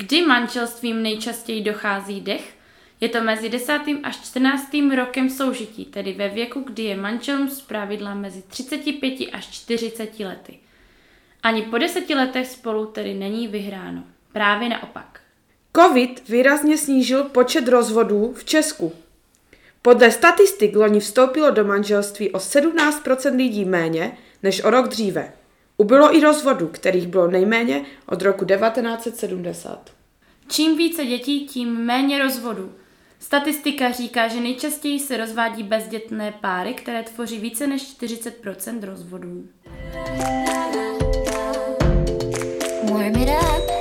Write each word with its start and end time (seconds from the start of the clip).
Kdy 0.00 0.26
manželstvím 0.26 1.02
nejčastěji 1.02 1.62
dochází 1.62 2.20
dech? 2.20 2.54
Je 3.00 3.08
to 3.08 3.20
mezi 3.20 3.48
10. 3.48 3.80
až 4.02 4.16
14. 4.16 4.76
rokem 4.96 5.30
soužití, 5.30 5.84
tedy 5.84 6.12
ve 6.12 6.28
věku, 6.28 6.60
kdy 6.60 6.82
je 6.82 6.96
manželům 6.96 7.50
zpravidla 7.50 8.14
mezi 8.14 8.42
35 8.42 9.28
až 9.32 9.50
40 9.50 10.20
lety. 10.20 10.58
Ani 11.42 11.62
po 11.62 11.78
deseti 11.78 12.14
letech 12.14 12.46
spolu 12.46 12.86
tedy 12.86 13.14
není 13.14 13.48
vyhráno. 13.48 14.04
Právě 14.32 14.68
naopak. 14.68 15.20
Covid 15.76 16.28
výrazně 16.28 16.78
snížil 16.78 17.24
počet 17.24 17.68
rozvodů 17.68 18.32
v 18.32 18.44
Česku. 18.44 18.92
Podle 19.82 20.10
statistik 20.10 20.76
loni 20.76 21.00
vstoupilo 21.00 21.50
do 21.50 21.64
manželství 21.64 22.30
o 22.30 22.38
17% 22.38 23.36
lidí 23.36 23.64
méně 23.64 24.18
než 24.42 24.64
o 24.64 24.70
rok 24.70 24.88
dříve. 24.88 25.32
Ubylo 25.80 26.16
i 26.16 26.20
rozvodů, 26.20 26.68
kterých 26.68 27.06
bylo 27.06 27.28
nejméně 27.30 27.84
od 28.06 28.22
roku 28.22 28.44
1970. 28.44 29.90
Čím 30.48 30.76
více 30.76 31.04
dětí, 31.04 31.46
tím 31.46 31.76
méně 31.76 32.18
rozvodů. 32.18 32.74
Statistika 33.18 33.90
říká, 33.90 34.28
že 34.28 34.40
nejčastěji 34.40 35.00
se 35.00 35.16
rozvádí 35.16 35.62
bezdětné 35.62 36.32
páry, 36.40 36.74
které 36.74 37.02
tvoří 37.02 37.38
více 37.38 37.66
než 37.66 37.82
40% 37.82 38.84
rozvodů. 38.84 39.48
Warm 42.92 43.22
it 43.22 43.28
up. 43.28 43.78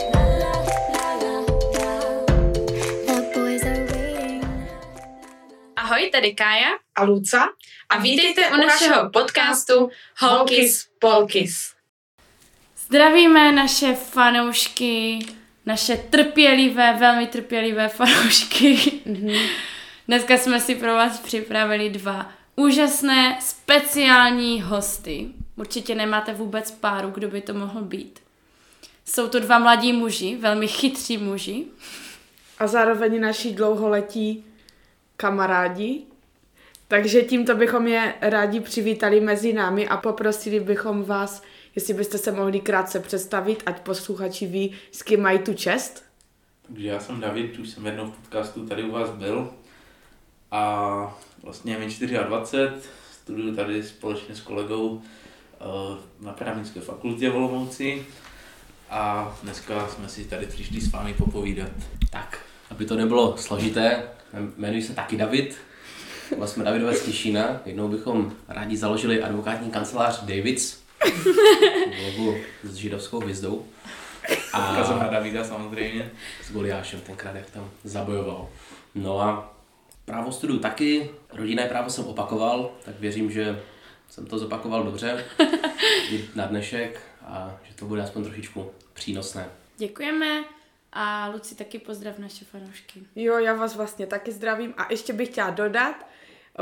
Ahoj, 5.76 6.10
tady 6.10 6.34
Kája 6.34 6.70
a 6.96 7.04
Luca 7.04 7.48
a 7.90 8.00
vítejte 8.00 8.50
u 8.50 8.56
našeho 8.56 9.10
podcastu 9.10 9.90
Holkis 10.18 10.88
Polkis. 11.00 11.77
Zdravíme 12.88 13.52
naše 13.52 13.96
fanoušky, 13.96 15.20
naše 15.66 15.98
trpělivé, 15.98 16.94
velmi 17.00 17.28
trpělivé 17.28 17.88
fanoušky. 17.88 18.76
Mm-hmm. 18.76 19.50
Dneska 20.08 20.38
jsme 20.38 20.60
si 20.60 20.76
pro 20.76 20.94
vás 20.94 21.20
připravili 21.20 21.90
dva 21.90 22.32
úžasné 22.56 23.38
speciální 23.42 24.62
hosty. 24.62 25.28
Určitě 25.56 25.96
nemáte 25.96 26.34
vůbec 26.34 26.72
páru, 26.72 27.10
kdo 27.10 27.28
by 27.28 27.42
to 27.42 27.54
mohl 27.54 27.82
být. 27.82 28.20
Jsou 29.06 29.28
to 29.28 29.40
dva 29.40 29.60
mladí 29.60 29.94
muži, 29.94 30.38
velmi 30.40 30.68
chytří 30.68 31.18
muži. 31.18 31.66
A 32.60 32.68
zároveň 32.68 33.22
naši 33.22 33.52
dlouholetí 33.52 34.46
kamarádi. 35.18 36.02
Takže 36.88 37.22
tímto 37.22 37.56
bychom 37.56 37.88
je 37.88 38.14
rádi 38.22 38.60
přivítali 38.60 39.20
mezi 39.20 39.54
námi 39.54 39.88
a 39.88 39.98
poprosili 39.98 40.60
bychom 40.60 41.04
vás, 41.04 41.44
jestli 41.78 41.94
byste 41.94 42.18
se 42.18 42.32
mohli 42.32 42.60
krátce 42.60 43.00
představit, 43.00 43.64
ať 43.66 43.82
posluchači 43.82 44.48
ví, 44.48 44.72
s 44.92 45.04
kým 45.04 45.22
mají 45.22 45.40
tu 45.40 45.54
čest. 45.54 46.04
Takže 46.68 46.88
já 46.88 47.00
jsem 47.00 47.20
David, 47.20 47.60
už 47.60 47.70
jsem 47.70 47.86
jednou 47.86 48.12
v 48.12 48.16
podcastu 48.16 48.66
tady 48.68 48.84
u 48.84 48.92
vás 48.92 49.10
byl 49.10 49.50
a 50.52 51.20
vlastně 51.44 51.74
je 51.74 51.80
mi 51.80 51.86
24, 52.28 52.82
studuju 53.12 53.56
tady 53.56 53.84
společně 53.84 54.36
s 54.36 54.42
kolegou 54.42 55.02
eh, 55.02 55.66
na 56.20 56.32
Akademické 56.32 56.82
fakultě 56.82 57.30
v 57.30 57.36
Olomouci 57.36 58.06
a 58.90 59.36
dneska 59.44 59.88
jsme 59.88 60.10
si 60.10 60.26
tady 60.26 60.46
přišli 60.46 60.82
s 60.82 60.92
vámi 60.92 61.14
popovídat. 61.14 61.72
Tak, 62.12 62.40
aby 62.72 62.86
to 62.86 62.96
nebylo 62.96 63.38
složité, 63.38 64.04
jmenuji 64.58 64.82
se 64.82 64.94
taky 64.94 65.18
David, 65.18 65.58
Vlastně 66.38 66.56
jsme 66.56 66.64
Davidové 66.64 66.96
z 66.96 67.06
Těšína. 67.06 67.62
Jednou 67.66 67.88
bychom 67.88 68.34
rádi 68.48 68.78
založili 68.78 69.24
advokátní 69.24 69.72
kancelář 69.72 70.24
Davids, 70.24 70.87
logo 72.04 72.38
s 72.64 72.76
židovskou 72.76 73.20
hvězdou. 73.20 73.66
A 74.54 74.72
Ukazovat 74.72 75.12
Davida 75.12 75.44
samozřejmě. 75.44 76.12
S 76.44 76.52
Goliášem 76.52 77.02
tenkrát, 77.02 77.36
jak 77.36 77.50
tam 77.50 77.70
zabojoval. 77.84 78.50
No 78.96 79.20
a 79.22 79.54
právo 80.06 80.32
studuju 80.32 80.60
taky, 80.60 81.10
rodinné 81.34 81.66
právo 81.66 81.90
jsem 81.90 82.06
opakoval, 82.06 82.72
tak 82.86 83.00
věřím, 83.00 83.32
že 83.32 83.62
jsem 84.10 84.26
to 84.26 84.40
zopakoval 84.40 84.84
dobře 84.84 85.26
na 86.36 86.46
dnešek 86.46 87.02
a 87.26 87.58
že 87.64 87.74
to 87.76 87.86
bude 87.86 88.02
aspoň 88.02 88.24
trošičku 88.24 88.72
přínosné. 88.94 89.50
Děkujeme. 89.78 90.44
A 90.94 91.28
Luci 91.28 91.56
taky 91.56 91.80
pozdrav 91.80 92.18
naše 92.18 92.46
fanoušky. 92.46 93.04
Jo, 93.16 93.38
já 93.38 93.54
vás 93.54 93.76
vlastně 93.76 94.08
taky 94.08 94.32
zdravím 94.32 94.74
a 94.78 94.88
ještě 94.92 95.14
bych 95.14 95.30
chtěla 95.30 95.50
dodat, 95.50 95.96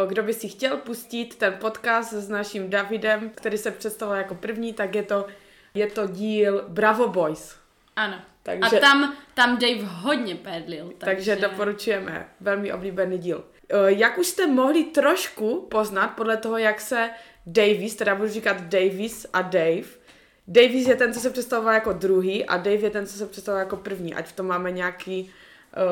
kdo 0.08 0.24
by 0.24 0.34
si 0.34 0.50
chtěl 0.50 0.78
pustit 0.78 1.36
ten 1.36 1.54
podcast 1.54 2.14
s 2.14 2.30
naším 2.30 2.70
Davidem, 2.70 3.32
který 3.36 3.58
se 3.58 3.72
představil 3.72 4.16
jako 4.16 4.36
první, 4.36 4.74
tak 4.74 4.96
je 4.96 5.04
to, 5.04 5.28
je 5.74 5.88
to 5.88 6.08
díl 6.08 6.66
Bravo 6.68 7.08
Boys. 7.08 7.56
Ano. 7.96 8.22
Takže, 8.44 8.78
a 8.78 8.82
tam, 8.82 9.16
tam 9.34 9.58
Dave 9.58 9.84
hodně 9.84 10.36
pedlil. 10.36 10.86
Takže... 10.98 11.06
takže 11.06 11.36
doporučujeme. 11.36 12.30
Velmi 12.42 12.74
oblíbený 12.74 13.18
díl. 13.18 13.44
Jak 13.86 14.18
už 14.18 14.28
jste 14.28 14.48
mohli 14.48 14.84
trošku 14.84 15.68
poznat 15.72 16.08
podle 16.08 16.38
toho, 16.38 16.58
jak 16.58 16.82
se 16.82 17.10
Davis, 17.46 17.96
teda 17.96 18.16
budu 18.16 18.30
říkat 18.30 18.62
Davis 18.62 19.26
a 19.34 19.42
Dave, 19.42 20.06
Davis 20.48 20.88
je 20.88 20.96
ten, 20.96 21.14
co 21.14 21.20
se 21.20 21.30
představoval 21.30 21.74
jako 21.74 21.94
druhý 21.94 22.46
a 22.46 22.58
Dave 22.58 22.76
je 22.76 22.90
ten, 22.90 23.08
co 23.08 23.18
se 23.18 23.26
představoval 23.26 23.66
jako 23.66 23.78
první, 23.78 24.14
ať 24.16 24.28
v 24.28 24.32
tom 24.32 24.46
máme 24.46 24.72
nějaký... 24.72 25.32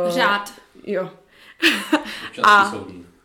Uh, 0.05 0.11
Řád. 0.11 0.53
Jo. 0.83 1.11
a 2.43 2.73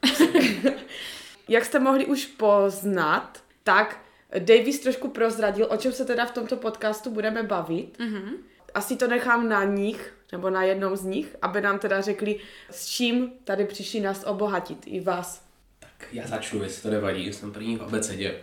jak 1.49 1.65
jste 1.65 1.79
mohli 1.79 2.07
už 2.07 2.27
poznat, 2.27 3.43
tak 3.65 4.01
Davis 4.39 4.79
trošku 4.79 5.09
prozradil, 5.09 5.67
o 5.71 5.77
čem 5.77 5.93
se 5.93 6.05
teda 6.05 6.27
v 6.27 6.31
tomto 6.31 6.57
podcastu 6.57 7.11
budeme 7.11 7.43
bavit. 7.43 7.99
Mm-hmm. 7.99 8.33
Asi 8.75 8.97
to 8.97 9.07
nechám 9.07 9.49
na 9.49 9.65
nich, 9.65 10.15
nebo 10.33 10.51
na 10.51 10.63
jednom 10.63 10.97
z 10.97 11.05
nich, 11.05 11.37
aby 11.43 11.61
nám 11.61 11.79
teda 11.79 12.01
řekli, 12.01 12.41
s 12.71 12.87
čím 12.87 13.33
tady 13.45 13.65
přišli 13.65 14.01
nás 14.01 14.25
obohatit, 14.27 14.79
i 14.87 15.01
vás. 15.01 15.43
Tak 15.79 16.09
já 16.13 16.27
začnu, 16.27 16.63
jestli 16.63 16.83
to 16.83 16.91
nevadí, 16.91 17.33
jsem 17.33 17.53
první 17.53 17.77
v 17.77 17.83
abecedě. 17.83 18.35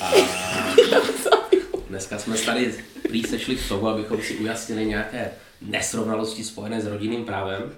A 0.00 0.12
Dneska 1.88 2.18
jsme 2.18 2.38
tady 2.38 2.84
prý 3.02 3.24
sešli 3.24 3.56
k 3.56 3.68
tomu, 3.68 3.88
abychom 3.88 4.22
si 4.22 4.36
ujasnili 4.36 4.86
nějaké 4.86 5.30
nesrovnalosti 5.60 6.44
spojené 6.44 6.80
s 6.80 6.86
rodinným 6.86 7.24
právem 7.24 7.76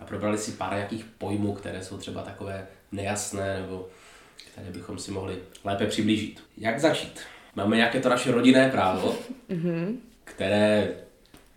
a 0.00 0.04
probrali 0.04 0.38
si 0.38 0.52
pár 0.52 0.74
jakých 0.74 1.04
pojmů, 1.04 1.52
které 1.52 1.84
jsou 1.84 1.98
třeba 1.98 2.22
takové 2.22 2.66
nejasné 2.92 3.60
nebo 3.60 3.88
které 4.52 4.70
bychom 4.70 4.98
si 4.98 5.10
mohli 5.10 5.38
lépe 5.64 5.86
přiblížit. 5.86 6.42
Jak 6.56 6.80
začít? 6.80 7.20
Máme 7.54 7.76
nějaké 7.76 8.00
to 8.00 8.08
naše 8.08 8.30
rodinné 8.32 8.68
právo, 8.68 9.14
mhm. 9.48 10.00
které 10.24 10.88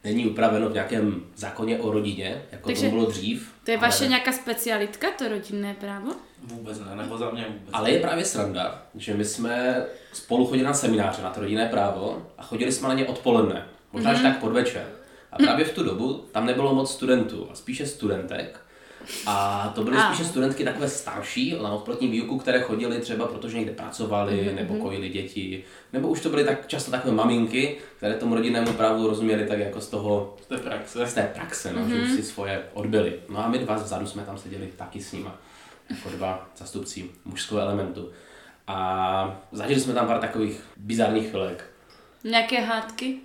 není 0.04 0.28
upraveno 0.28 0.70
v 0.70 0.74
nějakém 0.74 1.24
zákoně 1.36 1.80
o 1.80 1.92
rodině, 1.92 2.42
jako 2.52 2.70
Takže 2.70 2.86
to 2.86 2.90
bylo 2.90 3.06
dřív. 3.06 3.52
To 3.64 3.72
je 3.72 3.78
ale... 3.78 3.88
vaše 3.88 4.08
nějaká 4.08 4.32
specialitka, 4.32 5.08
to 5.12 5.28
rodinné 5.28 5.74
právo? 5.74 6.12
Vůbec 6.44 6.80
ne, 6.80 6.96
nebo 6.96 7.18
za 7.18 7.32
mě 7.32 7.46
vůbec 7.50 7.70
Ale 7.74 7.92
je 7.92 8.00
právě 8.00 8.26
sranda, 8.26 8.86
že 8.96 9.14
my 9.14 9.26
jsme 9.26 9.86
spolu 10.14 10.46
chodili 10.46 10.66
na 10.66 10.74
semináře 10.74 11.22
na 11.22 11.30
to 11.30 11.42
rodinné 11.42 11.66
právo 11.66 12.28
a 12.38 12.44
chodili 12.44 12.72
jsme 12.72 12.88
na 12.88 12.94
ně 12.94 13.06
odpoledne, 13.06 13.66
možná 13.94 14.12
mm-hmm. 14.12 14.16
až 14.16 14.22
tak 14.22 14.40
podvečer. 14.40 14.86
A 15.34 15.38
právě 15.38 15.66
v 15.66 15.74
tu 15.74 15.84
dobu 15.84 16.26
tam 16.32 16.46
nebylo 16.46 16.76
moc 16.76 16.92
studentů, 16.92 17.48
a 17.52 17.56
spíše 17.56 17.86
studentek. 17.86 18.60
A 19.26 19.68
to 19.76 19.84
byly 19.84 19.98
spíše 20.08 20.24
studentky 20.24 20.64
takové 20.64 20.90
starší, 20.90 21.56
na 21.64 21.74
odprotní 21.74 22.08
výuku, 22.08 22.38
které 22.38 22.62
chodily 22.62 23.00
třeba 23.00 23.28
protože 23.28 23.58
někde 23.58 23.74
pracovali, 23.74 24.34
mm-hmm. 24.34 24.56
nebo 24.56 24.76
kojili 24.76 25.10
děti, 25.10 25.64
nebo 25.94 26.08
už 26.08 26.22
to 26.22 26.30
byly 26.30 26.44
tak 26.44 26.68
často 26.68 26.92
takové 26.92 27.14
maminky, 27.14 27.78
které 27.98 28.14
tomu 28.14 28.36
rodinnému 28.36 28.74
právu 28.74 29.08
rozuměli 29.08 29.46
tak 29.46 29.60
jako 29.60 29.82
z 29.82 29.88
toho... 29.88 30.36
Z 30.42 30.46
té 30.46 30.58
praxe. 30.58 31.06
Z 31.06 31.14
té 31.14 31.32
praxe, 31.34 31.74
no, 31.74 31.82
mm-hmm. 31.82 31.90
že 31.90 31.96
už 31.96 32.08
mhm. 32.08 32.16
si 32.16 32.24
svoje 32.24 32.64
odbyli. 32.74 33.20
No 33.30 33.46
a 33.46 33.48
my 33.48 33.60
dva 33.60 33.76
vzadu 33.76 34.08
jsme 34.08 34.24
tam 34.24 34.38
seděli 34.38 34.70
taky 34.76 35.02
s 35.02 35.12
nima, 35.12 35.36
jako 35.90 36.10
dva 36.10 36.50
zastupci 36.58 37.10
mužského 37.26 37.62
elementu. 37.62 38.10
A 38.68 39.42
zažili 39.52 39.80
jsme 39.80 39.94
tam 39.94 40.08
pár 40.08 40.20
takových 40.20 40.64
bizarních 40.78 41.30
chvilek. 41.30 41.66
Nějaké 42.24 42.62
hádky? 42.62 43.20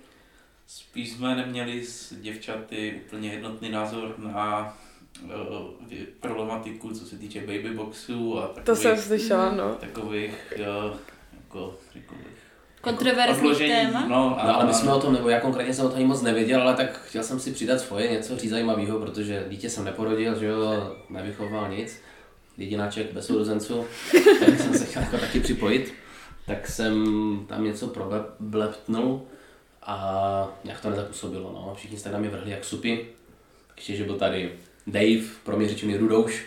Spíš 0.71 1.11
jsme 1.11 1.35
neměli 1.35 1.85
s 1.85 2.13
děvčaty 2.21 3.01
úplně 3.05 3.33
jednotný 3.33 3.69
názor 3.69 4.15
na 4.17 4.77
uh, 5.23 5.31
problematiku, 6.19 6.91
co 6.91 7.05
se 7.05 7.17
týče 7.17 7.39
babyboxů 7.39 8.39
a 8.39 8.41
takových, 8.41 8.65
to 8.65 8.75
jsem 8.75 8.97
slyšela, 8.97 9.51
no. 9.51 9.75
takových 9.75 10.53
uh, 10.57 10.65
jako, 11.37 11.77
jako 11.95 12.15
Kontroverzní 12.81 13.55
téma? 13.55 14.05
No, 14.07 14.39
a, 14.39 14.47
no, 14.47 14.55
ale 14.55 14.65
my 14.65 14.73
jsme 14.73 14.93
o 14.93 14.99
tom, 14.99 15.13
nebo 15.13 15.29
já 15.29 15.39
konkrétně 15.39 15.73
jsem 15.73 15.85
o 15.85 15.89
tom 15.89 15.97
ani 15.97 16.05
moc 16.05 16.21
nevěděl, 16.21 16.61
ale 16.61 16.73
tak 16.73 17.01
chtěl 17.01 17.23
jsem 17.23 17.39
si 17.39 17.51
přidat 17.51 17.81
svoje 17.81 18.11
něco 18.11 18.37
říct 18.37 18.49
zajímavého, 18.49 18.99
protože 18.99 19.45
dítě 19.49 19.69
jsem 19.69 19.85
neporodil, 19.85 20.39
že 20.39 20.45
jo, 20.45 20.95
nevychoval 21.09 21.69
nic, 21.69 22.01
jedináček 22.57 23.13
bez 23.13 23.25
sourozenců, 23.25 23.85
tak 24.45 24.59
jsem 24.59 24.73
se 24.73 24.85
chtěl 24.85 25.01
jako 25.01 25.17
taky 25.17 25.39
připojit, 25.39 25.93
tak 26.45 26.67
jsem 26.67 27.05
tam 27.47 27.63
něco 27.63 27.87
probleptnul 27.87 29.27
a 29.81 30.47
nějak 30.63 30.81
to 30.81 30.89
nezapůsobilo, 30.89 31.51
no. 31.51 31.75
Všichni 31.75 31.97
jste 31.97 32.09
na 32.09 32.19
mě 32.19 32.29
vrhli 32.29 32.51
jak 32.51 32.65
supy, 32.65 33.07
ještě, 33.75 33.95
že 33.95 34.03
byl 34.03 34.17
tady 34.17 34.53
Dave, 34.87 35.27
pro 35.43 35.57
mě 35.57 35.69
řečený 35.69 35.97
Rudouš. 35.97 36.45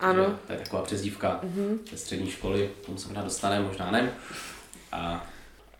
Ano. 0.00 0.38
To 0.46 0.52
je 0.52 0.58
taková 0.58 0.82
přezdívka 0.82 1.40
mm-hmm. 1.44 1.78
ze 1.90 1.96
střední 1.96 2.30
školy, 2.30 2.70
tomu 2.86 2.98
se 2.98 3.08
možná 3.08 3.22
dostane, 3.22 3.60
možná 3.60 3.90
ne. 3.90 4.12
A 4.92 5.26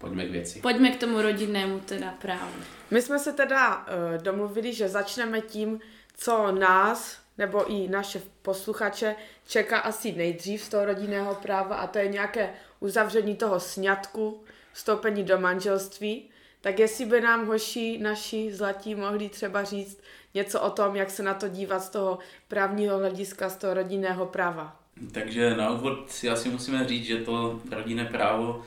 Pojďme 0.02 0.25
k 0.25 0.31
věci. 0.31 0.60
Pojďme 0.60 0.90
k 0.90 1.00
tomu 1.00 1.22
rodinnému 1.22 1.81
teda 1.81 2.14
právu. 2.22 2.54
My 2.90 3.02
jsme 3.02 3.19
se 3.19 3.32
teda 3.32 3.76
uh, 3.76 3.84
domluvili, 4.22 4.75
že 4.75 4.88
začneme 4.88 5.40
tím, 5.40 5.81
co 6.16 6.52
nás 6.52 7.19
nebo 7.38 7.72
i 7.72 7.88
naše 7.88 8.22
posluchače 8.43 9.16
čeká 9.46 9.78
asi 9.78 10.12
nejdřív 10.12 10.62
z 10.62 10.69
toho 10.69 10.84
rodinného 10.84 11.34
práva 11.34 11.76
a 11.76 11.87
to 11.87 11.98
je 11.98 12.08
nějaké 12.08 12.55
uzavření 12.81 13.37
toho 13.37 13.60
sňatku, 13.60 14.44
vstoupení 14.72 15.25
do 15.25 15.38
manželství. 15.38 16.28
Tak 16.62 16.78
jestli 16.78 17.06
by 17.06 17.20
nám 17.20 17.46
hoši 17.46 17.98
naši 17.98 18.52
zlatí 18.52 18.94
mohli 18.94 19.28
třeba 19.28 19.64
říct 19.64 20.00
něco 20.34 20.60
o 20.60 20.70
tom, 20.70 20.96
jak 20.96 21.10
se 21.10 21.22
na 21.22 21.34
to 21.34 21.48
dívat 21.48 21.80
z 21.80 21.88
toho 21.88 22.18
právního 22.48 22.98
hlediska, 22.98 23.48
z 23.48 23.56
toho 23.56 23.74
rodinného 23.74 24.26
práva. 24.26 24.76
Takže 25.12 25.56
na 25.56 25.70
úvod 25.70 26.10
si 26.10 26.28
asi 26.28 26.48
musíme 26.48 26.88
říct, 26.88 27.04
že 27.04 27.16
to 27.16 27.60
rodinné 27.70 28.04
právo 28.04 28.62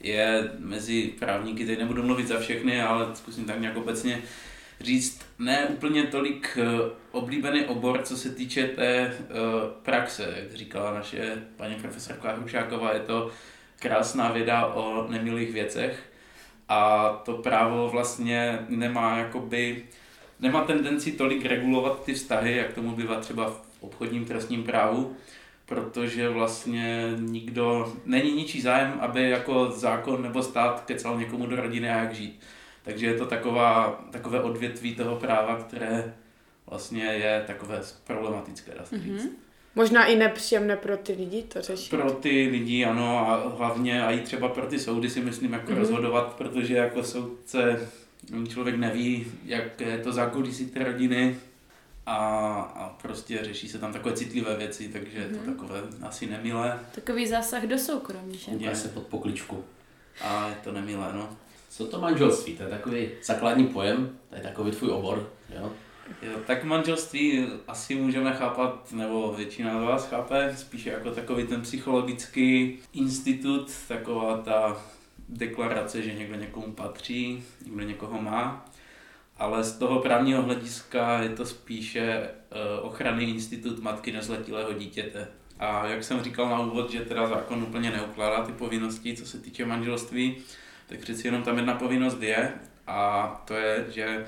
je 0.00 0.50
mezi 0.58 1.14
právníky, 1.18 1.66
teď 1.66 1.78
nebudu 1.78 2.02
mluvit 2.02 2.28
za 2.28 2.40
všechny, 2.40 2.82
ale 2.82 3.16
zkusím 3.16 3.44
tak 3.44 3.60
nějak 3.60 3.76
obecně 3.76 4.22
říct, 4.80 5.26
ne 5.38 5.66
úplně 5.66 6.02
tolik 6.02 6.58
eh, 6.60 6.90
oblíbený 7.10 7.64
obor, 7.64 8.02
co 8.02 8.16
se 8.16 8.30
týče 8.30 8.68
té 8.68 9.16
uh, 9.20 9.36
praxe, 9.82 10.34
jak 10.36 10.54
říkala 10.54 10.94
naše 10.94 11.42
paní 11.56 11.74
profesorka 11.74 12.32
Hrušáková, 12.32 12.92
je 12.92 13.00
to 13.00 13.30
krásná 13.78 14.32
věda 14.32 14.66
o 14.66 15.06
nemilých 15.10 15.52
věcech 15.52 16.09
a 16.70 17.08
to 17.24 17.34
právo 17.34 17.88
vlastně 17.88 18.58
nemá 18.68 19.18
jakoby, 19.18 19.84
nemá 20.40 20.64
tendenci 20.64 21.12
tolik 21.12 21.44
regulovat 21.44 22.04
ty 22.04 22.14
vztahy, 22.14 22.56
jak 22.56 22.72
tomu 22.72 22.96
bývá 22.96 23.20
třeba 23.20 23.50
v 23.50 23.62
obchodním 23.80 24.24
trestním 24.24 24.64
právu, 24.64 25.16
protože 25.66 26.28
vlastně 26.28 27.12
nikdo, 27.16 27.92
není 28.04 28.32
ničí 28.32 28.60
zájem, 28.60 28.98
aby 29.00 29.30
jako 29.30 29.70
zákon 29.70 30.22
nebo 30.22 30.42
stát 30.42 30.84
kecal 30.84 31.18
někomu 31.18 31.46
do 31.46 31.56
rodiny 31.56 31.90
a 31.90 32.00
jak 32.00 32.14
žít. 32.14 32.40
Takže 32.82 33.06
je 33.06 33.14
to 33.14 33.26
taková, 33.26 34.04
takové 34.10 34.42
odvětví 34.42 34.94
toho 34.94 35.16
práva, 35.16 35.56
které 35.56 36.14
vlastně 36.66 37.04
je 37.04 37.44
takové 37.46 37.80
problematické, 38.04 38.72
dá 38.78 38.84
se 38.84 38.96
mm-hmm. 38.96 39.28
Možná 39.74 40.06
i 40.06 40.16
nepříjemné 40.16 40.76
pro 40.76 40.96
ty 40.96 41.12
lidi 41.12 41.42
to 41.42 41.62
řešit. 41.62 41.90
Pro 41.90 42.10
ty 42.10 42.48
lidi, 42.50 42.84
ano, 42.84 43.18
a 43.18 43.48
hlavně 43.56 44.04
a 44.04 44.10
i 44.10 44.20
třeba 44.20 44.48
pro 44.48 44.66
ty 44.66 44.78
soudy 44.78 45.10
si 45.10 45.20
myslím 45.20 45.52
jako 45.52 45.72
mm-hmm. 45.72 45.78
rozhodovat, 45.78 46.34
protože 46.34 46.76
jako 46.76 47.02
soudce 47.02 47.88
člověk 48.48 48.76
neví, 48.76 49.26
jak 49.44 49.80
je 49.80 49.98
to 49.98 50.12
zákulisí 50.12 50.66
té 50.66 50.84
rodiny 50.84 51.36
a, 52.06 52.16
a 52.60 52.88
prostě 52.88 53.38
řeší 53.42 53.68
se 53.68 53.78
tam 53.78 53.92
takové 53.92 54.14
citlivé 54.14 54.56
věci, 54.56 54.88
takže 54.88 55.18
mm-hmm. 55.18 55.22
je 55.22 55.28
to 55.28 55.36
mhm. 55.36 55.54
takové 55.54 55.82
asi 56.02 56.26
nemilé. 56.26 56.78
Takový 56.94 57.26
zásah 57.26 57.62
do 57.62 57.78
soukromí, 57.78 58.38
že? 58.38 58.52
Je 58.58 58.76
se 58.76 58.88
pod 58.88 59.06
pokličku. 59.06 59.64
A 60.20 60.48
je 60.48 60.56
to 60.64 60.72
nemilé, 60.72 61.12
no. 61.12 61.36
Co 61.68 61.86
to 61.86 62.00
manželství? 62.00 62.56
To 62.56 62.62
je 62.62 62.68
takový 62.68 63.08
základní 63.24 63.66
pojem, 63.66 64.18
to 64.28 64.34
je 64.34 64.40
takový 64.40 64.70
tvůj 64.70 64.90
obor, 64.90 65.30
jo? 65.54 65.72
Jo, 66.22 66.32
tak 66.46 66.64
manželství 66.64 67.46
asi 67.68 67.94
můžeme 67.94 68.32
chápat, 68.32 68.92
nebo 68.92 69.32
většina 69.32 69.80
z 69.80 69.84
vás 69.84 70.08
chápe, 70.08 70.54
spíše 70.56 70.90
jako 70.90 71.10
takový 71.10 71.46
ten 71.46 71.62
psychologický 71.62 72.78
institut, 72.92 73.72
taková 73.88 74.38
ta 74.38 74.82
deklarace, 75.28 76.02
že 76.02 76.14
někdo 76.14 76.34
někomu 76.36 76.72
patří, 76.72 77.44
někdo 77.66 77.82
někoho 77.82 78.22
má. 78.22 78.66
Ale 79.38 79.64
z 79.64 79.78
toho 79.78 79.98
právního 80.00 80.42
hlediska 80.42 81.22
je 81.22 81.28
to 81.28 81.46
spíše 81.46 82.28
uh, 82.80 82.86
ochranný 82.86 83.30
institut 83.30 83.82
matky 83.82 84.12
nezletilého 84.12 84.72
dítěte. 84.72 85.28
A 85.58 85.86
jak 85.86 86.04
jsem 86.04 86.22
říkal 86.22 86.48
na 86.48 86.60
úvod, 86.60 86.90
že 86.90 87.00
teda 87.00 87.26
zákon 87.26 87.62
úplně 87.62 87.90
neukládá 87.90 88.44
ty 88.44 88.52
povinnosti, 88.52 89.16
co 89.16 89.26
se 89.26 89.38
týče 89.38 89.66
manželství, 89.66 90.36
tak 90.86 90.98
přeci 90.98 91.28
jenom 91.28 91.42
tam 91.42 91.56
jedna 91.56 91.74
povinnost 91.74 92.22
je 92.22 92.52
a 92.86 93.26
to 93.44 93.54
je, 93.54 93.86
že 93.88 94.26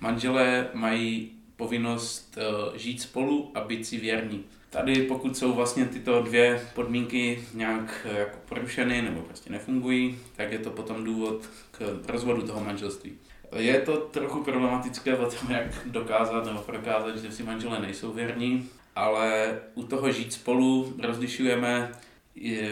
manželé 0.00 0.68
mají 0.74 1.30
povinnost 1.56 2.38
uh, 2.38 2.76
žít 2.76 3.00
spolu 3.00 3.50
a 3.54 3.60
být 3.60 3.86
si 3.86 3.98
věrní. 3.98 4.44
Tady 4.70 5.02
pokud 5.02 5.36
jsou 5.36 5.52
vlastně 5.52 5.86
tyto 5.86 6.22
dvě 6.22 6.66
podmínky 6.74 7.44
nějak 7.54 8.06
uh, 8.10 8.18
jako 8.18 8.38
porušeny 8.48 9.02
nebo 9.02 9.22
prostě 9.22 9.50
nefungují, 9.50 10.18
tak 10.36 10.52
je 10.52 10.58
to 10.58 10.70
potom 10.70 11.04
důvod 11.04 11.48
k 11.70 12.00
rozvodu 12.06 12.42
toho 12.42 12.64
manželství. 12.64 13.12
Je 13.56 13.80
to 13.80 13.96
trochu 13.96 14.44
problematické 14.44 15.16
o 15.16 15.30
tom, 15.30 15.50
jak 15.50 15.86
dokázat 15.86 16.46
nebo 16.46 16.58
prokázat, 16.58 17.16
že 17.16 17.32
si 17.32 17.42
manželé 17.42 17.80
nejsou 17.80 18.12
věrní, 18.12 18.68
ale 18.96 19.58
u 19.74 19.82
toho 19.82 20.12
žít 20.12 20.32
spolu 20.32 20.94
rozlišujeme 21.02 21.92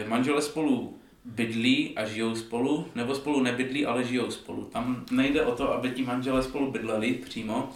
manžele 0.07 0.41
spolu 0.41 0.98
bydlí 1.25 1.93
a 1.95 2.05
žijou 2.05 2.35
spolu, 2.35 2.87
nebo 2.95 3.15
spolu 3.15 3.43
nebydlí, 3.43 3.85
ale 3.85 4.03
žijou 4.03 4.31
spolu. 4.31 4.63
Tam 4.63 5.05
nejde 5.11 5.41
o 5.41 5.55
to, 5.55 5.73
aby 5.73 5.89
ti 5.89 6.03
manželé 6.03 6.43
spolu 6.43 6.71
bydleli 6.71 7.13
přímo, 7.13 7.69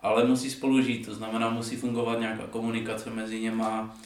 ale 0.00 0.24
musí 0.24 0.50
spolu 0.50 0.82
žít, 0.82 1.06
to 1.06 1.14
znamená, 1.14 1.50
musí 1.50 1.76
fungovat 1.76 2.20
nějaká 2.20 2.42
komunikace 2.46 3.10
mezi 3.10 3.40
něma, 3.40 3.96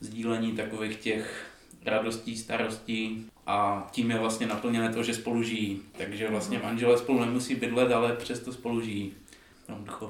sdílení 0.00 0.52
takových 0.52 0.96
těch 0.96 1.46
radostí, 1.84 2.36
starostí 2.36 3.26
a 3.46 3.88
tím 3.90 4.10
je 4.10 4.18
vlastně 4.18 4.46
naplněné 4.46 4.92
to, 4.92 5.02
že 5.02 5.14
spolu 5.14 5.42
žijí. 5.42 5.82
Takže 5.98 6.28
vlastně 6.28 6.58
mhm. 6.58 6.66
manželé 6.66 6.98
spolu 6.98 7.20
nemusí 7.20 7.54
bydlet, 7.54 7.92
ale 7.92 8.16
přesto 8.16 8.52
spolu 8.52 8.80
žijí. 8.80 9.14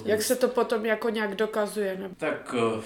Jak 0.04 0.22
se 0.22 0.36
to 0.36 0.48
potom 0.48 0.86
jako 0.86 1.08
nějak 1.08 1.34
dokazuje? 1.34 1.96
Ne? 1.96 2.10
Tak 2.16 2.54
eh, 2.58 2.82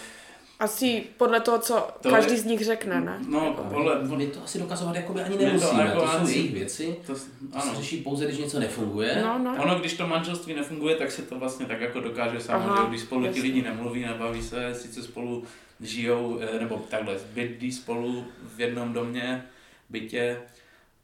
asi 0.60 1.04
podle 1.16 1.40
toho, 1.40 1.58
co 1.58 1.88
to 2.00 2.10
každý 2.10 2.32
je, 2.32 2.38
z 2.38 2.44
nich 2.44 2.64
řekne, 2.64 3.00
ne? 3.00 3.18
No, 3.28 3.68
podle... 3.72 4.04
My 4.04 4.26
to 4.26 4.44
asi 4.44 4.58
dokazovat 4.58 4.96
jako 4.96 5.12
by 5.12 5.20
ani 5.20 5.36
nemusíme, 5.36 5.82
to, 5.82 5.88
jako 5.88 6.00
to 6.00 6.08
jsou 6.08 6.28
jejich 6.28 6.54
věci, 6.54 6.96
to, 7.06 7.12
ano. 7.52 7.62
to 7.62 7.68
se 7.68 7.76
řeší 7.76 7.96
pouze, 7.96 8.24
když 8.24 8.38
něco 8.38 8.58
nefunguje. 8.58 9.22
No, 9.22 9.38
no. 9.38 9.62
Ono, 9.62 9.74
když 9.78 9.94
to 9.94 10.06
manželství 10.06 10.54
nefunguje, 10.54 10.96
tak 10.96 11.10
se 11.10 11.22
to 11.22 11.38
vlastně 11.38 11.66
tak 11.66 11.80
jako 11.80 12.00
dokáže 12.00 12.40
samo, 12.40 12.76
že 12.76 12.88
když 12.88 13.00
spolu 13.00 13.24
jasný. 13.24 13.42
ti 13.42 13.48
lidi 13.48 13.62
nemluví, 13.62 14.04
nebaví 14.04 14.42
se, 14.42 14.74
sice 14.74 15.02
spolu 15.02 15.44
žijou, 15.80 16.40
eh, 16.40 16.60
nebo 16.60 16.76
takhle, 16.90 17.16
bydlí 17.34 17.72
spolu 17.72 18.24
v 18.56 18.60
jednom 18.60 18.92
domě, 18.92 19.44
bytě, 19.90 20.42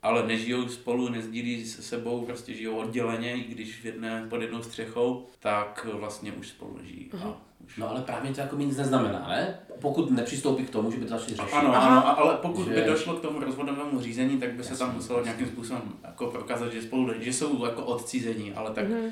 ale 0.03 0.27
nežijou 0.27 0.69
spolu, 0.69 1.09
nezdílí 1.09 1.67
se 1.67 1.83
sebou, 1.83 2.27
prostě 2.27 2.55
žijou 2.55 2.77
odděleně, 2.77 3.35
i 3.35 3.43
když 3.43 3.81
v 3.81 3.85
jedné, 3.85 4.27
pod 4.31 4.43
jednou 4.43 4.63
střechou, 4.63 5.27
tak 5.41 5.87
vlastně 5.93 6.33
už 6.33 6.49
spolu 6.49 6.79
žijí. 6.85 7.11
Uh-huh. 7.13 7.29
A 7.29 7.37
už. 7.67 7.77
No 7.77 7.91
ale 7.91 8.01
právě 8.01 8.33
to 8.33 8.41
jako 8.41 8.57
nic 8.57 8.77
neznamená, 8.77 9.27
ne? 9.29 9.59
Pokud 9.81 10.11
nepřistoupí 10.11 10.65
k 10.65 10.71
tomu, 10.71 10.91
že 10.91 10.97
by 10.97 11.05
to 11.05 11.11
začali 11.11 11.37
řešit. 11.37 11.53
Ano, 11.53 11.77
ano, 11.77 12.19
ale 12.19 12.35
pokud 12.35 12.69
že... 12.69 12.75
by 12.75 12.83
došlo 12.83 13.15
k 13.15 13.21
tomu 13.21 13.41
rozvodovému 13.41 14.01
řízení, 14.01 14.41
tak 14.41 14.53
by 14.53 14.65
se 14.65 14.71
Jasně. 14.71 14.87
tam 14.87 14.95
muselo 14.95 15.25
nějakým 15.25 15.47
způsobem 15.47 15.83
jako 16.05 16.27
prokázat, 16.27 16.73
že 16.73 16.83
spolu 16.83 17.13
že 17.21 17.33
jsou 17.33 17.65
jako 17.65 17.85
odcizení, 17.85 18.53
ale 18.53 18.71
tak 18.71 18.85
uh-huh. 18.85 19.11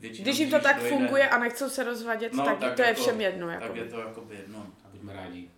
Většinou, 0.00 0.24
když 0.24 0.38
jim 0.38 0.50
to 0.50 0.60
tak 0.60 0.82
funguje 0.82 1.28
a 1.28 1.38
nechcou 1.38 1.68
se 1.68 1.84
rozvadět, 1.84 2.32
no, 2.34 2.44
tak, 2.44 2.58
tak 2.58 2.74
to 2.74 2.82
je 2.82 2.88
jako, 2.88 3.00
všem 3.00 3.20
jedno. 3.20 3.48
Jako. 3.48 3.66
Tak 3.66 3.76
je 3.76 3.84
to 3.84 3.98
jako 3.98 4.26
jedno. 4.30 4.66
A 4.84 4.88
buďme 4.92 5.12
rádi 5.12 5.48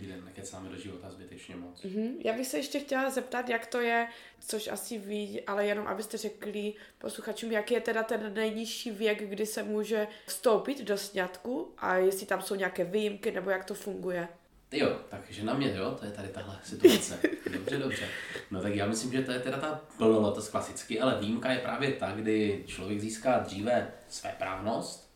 lidé 0.00 0.16
nekecáme 0.24 0.68
do 0.68 0.76
života 0.76 1.10
zbytečně 1.10 1.56
moc. 1.56 1.84
Mm-hmm. 1.84 2.12
Já 2.24 2.32
bych 2.32 2.46
se 2.46 2.56
ještě 2.56 2.80
chtěla 2.80 3.10
zeptat, 3.10 3.48
jak 3.48 3.66
to 3.66 3.80
je, 3.80 4.08
což 4.40 4.68
asi 4.68 4.98
ví, 4.98 5.42
ale 5.42 5.66
jenom 5.66 5.86
abyste 5.86 6.16
řekli 6.16 6.72
posluchačům, 6.98 7.52
jaký 7.52 7.74
je 7.74 7.80
teda 7.80 8.02
ten 8.02 8.34
nejnižší 8.34 8.90
věk, 8.90 9.28
kdy 9.28 9.46
se 9.46 9.62
může 9.62 10.08
vstoupit 10.26 10.84
do 10.84 10.98
sňatku 10.98 11.74
a 11.78 11.96
jestli 11.96 12.26
tam 12.26 12.42
jsou 12.42 12.54
nějaké 12.54 12.84
výjimky 12.84 13.32
nebo 13.32 13.50
jak 13.50 13.64
to 13.64 13.74
funguje. 13.74 14.28
Jo, 14.72 14.98
takže 15.08 15.44
na 15.44 15.54
mě, 15.54 15.74
jo, 15.76 15.96
to 16.00 16.04
je 16.04 16.10
tady 16.10 16.28
tahle 16.28 16.58
situace. 16.64 17.20
Dobře, 17.52 17.78
dobře. 17.78 18.08
No 18.50 18.62
tak 18.62 18.74
já 18.74 18.86
myslím, 18.86 19.12
že 19.12 19.22
to 19.22 19.32
je 19.32 19.40
teda 19.40 19.56
ta 19.58 19.80
plnolotost 19.96 20.50
klasicky, 20.50 21.00
ale 21.00 21.20
výjimka 21.20 21.52
je 21.52 21.58
právě 21.58 21.92
ta, 21.92 22.12
kdy 22.12 22.64
člověk 22.66 23.00
získá 23.00 23.38
dříve 23.38 23.92
své 24.08 24.34
právnost. 24.38 25.14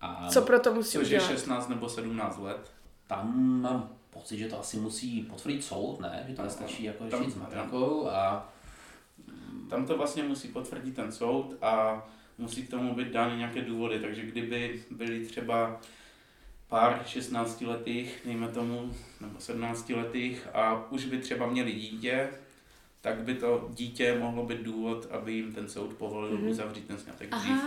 A 0.00 0.28
Co 0.30 0.42
pro 0.42 0.60
to 0.60 0.74
musí 0.74 0.98
Což 0.98 1.06
udělat? 1.06 1.30
je 1.30 1.36
16 1.36 1.68
nebo 1.68 1.88
17 1.88 2.38
let. 2.38 2.72
Tam 3.06 3.60
mám 3.60 3.99
pocit, 4.20 4.38
že 4.38 4.48
to 4.48 4.60
asi 4.60 4.76
musí 4.76 5.22
potvrdit 5.22 5.64
soud, 5.64 6.00
ne? 6.00 6.24
Že 6.28 6.34
to 6.34 6.42
nestačí 6.42 6.84
jako 6.84 7.10
řešit 7.10 7.32
s 7.32 7.36
matrikou 7.36 8.08
a... 8.08 8.52
Tam 9.70 9.86
to 9.86 9.96
vlastně 9.96 10.22
musí 10.22 10.48
potvrdit 10.48 10.96
ten 10.96 11.12
soud 11.12 11.54
a 11.62 12.04
musí 12.38 12.62
k 12.66 12.70
tomu 12.70 12.94
být 12.94 13.08
dány 13.08 13.36
nějaké 13.36 13.62
důvody, 13.62 14.00
takže 14.00 14.22
kdyby 14.22 14.84
byly 14.90 15.26
třeba 15.26 15.80
pár 16.68 17.02
16 17.06 17.60
letých, 17.60 18.22
dejme 18.24 18.48
tomu, 18.48 18.94
nebo 19.20 19.40
17 19.40 19.88
letých 19.90 20.48
a 20.54 20.90
už 20.90 21.04
by 21.04 21.18
třeba 21.18 21.46
měli 21.46 21.72
dítě, 21.72 22.30
tak 23.00 23.22
by 23.22 23.34
to 23.34 23.68
dítě 23.74 24.18
mohlo 24.18 24.46
být 24.46 24.60
důvod, 24.60 25.06
aby 25.10 25.32
jim 25.32 25.52
ten 25.52 25.68
soud 25.68 25.92
povolil 25.92 26.38
mm-hmm. 26.38 26.50
uzavřít 26.50 26.86
ten 26.86 26.98
sňatek 26.98 27.30
dřív. 27.30 27.60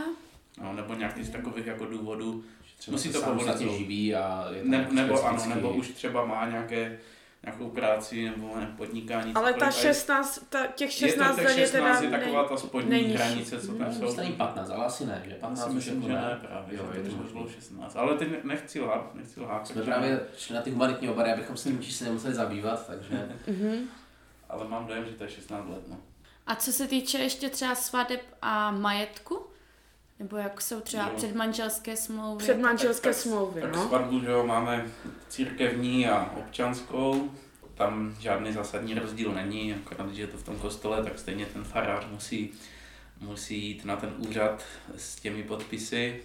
No, 0.62 0.74
nebo 0.74 0.94
nějaký 0.94 1.24
z 1.24 1.30
takových 1.30 1.66
jako 1.66 1.86
důvodů, 1.86 2.44
Třeba 2.78 2.96
musí 2.96 3.14
to 3.14 3.22
povolit 3.22 3.60
živý 3.60 4.16
a 4.16 4.48
je 4.52 4.64
ne, 4.64 4.88
nebo 4.92 5.24
ano, 5.24 5.46
nebo 5.46 5.70
už 5.70 5.90
třeba 5.90 6.26
má 6.26 6.50
nějaké 6.50 7.00
nějakou 7.46 7.70
práci 7.70 8.30
nebo 8.30 8.56
ne, 8.60 8.74
podnikání. 8.78 9.34
Ale 9.34 9.54
ta 9.54 9.72
16, 9.72 10.46
ta, 10.50 10.68
těch 10.68 10.92
16 10.92 11.38
let 11.38 11.58
je 11.58 11.68
teda... 11.68 12.00
je 12.02 12.10
taková 12.10 12.48
ta 12.48 12.58
spodní 12.58 12.90
nejnižší. 12.90 13.16
hranice, 13.16 13.62
co 13.62 13.74
tam 13.74 13.94
jsou. 13.94 14.12
Stejný 14.12 14.32
15, 14.32 14.70
ale 14.70 14.86
asi 14.86 15.06
ne, 15.06 15.24
že 15.28 15.34
15 15.34 15.70
už 15.74 15.86
jako 15.86 16.08
ne, 16.08 16.40
právě, 16.42 16.78
jo, 16.78 16.90
že 16.94 17.02
to 17.02 17.16
bylo 17.16 17.50
16. 17.50 17.96
Ale 17.96 18.18
teď 18.18 18.44
nechci 18.44 18.82
lhát, 18.82 19.16
nechci 19.16 19.40
lhát. 19.40 19.68
Jsme 19.68 19.82
právě 19.82 20.20
šli 20.38 20.56
na 20.56 20.62
ty 20.62 20.72
humanitní 20.72 21.10
obory, 21.10 21.32
abychom 21.32 21.58
s 21.58 21.64
tím 21.64 21.82
čísle 21.82 22.08
nemuseli 22.08 22.34
zabývat, 22.34 22.88
takže... 22.88 23.30
Mhm. 23.48 23.90
ale 24.50 24.68
mám 24.68 24.86
dojem, 24.86 25.06
že 25.06 25.12
to 25.12 25.24
je 25.24 25.30
16 25.30 25.70
let, 25.70 25.88
no. 25.88 25.98
A 26.48 26.56
co 26.56 26.72
se 26.72 26.88
týče 26.88 27.18
ještě 27.18 27.50
třeba 27.50 27.76
svateb 27.76 28.22
a 28.42 28.72
majetku? 28.72 29.53
Nebo 30.24 30.38
jak 30.38 30.62
jsou 30.62 30.80
třeba 30.82 31.04
Jo. 31.08 31.14
předmanželské 31.16 31.98
smlouvy? 31.98 32.44
Předmanželské 32.44 33.14
smlouvy, 33.14 33.62
Tak 33.62 33.76
no. 33.76 33.88
svatbu, 33.88 34.20
že 34.20 34.32
jo, 34.32 34.44
máme 34.48 34.86
církevní 35.30 36.08
a 36.08 36.34
občanskou. 36.38 37.32
Tam 37.76 38.16
žádný 38.20 38.54
zásadní 38.54 38.94
rozdíl 38.94 39.32
není, 39.34 39.74
akorát, 39.74 40.06
když 40.08 40.20
je 40.20 40.28
to 40.28 40.38
v 40.38 40.44
tom 40.44 40.60
kostele, 40.60 41.04
tak 41.04 41.20
stejně 41.20 41.46
ten 41.46 41.64
farář 41.64 42.06
musí, 42.12 42.52
musí 43.20 43.66
jít 43.68 43.86
na 43.86 43.96
ten 43.96 44.14
úřad 44.18 44.64
s 44.98 45.16
těmi 45.16 45.44
podpisy. 45.44 46.22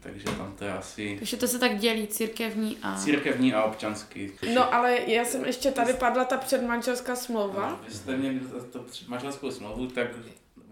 Takže 0.00 0.24
tam 0.24 0.54
to 0.58 0.64
je 0.64 0.72
asi 0.72 1.16
Takže 1.18 1.36
to 1.36 1.48
se 1.48 1.58
tak 1.58 1.76
dělí, 1.78 2.06
církevní 2.06 2.78
a... 2.82 2.98
církevní 2.98 3.54
a 3.54 3.64
občanský. 3.64 4.30
No 4.54 4.74
ale 4.74 4.98
já 5.06 5.24
jsem 5.24 5.44
ještě 5.44 5.70
tady 5.70 5.92
padla 5.92 6.24
ta 6.24 6.36
předmanželská 6.36 7.16
smlouva. 7.16 7.80
Vy 7.88 7.94
jste 7.94 8.16
měli 8.16 8.40
to, 8.40 8.60
to 8.64 8.84
manželskou 9.08 9.50
smlouvu, 9.50 9.86
tak 9.86 10.08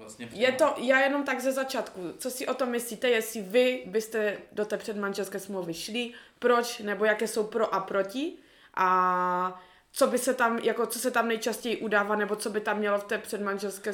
vlastně... 0.01 0.29
Je 0.33 0.53
to, 0.53 0.75
já 0.77 1.01
jenom 1.01 1.25
tak 1.25 1.41
ze 1.41 1.53
začátku, 1.53 2.01
co 2.19 2.31
si 2.31 2.47
o 2.47 2.55
tom 2.55 2.69
myslíte, 2.69 3.09
jestli 3.09 3.43
vy 3.43 3.83
byste 3.87 4.39
do 4.53 4.65
té 4.65 4.77
předmanželské 4.77 5.41
smlouvy 5.41 5.75
šli, 5.75 6.11
proč, 6.39 6.79
nebo 6.79 7.05
jaké 7.05 7.29
jsou 7.29 7.45
pro 7.45 7.75
a 7.75 7.81
proti? 7.81 8.33
A 8.75 9.63
co 9.93 10.07
by 10.07 10.19
se 10.19 10.35
tam, 10.35 10.59
jako 10.59 10.87
co 10.87 10.99
se 10.99 11.11
tam 11.11 11.29
nejčastěji 11.29 11.77
udává, 11.77 12.17
nebo 12.17 12.37
co 12.37 12.51
by 12.51 12.61
tam 12.61 12.79
mělo 12.79 12.99
v 12.99 13.05
té 13.05 13.19
předmanželské 13.19 13.93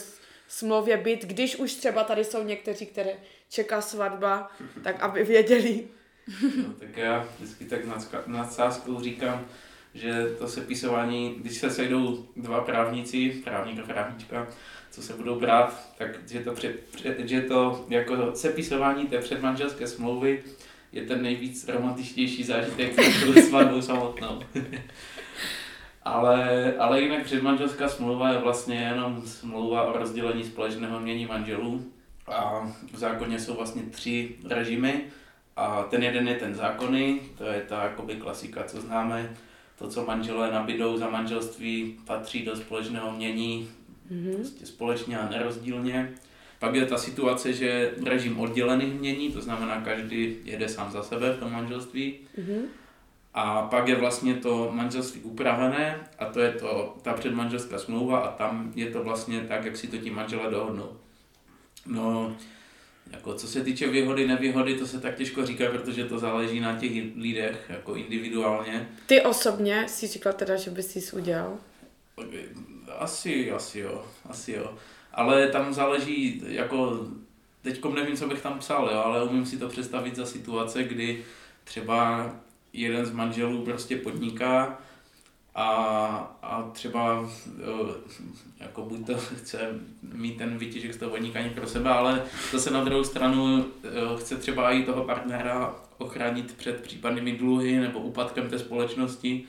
smlouvě 0.49 0.97
být, 0.97 1.25
když 1.25 1.57
už 1.57 1.75
třeba 1.75 2.05
tady 2.05 2.25
jsou 2.25 2.43
někteří, 2.43 2.87
které 2.87 3.13
čeká 3.49 3.81
svatba, 3.81 4.51
tak 4.83 5.01
aby 5.01 5.25
věděli. 5.25 5.89
No, 6.67 6.75
tak 6.79 6.97
já 6.97 7.29
vždycky 7.39 7.65
tak 7.65 7.85
nadska- 7.85 8.23
nadsázkou 8.27 9.01
říkám, 9.01 9.47
že 9.95 10.27
to 10.39 10.49
sepisování, 10.49 11.35
když 11.35 11.59
se 11.59 11.71
sejdou 11.71 12.27
dva 12.37 12.61
právníci, 12.61 13.31
právník 13.45 13.81
a 13.81 13.87
právnička, 13.87 14.47
co 14.97 15.03
se 15.03 15.13
budou 15.13 15.41
brát, 15.41 15.95
tak 15.99 16.29
že 16.29 16.41
to, 16.41 16.53
před, 16.53 16.81
že 17.25 17.41
to 17.41 17.85
jako 17.89 18.35
sepisování 18.35 19.07
té 19.07 19.19
předmanželské 19.19 19.87
smlouvy 19.87 20.43
je 20.93 21.03
ten 21.03 21.23
nejvíc 21.23 21.69
romantičtější 21.69 22.45
zážitek 22.45 22.93
před 22.93 23.43
svatbou 23.43 23.83
samotnou. 23.83 24.41
ale, 26.03 26.73
ale 26.79 27.01
jinak 27.01 27.25
předmanželská 27.25 27.89
smlouva 27.89 28.33
je 28.33 28.39
vlastně 28.39 28.77
jenom 28.77 29.23
smlouva 29.27 29.83
o 29.83 29.99
rozdělení 29.99 30.45
společného 30.45 31.01
mění 31.01 31.27
manželů. 31.27 31.93
A 32.27 32.73
v 32.93 32.99
zákoně 32.99 33.39
jsou 33.39 33.55
vlastně 33.55 33.83
tři 33.83 34.37
režimy. 34.49 35.05
A 35.57 35.83
ten 35.83 36.03
jeden 36.03 36.29
je 36.29 36.35
ten 36.35 36.55
zákonný, 36.55 37.21
to 37.39 37.45
je 37.45 37.61
ta 37.61 37.83
jakoby 37.83 38.15
klasika, 38.15 38.65
co 38.65 38.81
známe. 38.81 39.37
To, 39.79 39.89
co 39.89 40.05
manželé 40.05 40.53
nabídou 40.53 40.97
za 40.97 41.11
manželství, 41.11 41.99
patří 42.05 42.45
do 42.45 42.57
společného 42.57 43.13
mění 43.13 43.69
Mhm. 44.11 44.35
prostě 44.35 44.67
společně 44.67 45.19
a 45.19 45.31
nerozdílně. 45.31 46.13
Pak 46.59 46.75
je 46.75 46.87
ta 46.87 46.99
situace, 46.99 47.53
že 47.53 47.91
režim 48.05 48.41
oddělených 48.41 48.95
mění, 48.95 49.33
to 49.33 49.41
znamená, 49.41 49.81
každý 49.81 50.37
jede 50.45 50.69
sám 50.69 50.93
za 50.93 51.03
sebe 51.03 51.33
v 51.33 51.39
tom 51.39 51.53
manželství. 51.53 52.15
Mhm. 52.37 52.63
A 53.35 53.63
pak 53.63 53.89
je 53.89 53.97
vlastně 53.97 54.35
to 54.35 54.71
manželství 54.73 55.21
upravené 55.21 56.09
a 56.19 56.25
to 56.25 56.41
je 56.41 56.53
to, 56.53 56.97
ta 57.03 57.13
předmanželská 57.13 57.79
smlouva 57.79 58.19
a 58.19 58.37
tam 58.37 58.73
je 58.75 58.91
to 58.91 59.05
vlastně 59.05 59.41
tak, 59.41 59.65
jak 59.65 59.77
si 59.77 59.87
to 59.87 59.97
ti 59.97 60.11
manželé 60.11 60.51
dohodnou. 60.51 60.97
No, 61.87 62.37
jako 63.11 63.35
co 63.35 63.49
se 63.49 63.61
týče 63.61 63.87
výhody, 63.87 64.29
nevýhody, 64.29 64.75
to 64.75 64.87
se 64.87 65.01
tak 65.01 65.15
těžko 65.15 65.47
říká, 65.47 65.71
protože 65.71 66.05
to 66.05 66.19
záleží 66.19 66.61
na 66.61 66.79
těch 66.79 66.93
lidech, 67.17 67.65
jako 67.69 67.95
individuálně. 67.95 68.89
Ty 69.07 69.23
osobně 69.23 69.89
si 69.89 70.07
říkal 70.07 70.33
teda, 70.33 70.57
že 70.57 70.71
bys 70.71 70.91
jsi 70.91 71.17
udělal. 71.17 71.59
Asi, 72.99 73.51
asi 73.51 73.79
jo, 73.79 74.05
asi 74.29 74.53
jo. 74.53 74.75
Ale 75.13 75.49
tam 75.49 75.75
záleží, 75.75 76.43
jako, 76.47 77.07
teďkom 77.63 77.95
nevím, 77.95 78.17
co 78.17 78.29
bych 78.29 78.43
tam 78.43 78.59
psal, 78.59 78.91
jo, 78.93 78.99
ale 79.05 79.25
umím 79.25 79.47
si 79.47 79.59
to 79.59 79.69
představit 79.69 80.17
za 80.17 80.27
situace, 80.27 80.85
kdy 80.85 81.25
třeba 81.65 82.31
jeden 82.73 83.07
z 83.07 83.11
manželů 83.11 83.65
prostě 83.65 83.97
podniká 83.97 84.79
a, 85.55 85.67
a 86.43 86.71
třeba 86.73 87.31
jako 88.61 88.83
buď 88.83 89.07
to 89.07 89.17
chce 89.37 89.59
mít 90.03 90.39
ten 90.39 90.59
výtěžek 90.59 90.95
z 90.95 90.97
toho 90.97 91.11
podnikání 91.11 91.51
pro 91.51 91.67
sebe, 91.67 91.91
ale 91.91 92.25
zase 92.53 92.71
na 92.71 92.85
druhou 92.85 93.05
stranu 93.05 93.67
chce 94.19 94.37
třeba 94.37 94.73
i 94.73 94.83
toho 94.83 95.05
partnera 95.05 95.75
ochránit 95.99 96.55
před 96.57 96.81
případnými 96.81 97.33
dluhy 97.33 97.79
nebo 97.79 97.99
úpadkem 97.99 98.51
té 98.51 98.59
společnosti, 98.59 99.45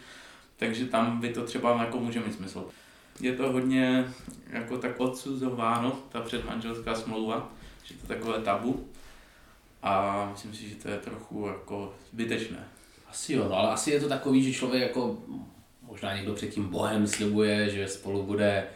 takže 0.58 0.86
tam 0.86 1.20
by 1.20 1.30
to 1.30 1.44
třeba 1.44 1.84
jako 1.84 2.00
může 2.00 2.20
mít 2.20 2.34
smysl. 2.34 2.66
Je 3.22 3.34
to 3.34 3.52
hodně 3.52 4.06
jako 4.50 4.78
tak 4.78 5.00
odsuzováno, 5.00 6.00
ta 6.12 6.22
předmanželská 6.22 6.96
smlouva, 6.96 7.50
že 7.84 7.94
to 7.94 8.14
je 8.14 8.20
takové 8.20 8.40
tabu 8.40 8.88
a 9.84 10.28
myslím 10.32 10.54
si, 10.54 10.70
že 10.70 10.76
to 10.76 10.90
je 10.90 10.98
trochu 10.98 11.48
jako 11.48 11.94
zbytečné. 12.12 12.68
Asi 13.10 13.34
jo, 13.34 13.46
no, 13.50 13.56
ale 13.56 13.70
asi 13.70 13.92
je 13.92 14.00
to 14.00 14.10
takový, 14.10 14.44
že 14.44 14.60
člověk 14.60 14.84
jako 14.84 15.18
možná 15.82 16.16
někdo 16.16 16.34
před 16.34 16.48
tím 16.48 16.64
Bohem 16.70 17.08
slibuje, 17.08 17.70
že 17.70 17.88
spolu 17.88 18.24
bude, 18.24 18.68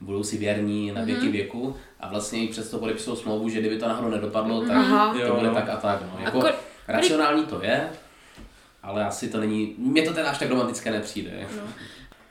budou 0.00 0.22
si 0.24 0.38
věrní 0.38 0.92
na 0.92 1.04
věky 1.04 1.28
věku 1.28 1.76
a 2.00 2.08
vlastně 2.08 2.44
i 2.44 2.48
přesto 2.48 2.78
podepisují 2.78 3.16
smlouvu, 3.16 3.48
že 3.48 3.60
kdyby 3.60 3.78
to 3.78 3.88
náhodou 3.88 4.10
nedopadlo, 4.10 4.60
tak 4.60 4.76
Aha. 4.76 5.12
to 5.14 5.18
Jo, 5.20 5.34
bude 5.34 5.48
no. 5.48 5.54
tak 5.54 5.68
a 5.68 5.76
tak. 5.76 6.02
No. 6.02 6.18
Jako, 6.24 6.38
Ako- 6.38 6.54
racionální 6.88 7.46
to 7.46 7.62
je, 7.64 7.88
ale 8.82 9.04
asi 9.06 9.28
to 9.28 9.40
není, 9.40 9.74
mně 9.78 10.02
to 10.02 10.12
teda 10.14 10.30
až 10.30 10.38
tak 10.38 10.50
romantické 10.50 10.90
nepřijde. 10.90 11.46
No. 11.56 11.62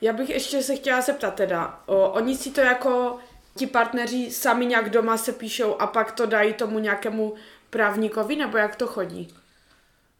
Já 0.04 0.12
bych 0.12 0.30
ještě 0.30 0.62
se 0.62 0.76
chtěla 0.76 1.00
zeptat 1.00 1.34
teda, 1.34 1.80
o, 1.86 2.10
oni 2.10 2.36
si 2.36 2.50
to 2.50 2.60
jako 2.60 3.18
ti 3.56 3.66
partneři 3.66 4.30
sami 4.30 4.66
nějak 4.66 4.90
doma 4.90 5.16
se 5.16 5.32
píšou 5.32 5.74
a 5.74 5.86
pak 5.86 6.12
to 6.12 6.26
dají 6.26 6.52
tomu 6.52 6.78
nějakému 6.78 7.34
právníkovi, 7.70 8.36
nebo 8.36 8.58
jak 8.58 8.76
to 8.76 8.86
chodí? 8.86 9.28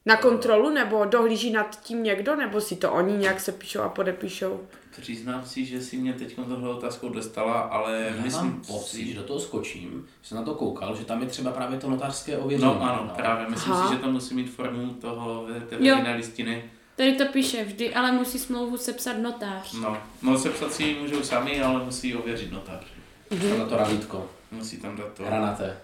Na 0.07 0.17
kontrolu, 0.17 0.71
nebo 0.71 1.05
dohlíží 1.05 1.51
nad 1.51 1.81
tím 1.83 2.03
někdo, 2.03 2.37
nebo 2.37 2.61
si 2.61 2.77
to 2.77 2.93
oni 2.93 3.17
nějak 3.17 3.41
se 3.41 3.53
píšou 3.53 3.81
a 3.81 3.89
podepíšou? 3.89 4.61
Přiznám 5.01 5.45
si, 5.45 5.65
že 5.65 5.83
si 5.83 5.97
mě 5.97 6.13
teď 6.13 6.37
tohle 6.37 6.69
otázkou 6.69 7.09
dostala, 7.09 7.55
ale 7.55 8.13
Já 8.17 8.23
myslím 8.23 8.51
mám 8.51 8.63
pocit, 8.67 9.07
že 9.07 9.15
do 9.15 9.23
toho 9.23 9.41
skočím, 9.41 10.07
že 10.23 10.29
jsem 10.29 10.39
na 10.39 10.45
to 10.45 10.55
koukal, 10.55 10.97
že 10.97 11.05
tam 11.05 11.23
je 11.23 11.29
třeba 11.29 11.53
právě 11.53 11.79
to 11.79 11.91
notářské 11.91 12.39
ověření. 12.39 12.73
No 12.73 12.83
ano, 12.83 13.13
právě. 13.17 13.47
Myslím 13.49 13.73
Aha. 13.73 13.89
si, 13.89 13.95
že 13.95 14.01
to 14.01 14.11
musí 14.11 14.35
mít 14.35 14.51
formu 14.51 14.95
toho 14.95 15.47
té 15.69 15.77
veřejné 15.77 16.15
listiny. 16.17 16.71
Tady 16.97 17.13
to 17.13 17.27
píše 17.27 17.65
vždy, 17.65 17.95
ale 17.95 18.13
musí 18.13 18.39
smlouvu 18.39 18.77
sepsat 18.77 19.13
notář. 19.19 19.73
No, 19.73 19.99
no 20.23 20.39
sepsat 20.39 20.73
si 20.73 20.83
ji 20.83 21.01
můžou 21.01 21.23
sami, 21.23 21.63
ale 21.63 21.85
musí 21.85 22.09
ji 22.09 22.15
ověřit 22.15 22.53
notář. 22.53 22.85
Tam 23.29 23.59
na 23.59 23.67
to 23.67 23.77
ravítko, 23.77 24.31
Musí 24.51 24.77
tam 24.77 24.97
dát 24.97 25.13
to. 25.13 25.25
hranaté. 25.25 25.77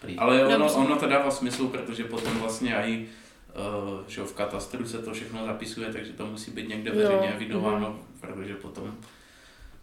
Prý. 0.00 0.16
Ale 0.18 0.46
ono, 0.46 0.58
Dobře. 0.58 0.74
ono 0.74 0.96
to 0.96 1.06
dává 1.06 1.30
smysl, 1.30 1.66
protože 1.68 2.04
potom 2.04 2.38
vlastně 2.38 2.74
i 2.74 3.08
uh, 3.54 4.08
že 4.08 4.20
jo, 4.20 4.26
v 4.26 4.34
katastru 4.34 4.86
se 4.86 4.98
to 4.98 5.12
všechno 5.12 5.46
zapisuje, 5.46 5.92
takže 5.92 6.12
to 6.12 6.26
musí 6.26 6.50
být 6.50 6.68
někde 6.68 6.90
veřejně 6.90 7.32
evidováno, 7.34 7.98
protože 8.20 8.54
potom 8.54 8.94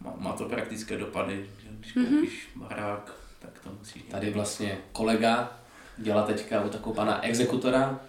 má, 0.00 0.12
má 0.18 0.32
to 0.32 0.44
praktické 0.44 0.96
dopady, 0.98 1.46
že 1.62 1.68
když 1.70 1.92
koupíš 1.92 2.48
barák, 2.56 3.12
tak 3.38 3.50
to 3.64 3.70
musíš 3.78 4.02
Tady 4.02 4.30
vlastně 4.30 4.78
kolega 4.92 5.52
dělá 5.98 6.22
teďka 6.22 6.60
u 6.60 6.68
takového 6.68 6.94
pana 6.94 7.24
exekutora 7.24 8.00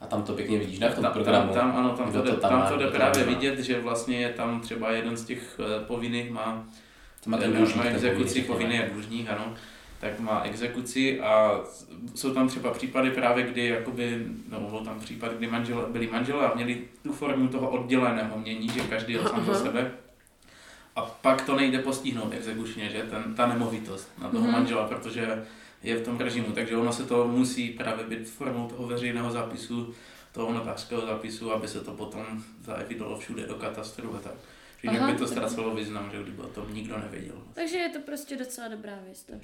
a 0.00 0.06
tam 0.06 0.22
to 0.22 0.32
pěkně 0.32 0.58
vidíš, 0.58 0.78
ne, 0.78 0.88
v 0.90 0.94
tom 0.94 1.04
tam, 1.04 1.12
programu. 1.12 1.52
tam, 1.54 1.76
ano, 1.76 1.90
tam 1.90 2.12
to, 2.12 2.22
jde, 2.22 2.30
tam 2.30 2.50
tam 2.50 2.58
má, 2.58 2.68
to 2.70 2.76
jde 2.76 2.86
to 2.86 2.96
právě 2.96 3.24
vidět, 3.24 3.58
že 3.58 3.80
vlastně 3.80 4.16
je 4.20 4.28
tam 4.28 4.60
třeba 4.60 4.90
jeden 4.90 5.16
z 5.16 5.24
těch 5.24 5.60
eh, 5.60 5.84
povinných 5.84 6.30
má, 6.30 6.64
To 7.24 7.30
má 7.30 7.36
ten 7.38 7.50
má 7.52 7.56
dlužník, 7.56 7.82
ten 7.82 7.94
exekuci, 7.94 8.42
povinný, 8.42 8.46
povinný 8.46 8.74
je 8.74 8.90
dlužník, 8.92 9.28
ano, 9.30 9.54
tak 10.00 10.20
má 10.20 10.40
exekuci 10.42 11.20
a 11.20 11.60
jsou 12.14 12.34
tam 12.34 12.48
třeba 12.48 12.70
případy 12.70 13.10
právě, 13.10 13.44
kdy 13.46 13.66
jakoby, 13.66 14.26
no 14.50 14.60
bylo 14.60 14.84
tam 14.84 15.00
případ, 15.00 15.32
kdy 15.32 15.46
manžel, 15.46 15.86
byli 15.92 16.06
manželé 16.06 16.48
a 16.48 16.54
měli 16.54 16.80
tu 17.02 17.12
formu 17.12 17.48
toho 17.48 17.70
odděleného 17.70 18.38
mění, 18.38 18.68
že 18.68 18.80
každý 18.80 19.12
jel 19.12 19.28
sám 19.28 19.44
za 19.46 19.54
sebe. 19.54 19.90
A 20.96 21.00
pak 21.02 21.42
to 21.42 21.56
nejde 21.56 21.78
postihnout 21.78 22.32
exekučně, 22.34 22.88
že 22.90 23.02
ten, 23.02 23.34
ta 23.34 23.46
nemovitost 23.46 24.12
na 24.22 24.28
toho 24.28 24.42
Mhm. 24.44 24.52
manžela, 24.52 24.84
protože 24.88 25.44
je 25.82 25.96
v 25.96 26.04
tom 26.04 26.18
režimu, 26.18 26.52
takže 26.52 26.76
ono 26.76 26.92
se 26.92 27.04
to 27.04 27.28
musí 27.28 27.70
právě 27.70 28.04
být 28.04 28.28
formou 28.28 28.68
toho 28.68 28.86
veřejného 28.86 29.30
zápisu, 29.30 29.94
toho 30.32 30.52
notářského 30.52 31.06
zápisu, 31.06 31.52
aby 31.52 31.68
se 31.68 31.80
to 31.80 31.92
potom 31.92 32.44
zaevidovalo 32.64 33.18
všude 33.18 33.46
do 33.46 33.54
katastru 33.54 34.16
a 34.16 34.18
tak. 34.18 34.34
Že 34.82 34.88
jinak 34.88 35.02
Aha, 35.02 35.12
by 35.12 35.18
to 35.18 35.26
ztracelo 35.26 35.74
význam, 35.74 36.10
že 36.10 36.22
kdyby 36.22 36.42
o 36.42 36.48
tom 36.48 36.74
nikdo 36.74 36.98
nevěděl. 36.98 37.34
Takže 37.52 37.78
je 37.78 37.88
to 37.88 37.98
prostě 38.00 38.36
docela 38.36 38.68
dobrá 38.68 38.98
věc, 39.04 39.22
ta. 39.22 39.34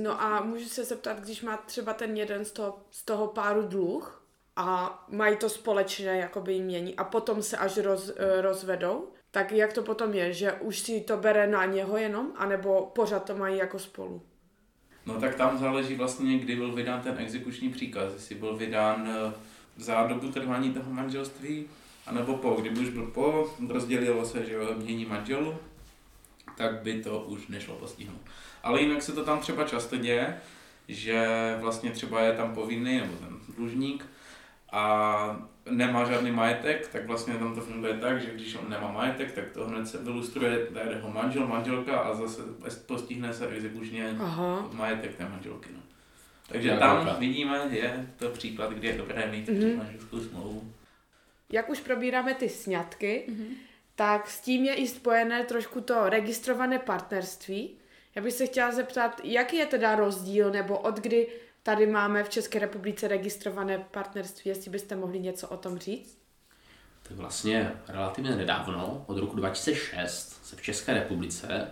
No 0.00 0.22
a 0.22 0.44
můžu 0.44 0.64
se 0.64 0.84
zeptat, 0.84 1.20
když 1.20 1.42
má 1.42 1.56
třeba 1.56 1.92
ten 1.92 2.16
jeden 2.16 2.44
z 2.44 2.52
toho, 2.52 2.78
z 2.90 3.04
toho 3.04 3.26
páru 3.26 3.62
dluh 3.62 4.24
a 4.56 4.98
mají 5.08 5.36
to 5.36 5.48
společné 5.48 6.18
jakoby 6.18 6.54
jmění 6.54 6.96
a 6.96 7.04
potom 7.04 7.42
se 7.42 7.56
až 7.56 7.76
roz, 7.76 8.12
eh, 8.16 8.40
rozvedou, 8.40 9.08
tak 9.30 9.52
jak 9.52 9.72
to 9.72 9.82
potom 9.82 10.14
je, 10.14 10.32
že 10.32 10.52
už 10.52 10.80
si 10.80 11.00
to 11.00 11.16
bere 11.16 11.46
na 11.46 11.64
něho 11.64 11.96
jenom, 11.96 12.32
anebo 12.36 12.92
pořád 12.94 13.24
to 13.24 13.36
mají 13.36 13.58
jako 13.58 13.78
spolu? 13.78 14.22
No 15.06 15.20
tak 15.20 15.34
tam 15.34 15.58
záleží 15.58 15.94
vlastně, 15.94 16.38
kdy 16.38 16.56
byl 16.56 16.72
vydán 16.72 17.00
ten 17.00 17.14
exekuční 17.18 17.68
příkaz, 17.68 18.12
jestli 18.12 18.34
byl 18.34 18.56
vydán 18.56 19.08
eh, 19.08 19.32
za 19.76 20.06
dobu 20.06 20.32
trvání 20.32 20.72
toho 20.72 20.92
manželství, 20.92 21.64
anebo 22.06 22.36
po, 22.36 22.50
kdyby 22.50 22.80
už 22.80 22.88
byl 22.88 23.06
po, 23.06 23.54
rozdělilo 23.68 24.24
se, 24.24 24.46
že 24.46 24.58
mění 24.76 25.04
manželů, 25.04 25.56
tak 26.56 26.82
by 26.82 27.02
to 27.02 27.20
už 27.20 27.46
nešlo 27.46 27.74
postihnout. 27.74 28.20
Ale 28.62 28.80
jinak 28.80 29.02
se 29.02 29.12
to 29.12 29.24
tam 29.24 29.40
třeba 29.40 29.64
často 29.64 29.96
děje, 29.96 30.40
že 30.88 31.26
vlastně 31.60 31.90
třeba 31.90 32.20
je 32.20 32.32
tam 32.32 32.54
povinný, 32.54 32.98
nebo 32.98 33.12
ten 33.16 33.36
dlužník, 33.56 34.06
a 34.72 35.46
nemá 35.70 36.04
žádný 36.04 36.30
majetek, 36.30 36.88
tak 36.88 37.06
vlastně 37.06 37.34
tam 37.34 37.54
to 37.54 37.60
funguje 37.60 37.94
tak, 37.98 38.20
že 38.22 38.30
když 38.34 38.54
on 38.54 38.70
nemá 38.70 38.92
majetek, 38.92 39.32
tak 39.32 39.44
to 39.50 39.66
hned 39.66 39.86
se 39.88 39.98
vylustruje 39.98 40.66
tady 40.66 40.90
jeho 40.90 41.10
manžel, 41.10 41.46
manželka 41.46 41.98
a 41.98 42.14
zase 42.14 42.42
postihne 42.86 43.32
se 43.34 43.48
exekučně 43.48 44.14
majetek 44.72 45.14
té 45.16 45.28
manželky. 45.28 45.68
No. 45.74 45.80
Takže 46.48 46.68
Jak 46.68 46.78
tam 46.78 46.96
velká. 47.04 47.18
vidíme, 47.18 47.66
je 47.70 48.06
to 48.16 48.28
příklad, 48.28 48.70
kdy 48.72 48.88
je 48.88 48.98
dobré 48.98 49.26
mít 49.30 49.48
Mhm. 49.48 49.58
mm-hmm. 49.60 49.76
manželskou 49.78 50.20
smlouvu. 50.20 50.72
Jak 51.52 51.70
už 51.70 51.80
probíráme 51.80 52.34
ty 52.34 52.48
sňatky, 52.48 53.26
tak 53.94 54.28
s 54.30 54.40
tím 54.40 54.64
je 54.64 54.74
i 54.74 54.86
spojené 54.88 55.44
trošku 55.44 55.80
to 55.80 56.08
registrované 56.08 56.78
partnerství. 56.78 57.70
Já 58.14 58.22
bych 58.22 58.32
se 58.32 58.46
chtěla 58.46 58.72
zeptat, 58.72 59.20
jaký 59.24 59.56
je 59.56 59.66
teda 59.66 59.94
rozdíl, 59.94 60.50
nebo 60.50 60.78
od 60.78 60.96
kdy 61.00 61.26
tady 61.64 61.86
máme 61.86 62.24
v 62.24 62.28
České 62.28 62.58
republice 62.58 63.08
registrované 63.08 63.78
partnerství, 63.78 64.48
jestli 64.48 64.70
byste 64.70 64.96
mohli 64.96 65.20
něco 65.20 65.48
o 65.48 65.56
tom 65.56 65.78
říct? 65.78 66.18
Tak 67.02 67.16
vlastně 67.16 67.72
relativně 67.88 68.36
nedávno, 68.36 69.04
od 69.06 69.18
roku 69.18 69.36
2006, 69.36 70.44
se 70.44 70.56
v 70.56 70.62
České 70.62 70.94
republice 70.94 71.66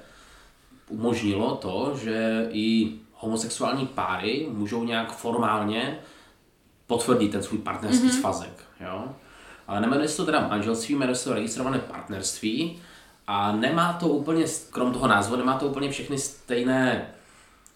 umožnilo 0.89 1.57
to, 1.57 1.99
že 2.03 2.49
i 2.51 2.93
homosexuální 3.13 3.87
páry 3.87 4.47
můžou 4.51 4.85
nějak 4.85 5.17
formálně 5.17 5.99
potvrdit 6.87 7.29
ten 7.29 7.43
svůj 7.43 7.59
partnerský 7.59 8.09
mm-hmm. 8.09 8.21
svazek. 8.21 8.65
Jo? 8.81 9.15
Ale 9.67 9.81
nemenuje 9.81 10.09
se 10.09 10.17
to 10.17 10.25
teda 10.25 10.49
manželství, 10.49 10.95
jmenuje 10.95 11.17
se 11.17 11.25
to 11.25 11.35
registrované 11.35 11.79
partnerství 11.79 12.83
a 13.27 13.53
nemá 13.53 13.93
to 13.93 14.09
úplně, 14.09 14.45
krom 14.71 14.93
toho 14.93 15.07
názvu, 15.07 15.37
nemá 15.37 15.59
to 15.59 15.67
úplně 15.67 15.91
všechny 15.91 16.19
stejné 16.19 17.15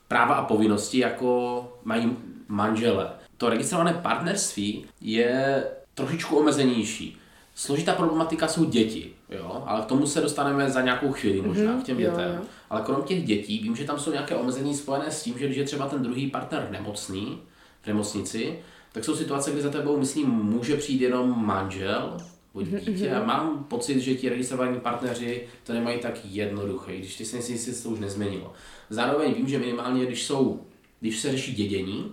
práva 0.08 0.34
a 0.34 0.44
povinnosti, 0.44 0.98
jako 0.98 1.72
mají 1.84 2.16
manžele. 2.48 3.10
To 3.36 3.48
registrované 3.50 3.94
partnerství 3.94 4.84
je 5.00 5.64
trošičku 5.94 6.36
omezenější. 6.36 7.18
Složitá 7.54 7.92
problematika 7.94 8.48
jsou 8.48 8.64
děti, 8.64 9.12
jo? 9.30 9.62
ale 9.66 9.82
k 9.82 9.84
tomu 9.84 10.06
se 10.06 10.20
dostaneme 10.20 10.70
za 10.70 10.80
nějakou 10.80 11.12
chvíli 11.12 11.42
možná, 11.42 11.72
Mhm, 11.72 11.82
k 11.82 11.84
těm 11.84 12.00
jo, 12.00 12.10
dětem. 12.10 12.34
jo. 12.36 12.40
Ale 12.70 12.80
krom 12.80 13.02
těch 13.02 13.25
dětí, 13.25 13.58
vím, 13.58 13.76
že 13.76 13.84
tam 13.84 13.98
jsou 13.98 14.12
nějaké 14.12 14.34
omezení 14.36 14.75
spojené 14.75 15.10
s 15.10 15.22
tím, 15.22 15.38
že 15.38 15.44
když 15.46 15.56
je 15.58 15.64
třeba 15.64 15.86
ten 15.88 16.02
druhý 16.02 16.30
partner 16.30 16.68
nemocný, 16.70 17.38
v 17.82 17.86
nemocnici, 17.86 18.58
tak 18.92 19.04
jsou 19.04 19.16
situace, 19.16 19.50
kdy 19.50 19.62
za 19.62 19.70
tebou, 19.70 19.96
myslím, 19.96 20.28
může 20.30 20.76
přijít 20.76 21.00
jenom 21.00 21.46
manžel, 21.46 22.16
Mhm, 22.56 22.80
dítě. 22.80 23.10
A 23.14 23.25
mám 23.25 23.64
pocit, 23.64 24.00
že 24.00 24.14
ti 24.14 24.28
registrovaní 24.28 24.80
partneři 24.80 25.46
to 25.64 25.72
nemají 25.72 25.98
tak 25.98 26.18
jednoduché, 26.25 26.96
když 26.96 27.16
ty 27.16 27.25
si 27.25 27.36
myslím, 27.36 27.56
jestli 27.56 27.72
se 27.72 27.82
to 27.82 27.88
už 27.88 27.98
nezměnilo. 27.98 28.52
Zároveň 28.90 29.34
vím, 29.34 29.48
že 29.48 29.58
minimálně, 29.58 30.06
když 30.06 30.25
jsou, 30.26 30.60
když 31.00 31.20
se 31.20 31.32
řeší 31.32 31.54
dědění, 31.54 32.12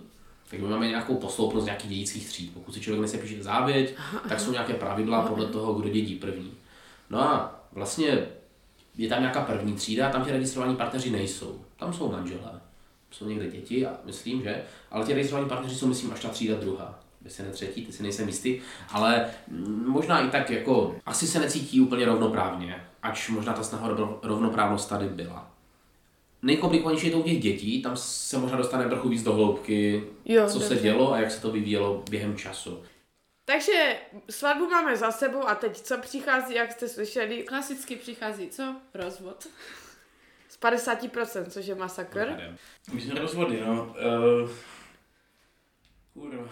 tak 0.50 0.60
my 0.60 0.68
máme 0.68 0.88
nějakou 0.88 1.14
posloupnost 1.14 1.64
nějakých 1.64 1.90
dědických 1.90 2.28
tříd. 2.28 2.54
Pokud 2.54 2.74
si 2.74 2.80
člověk 2.80 3.02
nesepíše 3.02 3.42
závěť, 3.42 3.94
tak 4.28 4.40
jsou 4.40 4.52
nějaké 4.52 4.74
pravidla 4.74 5.22
podle 5.22 5.46
toho, 5.46 5.74
kdo 5.74 5.88
dědí 5.88 6.14
první. 6.14 6.52
No 7.10 7.20
a 7.20 7.60
vlastně 7.72 8.26
je 8.96 9.08
tam 9.08 9.20
nějaká 9.20 9.40
první 9.40 9.74
třída 9.74 10.08
a 10.08 10.12
tam 10.12 10.24
ti 10.24 10.30
registrovaní 10.30 10.76
partneři 10.76 11.10
nejsou. 11.10 11.60
Tam 11.76 11.92
jsou 11.92 12.12
manželé. 12.12 12.60
Jsou 13.10 13.28
někde 13.28 13.50
děti, 13.50 13.86
a 13.86 13.98
myslím, 14.04 14.42
že, 14.42 14.62
ale 14.90 15.06
ti 15.06 15.14
registrovaní 15.14 15.48
partneři 15.48 15.76
jsou, 15.76 15.86
myslím, 15.86 16.12
až 16.12 16.20
ta 16.20 16.28
třída 16.28 16.54
druhá. 16.54 17.03
Jestli 17.24 17.44
ne 17.44 17.50
třetí, 17.50 17.86
ty 17.86 17.92
si 17.92 18.02
nejsem 18.02 18.28
jistý, 18.28 18.60
ale 18.92 19.30
mm, 19.48 19.84
možná 19.88 20.20
i 20.20 20.30
tak 20.30 20.50
jako, 20.50 20.96
asi 21.06 21.26
se 21.26 21.40
necítí 21.40 21.80
úplně 21.80 22.04
rovnoprávně, 22.06 22.84
ač 23.02 23.28
možná 23.28 23.52
ta 23.52 23.62
snaha 23.62 23.88
rovnoprávnost 24.22 24.88
tady 24.88 25.08
byla. 25.08 25.50
Nejkomplikovanější 26.42 27.06
je 27.06 27.12
to 27.12 27.18
u 27.18 27.22
těch 27.22 27.40
dětí, 27.40 27.82
tam 27.82 27.96
se 27.96 28.38
možná 28.38 28.56
dostane 28.56 28.88
trochu 28.88 29.08
víc 29.08 29.22
do 29.22 29.32
hloubky, 29.32 30.04
Jo, 30.24 30.46
co 30.48 30.60
se 30.60 30.68
dobře. 30.68 30.82
dělo 30.82 31.12
a 31.12 31.18
jak 31.20 31.30
se 31.30 31.40
to 31.42 31.50
vyvíjelo 31.50 32.02
během 32.10 32.36
času. 32.36 32.82
Takže 33.44 33.96
svatbu 34.30 34.66
máme 34.70 34.96
za 34.96 35.10
sebou 35.10 35.48
a 35.48 35.54
teď 35.54 35.80
co 35.80 35.98
přichází, 35.98 36.54
jak 36.54 36.72
jste 36.72 36.88
slyšeli, 36.88 37.42
Klasicky 37.42 37.96
přichází, 37.96 38.48
co? 38.48 38.74
Rozvod. 38.94 39.46
z 40.48 40.60
50%, 40.60 41.44
což 41.46 41.66
je 41.66 41.74
masakr. 41.74 42.54
My 42.92 43.00
jsme 43.00 43.20
rozvody, 43.20 43.62
no. 43.66 43.94
Uh, 44.42 44.50
kurva. 46.14 46.48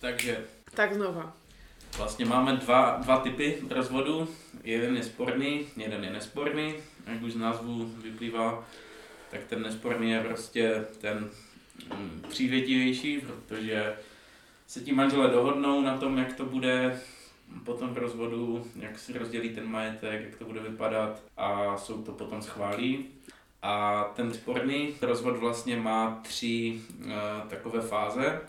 Takže 0.00 0.44
Tak 0.74 0.94
znova. 0.94 1.36
Vlastně 1.96 2.24
máme 2.24 2.52
dva, 2.56 2.98
dva 3.02 3.18
typy 3.18 3.58
rozvodu. 3.70 4.28
Jeden 4.64 4.96
je 4.96 5.02
sporný, 5.02 5.66
jeden 5.76 6.04
je 6.04 6.10
nesporný. 6.10 6.74
Jak 7.06 7.22
už 7.22 7.32
z 7.32 7.36
názvu 7.36 7.84
vyplývá, 8.02 8.64
tak 9.30 9.44
ten 9.44 9.62
nesporný 9.62 10.10
je 10.10 10.20
prostě 10.20 10.84
ten 11.00 11.30
mm, 11.96 12.22
přívětivější, 12.28 13.20
protože 13.20 13.96
se 14.66 14.80
ti 14.80 14.92
manželé 14.92 15.30
dohodnou 15.30 15.80
na 15.80 15.96
tom, 15.96 16.18
jak 16.18 16.32
to 16.32 16.44
bude 16.44 17.00
potom 17.64 17.94
v 17.94 17.98
rozvodu, 17.98 18.66
jak 18.76 18.98
si 18.98 19.18
rozdělí 19.18 19.54
ten 19.54 19.70
majetek, 19.70 20.22
jak 20.24 20.36
to 20.36 20.44
bude 20.44 20.60
vypadat 20.60 21.22
a 21.36 21.78
soud 21.78 22.06
to 22.06 22.12
potom 22.12 22.42
schválí. 22.42 23.06
A 23.62 24.04
ten 24.16 24.34
sporný 24.34 24.94
rozvod 25.02 25.36
vlastně 25.36 25.76
má 25.76 26.20
tři 26.22 26.80
uh, 27.04 27.12
takové 27.48 27.80
fáze. 27.80 28.40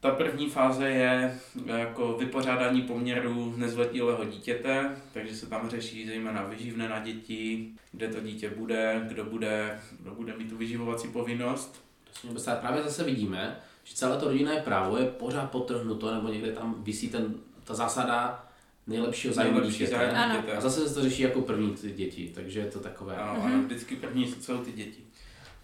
Ta 0.00 0.10
první 0.10 0.50
fáze 0.50 0.90
je 0.90 1.40
jako 1.66 2.12
vypořádání 2.12 2.82
poměru 2.82 3.54
nezletilého 3.56 4.24
dítěte, 4.24 4.96
takže 5.12 5.36
se 5.36 5.46
tam 5.46 5.70
řeší 5.70 6.06
zejména 6.06 6.42
vyživné 6.42 6.88
na 6.88 6.98
děti, 6.98 7.72
kde 7.92 8.08
to 8.08 8.20
dítě 8.20 8.50
bude, 8.50 9.04
kdo 9.08 9.24
bude, 9.24 9.80
kdo 10.00 10.10
bude 10.10 10.36
mít 10.36 10.50
tu 10.50 10.56
vyživovací 10.56 11.08
povinnost. 11.08 11.84
To. 12.22 12.50
Právě 12.60 12.82
zase 12.82 13.04
vidíme, 13.04 13.60
že 13.84 13.94
celé 13.94 14.16
to 14.16 14.28
rodinné 14.28 14.56
právo 14.56 14.96
je 14.96 15.06
pořád 15.06 15.50
potrhnuto, 15.50 16.14
nebo 16.14 16.28
někde 16.28 16.52
tam 16.52 16.74
visí 16.78 17.08
ten, 17.08 17.34
ta 17.64 17.74
zásada 17.74 18.49
nejlepšího 18.86 19.34
zájmu 19.34 19.52
Nejlepší 19.52 19.78
dítěte. 19.78 20.10
A 20.56 20.60
zase 20.60 20.88
se 20.88 20.94
to 20.94 21.02
řeší 21.02 21.22
jako 21.22 21.40
první 21.40 21.74
ty 21.74 21.90
děti, 21.90 22.32
takže 22.34 22.60
je 22.60 22.66
to 22.66 22.80
takové. 22.80 23.16
Ano, 23.16 23.42
ano, 23.44 23.62
vždycky 23.62 23.96
první 23.96 24.26
jsou 24.26 24.58
ty 24.58 24.72
děti. 24.72 25.00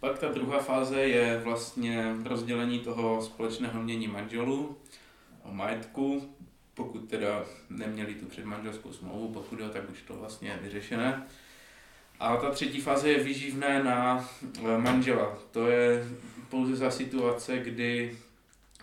Pak 0.01 0.19
ta 0.19 0.29
druhá 0.29 0.59
fáze 0.59 1.01
je 1.01 1.41
vlastně 1.45 2.15
rozdělení 2.25 2.79
toho 2.79 3.23
společného 3.23 3.83
mění 3.83 4.09
manželů 4.09 4.77
o 5.43 5.53
majetku, 5.53 6.37
pokud 6.75 7.09
teda 7.09 7.45
neměli 7.71 8.15
tu 8.15 8.27
předmanželskou 8.27 8.93
smlouvu, 8.93 9.29
pokud 9.29 9.61
jo, 9.61 9.69
tak 9.69 9.91
už 9.91 10.03
to 10.03 10.15
vlastně 10.15 10.49
je 10.49 10.59
vyřešené. 10.63 11.27
A 12.21 12.37
ta 12.37 12.51
třetí 12.51 12.81
fáze 12.81 13.09
je 13.09 13.25
výživné 13.25 13.85
na 13.85 14.29
eh, 14.43 14.79
manžela. 14.79 15.39
To 15.51 15.67
je 15.67 16.09
pouze 16.49 16.77
za 16.77 16.91
situace, 16.91 17.59
kdy 17.59 18.19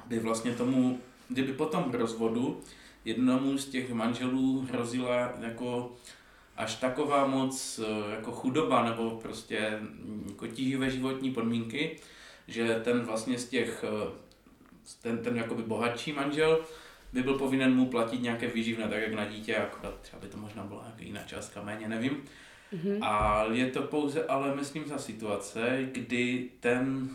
by 0.05 0.19
vlastně 0.19 0.51
tomu, 0.51 0.99
kdyby 1.29 1.53
po 1.53 1.65
tom 1.65 1.91
rozvodu 1.91 2.61
jednomu 3.05 3.57
z 3.57 3.69
těch 3.69 3.93
manželů 3.93 4.67
hrozila 4.71 5.33
jako 5.41 5.95
až 6.57 6.75
taková 6.75 7.27
moc 7.27 7.79
eh, 7.79 8.15
jako 8.15 8.31
chudoba 8.31 8.83
nebo 8.83 9.11
prostě 9.21 9.79
jako 10.29 10.47
tíživé 10.47 10.89
životní 10.89 11.31
podmínky, 11.33 11.99
že 12.47 12.81
ten 12.83 13.01
vlastně 13.01 13.39
z 13.39 13.49
těch, 13.49 13.85
eh, 13.87 14.11
ten, 15.01 15.17
ten 15.17 15.37
jakoby 15.37 15.63
bohatší 15.63 16.13
manžel 16.13 16.65
by 17.13 17.23
byl 17.23 17.37
povinen 17.37 17.75
mu 17.75 17.85
platit 17.85 18.21
nějaké 18.21 18.47
výživné, 18.47 18.87
tak 18.87 19.01
jak 19.01 19.13
na 19.13 19.25
dítě, 19.25 19.55
akorát 19.55 19.99
třeba 20.01 20.21
by 20.21 20.27
to 20.27 20.37
možná 20.37 20.63
byla 20.63 20.81
nějaká 20.81 21.03
jiná 21.03 21.23
částka, 21.23 21.61
méně 21.61 21.87
nevím. 21.87 22.23
A 23.01 23.43
je 23.51 23.71
to 23.71 23.81
pouze, 23.81 24.23
ale 24.25 24.55
myslím, 24.55 24.85
za 24.85 24.97
situace, 24.97 25.89
kdy 25.91 26.49
ten 26.59 27.09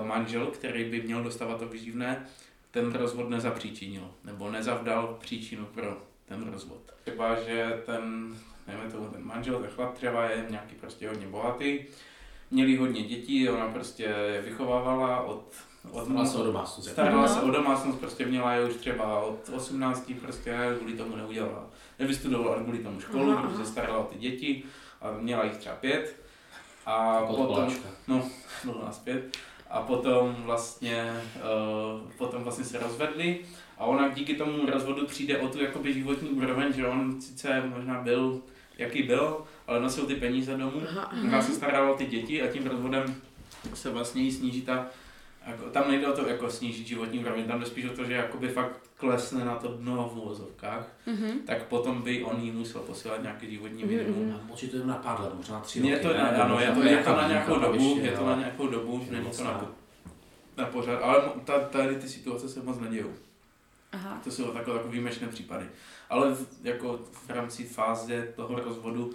uh, 0.00 0.06
manžel, 0.06 0.46
který 0.46 0.84
by 0.84 1.02
měl 1.02 1.22
dostávat 1.22 1.58
to 1.58 1.68
výživné, 1.68 2.26
ten 2.70 2.92
rozvod 2.92 3.28
nezapříčinil, 3.30 4.10
nebo 4.24 4.50
nezavdal 4.50 5.18
příčinu 5.20 5.66
pro 5.66 6.02
ten 6.28 6.52
rozvod. 6.52 6.80
Třeba, 7.04 7.40
že 7.40 7.82
ten, 7.86 8.34
nevím, 8.66 8.92
tomu, 8.92 9.08
ten 9.08 9.24
manžel, 9.24 9.58
ten 9.58 9.70
chlap 9.70 9.94
třeba 9.94 10.24
je 10.24 10.46
nějaký 10.50 10.74
prostě 10.74 11.08
hodně 11.08 11.26
bohatý, 11.26 11.78
měli 12.50 12.76
hodně 12.76 13.02
dětí, 13.02 13.48
ona 13.48 13.68
prostě 13.68 14.02
je 14.02 14.42
vychovávala 14.42 15.20
od, 15.20 15.54
od 15.90 16.04
Starala 16.04 16.26
se 16.26 16.38
o 16.38 16.44
domácnost. 16.44 16.90
Starala 16.90 17.22
No. 17.22 17.28
se 17.28 17.40
o 17.40 17.50
domácnost, 17.50 17.98
prostě 17.98 18.26
měla 18.26 18.52
je 18.52 18.64
už 18.64 18.74
třeba 18.74 19.20
od 19.20 19.48
18, 19.48 20.12
prostě 20.20 20.56
kvůli 20.78 20.92
tomu 20.92 21.16
neudělala. 21.16 21.66
Nevystudovala 21.98 22.62
kvůli 22.62 22.78
tomu 22.78 23.00
školu, 23.00 23.32
Aha, 23.32 23.42
protože 23.48 23.64
starala 23.66 23.98
o 23.98 24.04
ty 24.04 24.18
děti 24.18 24.62
a 25.00 25.12
měla 25.12 25.44
jich 25.44 25.56
třeba 25.56 25.74
pět. 25.74 26.16
A 26.86 27.20
potom, 27.20 27.74
no, 28.08 28.28
bylo 28.64 28.84
nás 28.84 28.98
pět. 28.98 29.36
A 29.70 29.82
potom 29.82 30.36
vlastně, 30.38 31.22
uh, 31.36 32.10
potom 32.18 32.42
vlastně 32.42 32.64
se 32.64 32.78
rozvedli 32.78 33.38
a 33.78 33.84
ona 33.84 34.08
díky 34.08 34.34
tomu 34.34 34.66
rozvodu 34.66 35.06
přijde 35.06 35.38
o 35.38 35.48
tu 35.48 35.62
jakoby 35.62 35.94
životní 35.94 36.28
úroveň, 36.28 36.72
že 36.72 36.86
on 36.86 37.20
sice 37.20 37.62
možná 37.74 38.00
byl, 38.00 38.40
jaký 38.78 39.02
byl, 39.02 39.44
ale 39.66 39.80
nosil 39.80 40.06
ty 40.06 40.14
peníze 40.14 40.56
domů. 40.56 40.82
Ona 41.24 41.42
se 41.42 41.54
starala 41.54 41.90
o 41.90 41.96
ty 41.96 42.06
děti 42.06 42.42
a 42.42 42.46
tím 42.46 42.66
rozvodem 42.66 43.14
se 43.74 43.90
vlastně 43.90 44.22
jí 44.22 44.32
sníží 44.32 44.62
ta 44.62 44.86
Jako, 45.50 45.64
tam 45.70 45.90
nejde 45.90 46.06
o 46.08 46.12
to 46.16 46.28
jako 46.28 46.50
snížit 46.50 46.86
životní 46.86 47.18
úroveň, 47.18 47.44
tam 47.44 47.60
jde 47.60 47.66
spíš 47.66 47.84
o 47.84 47.88
to, 47.96 48.04
že 48.04 48.12
jakoby 48.12 48.48
fakt 48.48 48.72
klesne 48.96 49.44
na 49.44 49.54
to 49.56 49.68
dno 49.68 50.10
v 50.14 50.18
uvozovkách, 50.18 50.88
Mhm. 51.06 51.38
tak 51.46 51.62
potom 51.66 52.02
by 52.02 52.24
on 52.24 52.40
jí 52.42 52.50
musel 52.50 52.80
posílat 52.80 53.22
nějaký 53.22 53.50
životní 53.50 53.82
Mhm, 53.84 53.92
minimum. 53.96 54.24
mhm. 54.26 54.36
A 54.48 54.50
Určitě 54.52 54.72
to 54.72 54.78
je 54.78 54.84
na 54.86 54.94
pár 54.94 55.20
let, 55.20 55.34
možná 55.34 55.60
tři 55.60 55.78
Je 55.80 55.94
roky. 55.94 56.06
to, 56.06 56.12
ne? 56.12 56.18
na, 56.38 56.44
ano, 56.44 56.60
je 56.60 56.70
to, 56.70 56.82
je 56.82 56.96
to 57.02 57.10
na 57.16 57.28
nějakou 57.28 57.58
dobu, 57.58 57.74
ještě, 57.94 58.00
je 58.00 58.12
to 58.16 58.26
na 58.26 58.36
nějakou 58.36 58.66
dobu, 58.68 59.06
není 59.10 59.30
to 59.30 59.44
na, 59.44 59.70
na 60.56 60.64
pořád, 60.66 60.98
ale 61.02 61.22
ta, 61.44 61.58
tady 61.60 61.96
ty 61.96 62.08
situace 62.08 62.48
se 62.48 62.62
moc 62.62 62.78
nedějou. 62.78 63.10
Aha. 63.92 64.20
To 64.24 64.30
jsou 64.30 64.44
takové 64.52 64.76
jako 64.76 64.88
výjimečné 64.88 65.28
případy. 65.28 65.64
Ale 66.10 66.34
v, 66.34 66.46
jako 66.62 66.98
v 67.12 67.30
rámci 67.30 67.64
fáze 67.64 68.32
toho 68.36 68.60
rozvodu 68.60 69.10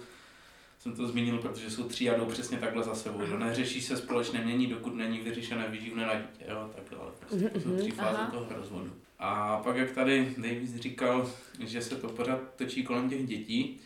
jsem 0.86 0.96
to 0.96 1.08
zmínil, 1.08 1.38
protože 1.38 1.70
jsou 1.70 1.88
tři 1.88 2.10
a 2.10 2.18
jdou 2.18 2.24
přesně 2.24 2.58
takhle 2.58 2.84
za 2.84 2.94
sebou. 2.94 3.26
Že 3.26 3.38
neřeší 3.38 3.82
se 3.82 3.96
společné 3.96 4.44
mění, 4.44 4.66
dokud 4.66 4.94
není 4.94 5.18
vyřešené 5.18 5.68
výživné 5.68 6.06
na 6.06 6.14
dítě. 6.14 6.44
Jo? 6.48 6.70
Tak, 6.74 6.98
ale 7.00 7.10
prostě 7.20 7.48
to 7.48 7.60
jsou 7.60 7.76
tři 7.76 7.90
fáze 7.90 8.18
Aha. 8.18 8.30
toho 8.30 8.46
rozvodu. 8.56 8.92
A 9.18 9.60
pak, 9.64 9.76
jak 9.76 9.90
tady 9.90 10.34
Davis 10.38 10.74
říkal, 10.74 11.30
že 11.60 11.82
se 11.82 11.96
to 11.96 12.08
pořád 12.08 12.40
točí 12.56 12.84
kolem 12.84 13.10
těch 13.10 13.26
dětí, 13.26 13.80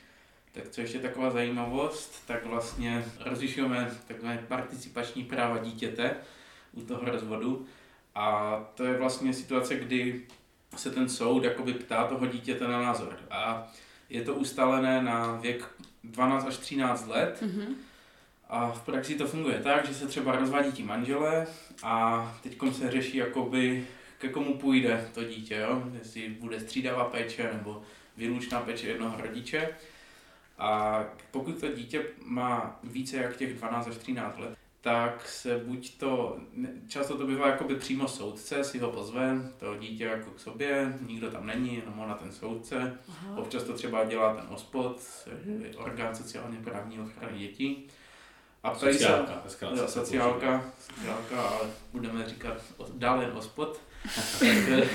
tak 0.53 0.69
co 0.69 0.81
ještě 0.81 0.99
taková 0.99 1.31
zajímavost, 1.31 2.27
tak 2.27 2.47
vlastně 2.47 3.05
rozlišujeme 3.25 3.91
takové 4.09 4.45
participační 4.49 5.25
práva 5.25 5.59
dítěte 5.59 6.17
u 6.73 6.81
toho 6.81 7.05
rozvodu. 7.05 7.67
A 8.15 8.57
to 8.75 8.85
je 8.85 8.99
vlastně 8.99 9.35
situace, 9.35 9.77
kdy 9.77 10.23
se 10.77 10.91
ten 10.91 11.09
soud 11.09 11.45
jakoby 11.45 11.73
ptá 11.75 12.07
toho 12.07 12.27
dítěte 12.27 12.69
na 12.69 12.83
názor. 12.83 13.19
A 13.31 13.73
je 14.11 14.23
to 14.23 14.35
ustálené 14.35 15.03
na 15.03 15.37
věk 15.37 15.71
12 16.05 16.47
až 16.47 16.57
13 16.57 17.07
let. 17.07 17.43
Mhm. 17.43 17.75
A 18.49 18.71
v 18.71 18.83
praxi 18.83 19.15
to 19.15 19.27
funguje 19.27 19.61
tak, 19.61 19.87
že 19.89 19.95
se 19.95 20.07
třeba 20.07 20.37
rozvádí 20.37 20.73
ti 20.73 20.83
manželé 20.83 21.47
a 21.83 22.39
teď 22.43 22.59
se 22.73 22.91
řeší, 22.91 23.17
jakoby, 23.17 23.87
ke 24.19 24.29
komu 24.29 24.59
půjde 24.59 25.09
to 25.15 25.25
dítě, 25.25 25.57
jo? 25.57 25.83
jestli 25.99 26.29
bude 26.29 26.61
střídavá 26.61 27.05
péče 27.05 27.51
nebo 27.53 27.83
výlučná 28.17 28.61
péče 28.61 28.89
jednoho 28.89 29.21
rodiče. 29.21 29.69
A 30.59 31.05
pokud 31.31 31.61
to 31.61 31.73
dítě 31.73 32.03
má 32.25 32.81
více 32.85 33.17
jak 33.17 33.37
těch 33.37 33.55
12 33.55 33.89
až 33.89 33.97
13 33.97 34.39
let, 34.39 34.59
tak 34.81 35.29
se 35.29 35.59
buď 35.59 35.99
to, 35.99 36.37
často 36.89 37.19
to 37.19 37.27
bývá 37.27 37.47
jakoby 37.49 37.75
přímo 37.75 38.09
soudce, 38.09 38.65
si 38.65 38.79
ho 38.79 38.91
pozve, 38.91 39.37
to 39.59 39.77
dítě 39.77 40.05
jako 40.05 40.31
k 40.31 40.41
sobě, 40.41 40.99
nikdo 41.07 41.31
tam 41.31 41.47
není, 41.47 41.75
jenom 41.77 41.99
ona 41.99 42.15
ten 42.15 42.33
soudce. 42.33 42.99
Aha. 43.09 43.37
Občas 43.37 43.63
to 43.63 43.73
třeba 43.73 44.05
dělá 44.05 44.35
ten 44.35 44.45
OSPOD, 44.49 45.01
orgán 45.77 46.15
sociálně 46.15 46.59
právní 46.65 47.01
ochrany 47.01 47.39
dětí. 47.39 47.87
A 48.63 48.71
ptají 48.71 48.93
se, 48.99 48.99
Sociálka, 48.99 49.43
jo, 49.71 49.77
se 49.77 49.89
sociálka, 49.89 50.65
sociálka, 50.79 51.43
ale 51.43 51.69
budeme 51.93 52.29
říkat 52.29 52.57
o- 52.77 52.87
dál 52.95 53.21
jen 53.21 53.31
OSPOD. 53.37 53.81
tak, 54.41 54.89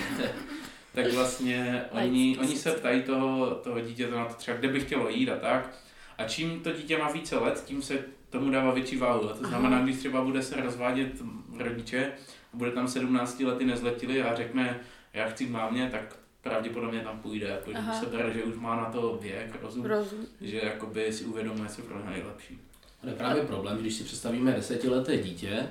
tak 0.94 1.14
vlastně 1.14 1.86
oni, 1.92 2.38
oni 2.42 2.58
se 2.58 2.72
ptají 2.72 3.04
toho, 3.04 3.56
toho 3.56 3.80
dítěte 3.80 4.16
na 4.16 4.26
to 4.26 4.34
třeba, 4.34 4.58
kde 4.58 4.68
by 4.68 4.80
chtělo 4.80 5.10
jít 5.10 5.30
a 5.30 5.38
tak. 5.38 5.76
A 6.18 6.24
čím 6.28 6.60
to 6.60 6.72
dítě 6.72 6.98
má 6.98 7.12
více 7.12 7.38
let, 7.38 7.64
tím 7.66 7.82
se 7.82 8.04
tomu 8.40 8.52
dává 8.52 8.72
větší 8.74 8.98
váhu. 8.98 9.30
A 9.30 9.34
to 9.34 9.48
znamená, 9.48 9.82
když 9.82 9.98
třeba 9.98 10.22
bude 10.22 10.44
se 10.44 10.62
rozvádět 10.62 11.12
rodiče, 11.58 12.12
a 12.54 12.58
bude 12.58 12.72
tam 12.72 12.88
17 12.88 13.40
lety 13.40 13.66
nezletili 13.66 14.24
a 14.24 14.36
řekne, 14.36 14.80
já 15.14 15.30
chci 15.30 15.46
k 15.46 15.50
mámě, 15.50 15.90
tak 15.92 16.16
pravděpodobně 16.42 17.00
tam 17.00 17.20
půjde. 17.20 17.48
Jako, 17.48 17.72
že 17.72 18.00
se 18.00 18.06
bere, 18.06 18.34
že 18.34 18.44
už 18.44 18.56
má 18.56 18.76
na 18.76 18.86
to 18.86 19.20
věk, 19.22 19.56
rozum, 19.62 19.86
Rozum. 19.86 20.20
že 20.42 20.60
jakoby 20.64 21.14
si 21.14 21.24
uvědomuje, 21.26 21.70
co 21.70 21.82
pro 21.82 21.98
něj 22.00 22.08
nejlepší. 22.10 22.60
To 23.02 23.08
je 23.10 23.16
právě 23.16 23.44
problém, 23.44 23.78
když 23.78 23.94
si 23.94 24.04
představíme 24.04 24.52
desetileté 24.52 25.18
dítě 25.18 25.68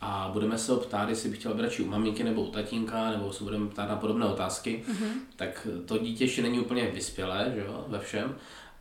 a 0.00 0.30
budeme 0.32 0.58
se 0.58 0.72
ho 0.72 0.78
ptát, 0.78 1.08
jestli 1.08 1.28
by 1.30 1.36
chtěl 1.36 1.54
být 1.54 1.62
radši 1.62 1.82
u 1.82 1.86
maminky 1.90 2.24
nebo 2.24 2.42
u 2.42 2.50
tatínka, 2.50 3.10
nebo 3.10 3.32
se 3.32 3.44
budeme 3.44 3.66
ptát 3.68 3.88
na 3.88 3.96
podobné 3.96 4.26
otázky, 4.26 4.84
Mhm. 4.88 5.08
tak 5.36 5.66
to 5.86 5.98
dítě 5.98 6.24
ještě 6.24 6.42
není 6.42 6.60
úplně 6.60 6.86
vyspělé 6.90 7.52
že 7.54 7.60
jo, 7.60 7.84
ve 7.88 7.98
všem 7.98 8.36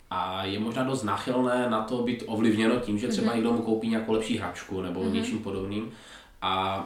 a 0.10 0.46
je 0.46 0.60
možná 0.60 0.84
dost 0.84 1.04
náchylné 1.04 1.70
na 1.70 1.82
to 1.82 2.04
být 2.04 2.24
ovlivněno 2.26 2.80
tím, 2.80 3.00
že 3.00 3.08
třeba 3.08 3.36
někdo 3.36 3.54
mu 3.54 3.62
koupí 3.62 3.90
nějakou 3.90 4.12
lepší 4.12 4.38
hračku 4.38 4.82
nebo 4.82 5.04
něčím 5.04 5.40
podobným. 5.40 5.92
A 6.42 6.84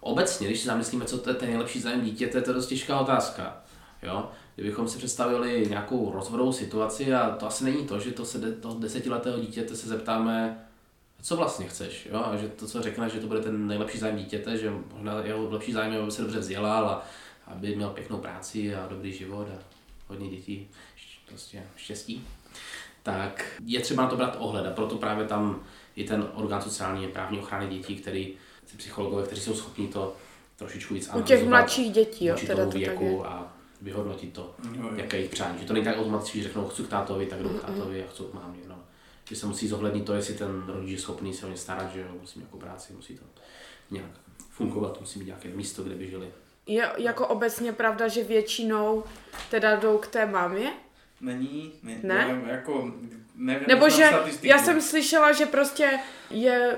obecně, 0.00 0.46
když 0.46 0.60
si 0.60 0.66
zamyslíme, 0.66 1.04
co 1.04 1.18
to 1.18 1.30
je 1.30 1.34
ten 1.34 1.48
nejlepší 1.48 1.80
zájem 1.80 2.00
dítěte, 2.00 2.42
to 2.42 2.50
je 2.50 2.54
dost 2.54 2.66
těžká 2.66 3.00
otázka. 3.00 3.56
Jo? 4.02 4.30
Kdybychom 4.54 4.88
si 4.88 4.98
představili 4.98 5.66
nějakou 5.68 6.12
rozvodovou 6.12 6.52
situaci 6.52 7.14
a 7.14 7.30
to 7.30 7.46
asi 7.46 7.64
není 7.64 7.86
to, 7.86 7.98
že 7.98 8.10
to 8.10 8.24
se 8.24 8.38
de, 8.38 8.52
toho 8.52 8.78
desetiletého 8.78 9.38
dítěte 9.38 9.76
se 9.76 9.88
zeptáme, 9.88 10.64
co 11.22 11.36
vlastně 11.36 11.66
chceš, 11.66 12.08
jo? 12.12 12.22
a 12.24 12.36
že 12.36 12.48
to, 12.48 12.66
co 12.66 12.82
řekne, 12.82 13.10
že 13.10 13.20
to 13.20 13.26
bude 13.26 13.40
ten 13.40 13.66
nejlepší 13.66 13.98
zájem 13.98 14.16
dítěte, 14.16 14.58
že 14.58 14.72
možná 14.92 15.20
jeho 15.20 15.50
lepší 15.50 15.72
zájem 15.72 15.92
je, 15.92 15.98
aby 15.98 16.10
se 16.10 16.22
dobře 16.22 16.38
vzdělal 16.38 16.88
a 16.88 17.06
aby 17.46 17.76
měl 17.76 17.90
pěknou 17.90 18.18
práci 18.18 18.74
a 18.74 18.86
dobrý 18.88 19.12
život 19.12 19.48
a 19.48 19.58
hodně 20.08 20.28
dětí, 20.28 20.68
prostě 21.28 21.62
štěstí, 21.76 22.26
tak 23.02 23.44
je 23.64 23.80
třeba 23.80 24.02
na 24.02 24.08
to 24.08 24.16
brát 24.16 24.36
ohled 24.38 24.66
a 24.66 24.70
proto 24.70 24.96
právě 24.96 25.26
tam 25.26 25.64
je 25.96 26.04
ten 26.04 26.28
orgán 26.34 26.62
sociální 26.62 27.08
právní 27.08 27.38
ochrany 27.38 27.66
dětí, 27.66 27.96
který, 27.96 28.34
ty 28.70 28.76
psychologové, 28.76 29.22
kteří 29.22 29.40
jsou 29.40 29.54
schopni 29.54 29.88
to 29.88 30.16
trošičku 30.56 30.94
víc 30.94 31.10
U 31.14 31.22
těch 31.22 31.48
mladších 31.48 31.92
dětí, 31.92 32.24
jo, 32.24 32.36
teda 32.46 32.64
to 32.64 32.70
tak 32.70 32.80
je. 32.80 32.88
věku 32.88 33.26
a 33.26 33.52
vyhodnotit 33.80 34.32
to, 34.32 34.54
jo. 34.76 34.90
jaké 34.96 35.16
je 35.16 35.20
jejich 35.20 35.30
přání. 35.30 35.58
Že 35.58 35.66
to 35.66 35.72
není 35.72 35.84
tak 35.84 35.98
automaticky, 35.98 36.38
že 36.38 36.44
řeknou, 36.44 36.68
chci 36.68 36.82
k 36.82 36.88
tátovi, 36.88 37.26
tak 37.26 37.42
jdu 37.42 37.48
k 37.48 37.60
tátovi 37.60 38.04
a 38.04 38.10
chci 38.10 38.22
k 38.22 38.34
mámě. 38.34 38.60
No. 38.68 38.78
Že 39.28 39.36
se 39.36 39.46
musí 39.46 39.68
zohlednit 39.68 40.04
to, 40.04 40.14
jestli 40.14 40.34
ten 40.34 40.64
rodič 40.66 40.90
je 40.90 40.98
schopný 40.98 41.34
se 41.34 41.46
o 41.46 41.48
ně 41.48 41.56
starat, 41.56 41.92
že 41.92 42.00
jo, 42.00 42.06
musí 42.20 42.38
mít 42.38 42.44
jako 42.44 42.56
práci, 42.56 42.92
musí 42.92 43.16
to 43.16 43.24
nějak 43.90 44.10
fungovat, 44.50 45.00
musí 45.00 45.18
mít 45.18 45.24
nějaké 45.24 45.48
místo, 45.48 45.82
kde 45.82 45.94
by 45.94 46.10
žili. 46.10 46.28
Je 46.66 46.92
jako 46.96 47.26
obecně 47.26 47.72
pravda, 47.72 48.08
že 48.08 48.24
většinou 48.24 49.04
teda 49.50 49.76
jdou 49.76 49.98
k 49.98 50.06
té 50.06 50.26
mámě? 50.26 50.72
Není, 51.24 51.72
ne, 51.82 51.94
Ne? 52.02 52.26
nevím, 52.28 52.48
jako, 52.48 52.92
nevím, 53.36 53.64
Nebo 53.68 53.88
že 53.88 54.04
statistiku. 54.06 54.46
já 54.46 54.58
jsem 54.58 54.80
slyšela, 54.80 55.32
že 55.32 55.46
prostě 55.46 55.90
je, 56.30 56.76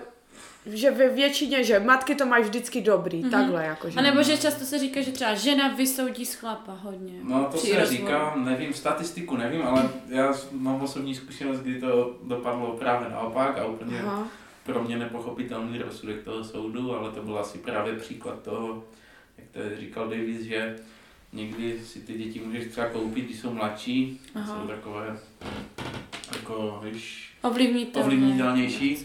že 0.67 0.91
ve 0.91 1.09
většině, 1.09 1.65
že 1.65 1.81
matky 1.81 2.15
to 2.15 2.27
mají 2.27 2.45
vždycky 2.45 2.81
dobrý, 2.81 3.23
mm-hmm. 3.25 3.31
takhle 3.31 3.65
jakože. 3.67 3.99
A 3.99 4.03
nebo 4.03 4.23
že 4.23 4.37
často 4.39 4.65
se 4.65 4.79
říká, 4.79 5.01
že 5.01 5.13
třeba 5.13 5.35
žena 5.35 5.69
vysoudí 5.75 6.27
z 6.27 6.35
chlapa 6.35 6.73
hodně. 6.73 7.13
No 7.23 7.45
to 7.45 7.59
se 7.59 7.67
rozvodu. 7.81 7.91
říká, 7.97 8.33
nevím, 8.37 8.75
statistiku 8.75 9.37
nevím, 9.37 9.63
ale 9.63 9.89
já 10.09 10.35
mám 10.53 10.83
osobní 10.83 11.15
zkušenost, 11.15 11.59
kdy 11.61 11.81
to 11.81 12.17
dopadlo 12.23 12.77
právě 12.79 13.09
naopak 13.11 13.59
a 13.59 13.65
úplně 13.67 14.01
Aha. 14.01 14.29
pro 14.65 14.83
mě 14.85 14.97
nepochopitelný 14.99 15.79
rozsudek 15.79 16.23
toho 16.25 16.45
soudu, 16.45 16.97
ale 16.97 17.11
to 17.11 17.23
byl 17.23 17.39
asi 17.39 17.59
právě 17.59 17.95
příklad 17.97 18.43
toho, 18.43 18.85
jak 19.39 19.49
to 19.51 19.77
říkal 19.81 20.09
Davis, 20.09 20.41
že 20.41 20.77
někdy 21.33 21.81
si 21.85 22.01
ty 22.01 22.13
děti 22.19 22.41
můžeš 22.41 22.67
třeba 22.71 22.87
koupit, 22.87 23.25
když 23.25 23.39
jsou 23.41 23.53
mladší, 23.53 24.21
Aha. 24.35 24.61
jsou 24.63 24.69
takové 24.69 25.19
jako, 26.37 26.81
víš, 26.93 27.33
Ovlivnítelné. 27.43 28.07
ovlivnitelnější. 28.07 28.99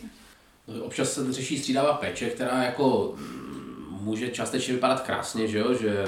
No, 0.67 0.84
Občas 0.84 1.13
se 1.13 1.34
řeší 1.34 1.60
střídavá 1.60 1.93
péče, 1.93 2.29
která 2.29 2.63
jako 2.63 3.13
mm, 3.17 3.97
může 4.01 4.29
částečně 4.29 4.73
vypadat 4.73 5.01
krásně, 5.01 5.47
že 5.47 5.57
jo, 5.60 5.73
že 5.73 6.05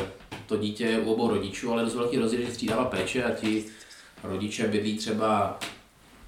to 0.47 0.58
dítě 0.58 0.84
je 0.86 0.99
u 0.99 1.12
obou 1.13 1.28
rodičů, 1.28 1.71
ale 1.71 1.84
dost 1.84 1.95
velký 1.95 2.17
rozdíl 2.17 2.41
že 2.45 2.54
střídavá 2.54 2.86
péče 2.86 3.23
a 3.23 3.30
ti 3.32 3.65
rodiče 4.23 4.67
bydlí 4.67 4.97
třeba 4.97 5.60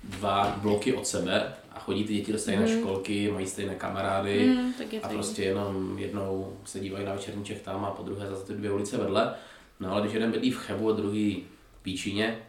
dva 0.04 0.60
bloky 0.62 0.94
od 0.94 1.08
sebe 1.08 1.54
a 1.72 1.80
chodí 1.80 2.04
ty 2.04 2.14
děti 2.14 2.32
do 2.32 2.38
stejné 2.40 2.80
školky, 2.80 3.32
mají 3.32 3.48
stejné 3.48 3.76
kamarády 3.76 4.46
Mm, 4.46 4.74
tak 4.74 4.94
je 4.94 5.00
a 5.02 5.08
prostě 5.10 5.44
jenom 5.44 5.96
jednou 6.00 6.58
se 6.66 6.80
dívají 6.80 7.06
na 7.06 7.14
večerníček 7.14 7.62
tam 7.62 7.86
a 7.86 7.92
po 7.92 8.04
druhé 8.04 8.28
zase 8.30 8.46
ty 8.46 8.54
dvě 8.54 8.72
ulice 8.72 8.98
vedle. 8.98 9.34
No 9.80 9.92
ale 9.92 10.02
když 10.02 10.14
jeden 10.14 10.32
bydlí 10.32 10.52
v 10.52 10.58
Chebu 10.60 10.90
a 10.90 10.94
druhý 10.94 11.44
v 11.80 11.84
Píčině, 11.84 12.40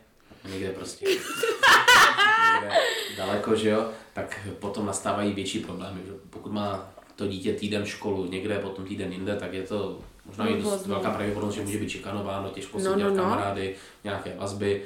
někde 0.50 0.70
prostě 0.70 1.06
někde 1.08 2.76
daleko, 3.16 3.56
že 3.56 3.68
jo, 3.68 3.90
tak 4.12 4.40
potom 4.58 4.86
nastávají 4.86 5.32
větší 5.32 5.58
problémy. 5.60 6.00
Že? 6.06 6.12
Pokud 6.30 6.52
má 6.52 6.92
to 7.16 7.26
dítě 7.26 7.52
týden 7.52 7.86
školu 7.86 8.24
někde, 8.26 8.58
potom 8.58 8.84
týden 8.84 9.12
jinde, 9.12 9.36
tak 9.36 9.52
je 9.52 9.62
to 9.62 9.98
možná 10.26 10.44
No, 10.44 10.50
i 10.50 10.62
dost 10.62 10.76
blbno. 10.78 10.94
velká 10.94 11.10
pravděpodobnost, 11.10 11.54
že 11.54 11.62
může 11.62 11.78
být 11.78 11.88
šikanováno, 11.90 12.50
těžko 12.50 12.80
se 12.80 12.88
No, 12.88 12.94
dělat 12.96 13.10
no, 13.10 13.16
no. 13.16 13.22
kamarády, 13.22 13.74
nějaké 14.04 14.34
vazby. 14.38 14.82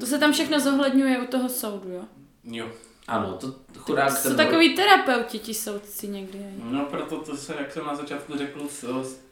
To 0.00 0.06
se 0.06 0.18
tam 0.18 0.32
všechno 0.32 0.60
zohledňuje 0.60 1.18
u 1.18 1.26
toho 1.26 1.48
soudu, 1.48 1.88
jo? 1.90 2.02
Jo. 2.44 2.66
Ano, 3.08 3.32
to 3.40 3.54
chudák 3.78 4.08
To 4.08 4.14
jsou 4.16 4.28
ten- 4.28 4.36
takový 4.36 4.76
terapeuti, 4.76 5.38
ti 5.38 5.54
soudci 5.54 6.08
někdy. 6.08 6.38
No 6.62 6.84
proto 6.84 7.16
to 7.16 7.36
se, 7.36 7.54
jak 7.58 7.72
jsem 7.72 7.86
na 7.86 7.94
začátku 7.94 8.38
řekl, 8.38 8.60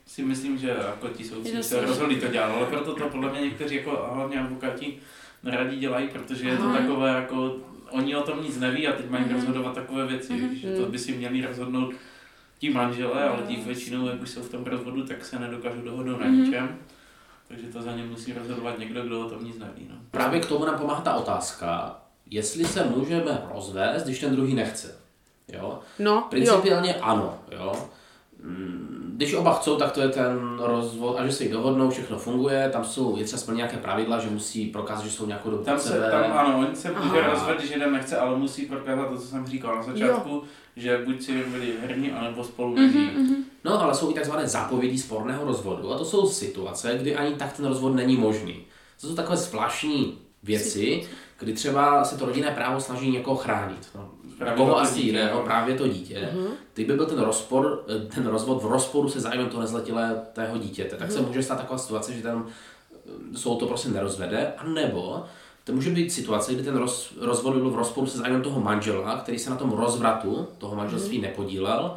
si 0.06 0.22
myslím, 0.24 0.58
že 0.58 0.68
jako 0.86 1.08
ti 1.08 1.24
soudci 1.24 1.52
to 1.56 1.62
se 1.62 1.80
rozhodli 1.80 2.16
to 2.16 2.28
dělat, 2.28 2.46
ale 2.56 2.66
proto 2.66 2.94
to 2.94 3.08
podle 3.08 3.30
mě 3.30 3.40
někteří 3.40 3.74
jako 3.74 4.08
hlavně 4.12 4.40
advokáti 4.40 4.98
rádi 5.44 5.76
dělají, 5.76 6.08
protože 6.08 6.48
je 6.48 6.56
to 6.56 6.62
Aha. 6.62 6.78
takové 6.78 7.10
jako, 7.10 7.56
oni 7.90 8.16
o 8.16 8.22
tom 8.22 8.42
nic 8.42 8.58
neví 8.58 8.88
a 8.88 8.92
teď 8.92 9.10
mají 9.10 9.24
Mhm. 9.24 9.34
rozhodovat 9.34 9.74
takové 9.74 10.06
věci, 10.06 10.58
že 10.58 10.76
to 10.76 10.86
by 10.86 10.98
si 10.98 11.12
měli 11.12 11.46
rozhodnout 11.46 11.94
ti 12.58 12.70
manželé, 12.70 13.24
ale 13.28 13.42
ti 13.42 13.56
No. 13.56 13.64
většinou, 13.64 14.06
jak 14.06 14.22
už 14.22 14.30
jsou 14.30 14.42
v 14.42 14.48
tom 14.50 14.64
rozvodu, 14.64 15.02
tak 15.06 15.24
se 15.24 15.38
nedokážou 15.38 15.80
dohodnout 15.82 16.20
na 16.20 16.26
Mhm. 16.26 16.44
ničem. 16.44 16.78
Takže 17.48 17.66
to 17.66 17.82
za 17.82 17.92
ně 17.96 18.04
musí 18.04 18.32
rozhodovat 18.32 18.78
někdo, 18.78 19.02
kdo 19.02 19.20
o 19.26 19.30
tom 19.30 19.44
nic 19.44 19.58
neví. 19.58 19.86
No. 19.90 19.96
Právě 20.10 20.40
k 20.40 20.46
tomu 20.46 20.64
nám 20.64 20.78
pomáhá 20.78 21.00
ta 21.00 21.14
otázka, 21.14 21.96
jestli 22.32 22.64
se 22.64 22.84
můžeme 22.84 23.42
rozvést, 23.54 24.04
když 24.04 24.18
ten 24.20 24.34
druhý 24.36 24.54
nechce. 24.54 24.94
Jo? 25.48 25.78
No, 25.98 26.10
jo. 26.12 26.22
Principiálně 26.30 26.94
ano, 26.94 27.38
jo. 27.50 27.72
mm, 28.42 29.12
když 29.16 29.34
oba 29.34 29.54
chcou, 29.54 29.76
tak 29.76 29.92
to 29.92 30.00
je 30.00 30.08
ten 30.08 30.58
rozvod, 30.58 31.16
a 31.18 31.26
že 31.26 31.32
se 31.32 31.44
jí 31.44 31.50
dohodnou, 31.50 31.90
všechno 31.90 32.18
funguje, 32.18 32.68
tam 32.72 32.84
jsou, 32.84 33.16
je 33.16 33.24
třeba 33.24 33.56
nějaké 33.56 33.76
pravidla, 33.76 34.18
že 34.18 34.30
musí 34.30 34.66
prokázat, 34.66 35.04
že 35.04 35.10
jsou 35.10 35.26
nějakou 35.26 35.50
dobu 35.50 35.64
Tam 35.64 35.78
se, 35.78 35.88
sebe. 35.88 36.10
tam 36.10 36.32
ano, 36.32 36.58
oni 36.58 36.76
se 36.76 36.88
může 36.88 37.20
Aha. 37.20 37.30
rozvat, 37.30 37.58
když 37.58 37.70
jeden 37.70 37.92
nechce, 37.92 38.16
ale 38.16 38.38
musí 38.38 38.66
prokázat 38.66 39.08
to, 39.08 39.16
co 39.16 39.26
jsem 39.26 39.46
říkal 39.46 39.76
na 39.76 39.82
začátku, 39.82 40.42
že 40.76 41.02
buď 41.04 41.22
si 41.22 41.44
byli 41.44 41.74
herní, 41.80 42.12
anebo 42.12 42.44
spolu 42.44 42.74
nežijí. 42.74 43.10
No, 43.64 43.82
ale 43.82 43.94
jsou 43.94 44.10
i 44.10 44.14
takzvané 44.14 44.48
zápovědi 44.48 44.98
sporného 44.98 45.44
rozvodu 45.44 45.92
a 45.92 45.98
to 45.98 46.04
jsou 46.04 46.28
situace, 46.28 46.98
kdy 47.00 47.16
ani 47.16 47.34
tak 47.34 47.52
ten 47.52 47.66
rozvod 47.66 47.94
není 47.94 48.16
možný. 48.16 48.64
To 49.00 49.06
jsou 49.06 49.14
takové 49.14 49.36
zvláštní 49.36 50.18
věci, 50.42 51.08
kdy 51.42 51.52
třeba 51.52 52.04
se 52.04 52.18
to 52.18 52.26
rodinné 52.26 52.50
právo 52.50 52.80
snaží 52.80 53.10
někoho 53.10 53.36
chránit. 53.36 53.88
No, 53.94 54.08
Právě 54.38 54.56
koho 54.56 54.78
asi 54.78 54.94
dítě, 54.94 55.12
jde, 55.12 55.30
no. 55.34 55.40
právě 55.40 55.74
to 55.74 55.88
dítě. 55.88 56.28
Teď 56.74 56.86
by 56.86 56.92
byl 56.92 57.06
ten, 57.06 57.18
rozpor, 57.18 57.84
eh, 57.88 58.14
ten 58.14 58.26
rozvod 58.26 58.62
v 58.62 58.66
rozporu 58.66 59.08
se 59.08 59.20
zájmem 59.20 59.48
toho 59.48 59.60
nezletilého 59.60 60.58
dítěte. 60.58 60.96
Tak 60.96 61.12
se 61.12 61.20
může 61.20 61.42
stát 61.42 61.58
taková 61.58 61.78
situace, 61.78 62.12
že 62.12 62.22
ten 62.22 62.44
eh, 62.44 63.38
soud 63.38 63.56
to 63.56 63.66
prostě 63.66 63.88
nerozvede, 63.88 64.52
a 64.58 64.64
nebo 64.64 65.24
to 65.64 65.72
může 65.72 65.90
být 65.90 66.12
situace, 66.12 66.54
kdy 66.54 66.62
ten 66.62 66.76
roz, 66.76 67.12
rozvod 67.20 67.54
by 67.54 67.60
byl 67.60 67.70
v 67.70 67.76
rozporu 67.76 68.06
se 68.06 68.18
zájmem 68.18 68.42
toho 68.42 68.60
manžela, 68.60 69.16
který 69.16 69.38
se 69.38 69.50
na 69.50 69.56
tom 69.56 69.70
rozvratu 69.70 70.48
toho 70.58 70.76
manželství 70.76 71.20
nepodílel 71.20 71.96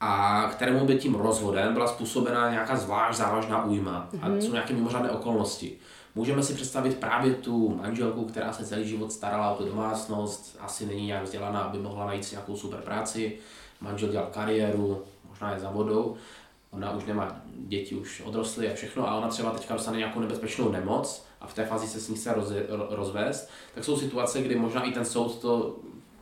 a 0.00 0.42
kterému 0.52 0.86
by 0.86 0.94
tím 0.94 1.14
rozvodem 1.14 1.74
byla 1.74 1.86
způsobena 1.86 2.50
nějaká 2.50 2.76
zvlášť 2.76 3.18
závažná 3.18 3.64
újma 3.64 4.08
a 4.22 4.28
jsou 4.40 4.52
nějaké 4.52 4.74
mimořádné 4.74 5.10
okolnosti. 5.10 5.78
Můžeme 6.14 6.42
si 6.42 6.54
představit 6.54 6.96
právě 6.96 7.34
tu 7.34 7.74
manželku, 7.82 8.24
která 8.24 8.52
se 8.52 8.66
celý 8.66 8.88
život 8.88 9.12
starala 9.12 9.50
o 9.50 9.56
tu 9.56 9.68
domácnost, 9.68 10.58
asi 10.60 10.86
není 10.86 11.06
nějak 11.06 11.24
vzdělaná, 11.24 11.60
aby 11.60 11.78
mohla 11.78 12.06
najít 12.06 12.24
si 12.24 12.34
nějakou 12.34 12.56
super 12.56 12.80
práci, 12.80 13.38
manžel 13.80 14.08
dělal 14.08 14.26
kariéru, 14.26 15.04
možná 15.28 15.52
je 15.52 15.60
za 15.60 15.70
vodou, 15.70 16.16
ona 16.70 16.96
už 16.96 17.04
nemá 17.04 17.40
děti, 17.54 17.94
už 17.94 18.22
odrostly 18.24 18.72
a 18.72 18.74
všechno 18.74 19.08
a 19.08 19.14
ona 19.14 19.28
třeba 19.28 19.50
teďka 19.50 19.74
dostane 19.74 19.98
nějakou 19.98 20.20
nebezpečnou 20.20 20.70
nemoc 20.70 21.26
a 21.40 21.46
v 21.46 21.54
té 21.54 21.66
fázi 21.66 21.86
se 21.86 22.00
s 22.00 22.08
ní 22.08 22.16
chce 22.16 22.34
roz, 22.34 22.52
rozvést, 22.90 23.50
tak 23.74 23.84
jsou 23.84 23.96
situace, 23.96 24.42
kdy 24.42 24.56
možná 24.56 24.82
i 24.82 24.92
ten 24.92 25.04
soud 25.04 25.38
to 25.38 25.76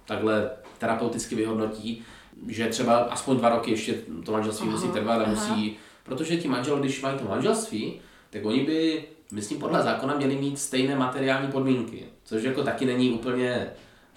takhle 0.04 0.50
terapeuticky 0.78 1.34
vyhodnotí, 1.34 2.04
že 2.46 2.68
třeba 2.68 2.96
aspoň 2.96 3.36
dva 3.36 3.48
roky 3.48 3.70
ještě 3.70 3.94
to 4.24 4.32
manželství 4.32 4.68
musí 4.68 4.88
trvat 4.88 5.22
a 5.22 5.30
musí, 5.30 5.76
protože 6.02 6.36
ti 6.36 6.48
manžel, 6.48 6.78
když 6.78 7.02
mají 7.02 7.18
to 7.18 7.24
manželství, 7.24 8.00
tak 8.30 8.44
oni 8.44 8.64
by, 8.64 9.04
myslím, 9.32 9.58
podle 9.58 9.82
zákona 9.82 10.16
měli 10.16 10.36
mít 10.36 10.58
stejné 10.58 10.96
materiální 10.96 11.52
podmínky, 11.52 12.04
což 12.24 12.42
jako 12.42 12.62
taky 12.62 12.86
není 12.86 13.10
úplně 13.10 13.70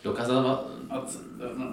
dokázat. 0.04 0.66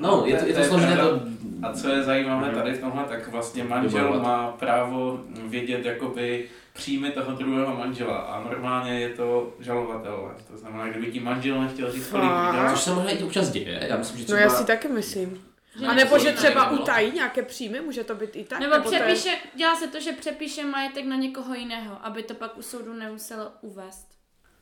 No, 0.00 0.22
je 0.26 0.36
to, 0.36 0.46
je 0.46 0.54
to 0.54 0.64
složité 0.64 0.94
pravda. 0.94 1.18
to 1.18 1.26
A 1.62 1.72
co 1.72 1.88
je 1.88 2.02
zajímavé 2.02 2.50
tady 2.50 2.72
v 2.72 2.80
tomhle, 2.80 3.04
tak 3.04 3.28
vlastně 3.28 3.64
manžel 3.64 4.20
má 4.20 4.48
právo 4.52 5.20
vědět 5.48 5.84
jakoby 5.84 6.44
příjmy 6.72 7.10
toho 7.10 7.32
druhého 7.32 7.76
manžela 7.76 8.16
a 8.16 8.44
normálně 8.50 9.00
je 9.00 9.08
to 9.08 9.52
žalovatelné. 9.60 10.34
To 10.52 10.58
znamená, 10.58 10.88
kdyby 10.88 11.06
ti 11.06 11.20
manžel 11.20 11.60
nechtěl 11.62 11.92
říct, 11.92 12.06
kolik 12.06 12.30
Což 12.70 12.80
se 12.80 12.94
možná 12.94 13.10
i 13.10 13.22
občas 13.22 13.50
děje. 13.50 13.86
Já 13.88 13.96
myslím, 13.96 14.18
že 14.18 14.22
No 14.22 14.26
třeba... 14.26 14.40
já 14.40 14.50
si 14.50 14.64
taky 14.64 14.88
myslím. 14.88 15.38
Že 15.78 15.86
A 15.86 15.94
nebo 15.94 16.18
že 16.18 16.32
třeba 16.32 16.64
nebylo. 16.64 16.82
utají 16.82 17.12
nějaké 17.12 17.42
příjmy, 17.42 17.80
může 17.80 18.04
to 18.04 18.14
být 18.14 18.30
i 18.36 18.44
tak? 18.44 18.60
Nebo 18.60 18.74
to 18.80 18.92
je- 18.94 19.00
přepíše, 19.00 19.36
dělá 19.54 19.76
se 19.76 19.86
to, 19.88 20.00
že 20.00 20.12
přepíše 20.12 20.64
majetek 20.64 21.04
na 21.04 21.16
někoho 21.16 21.54
jiného, 21.54 21.98
aby 22.02 22.22
to 22.22 22.34
pak 22.34 22.58
u 22.58 22.62
soudu 22.62 22.92
nemuselo 22.94 23.50
uvést. 23.60 24.06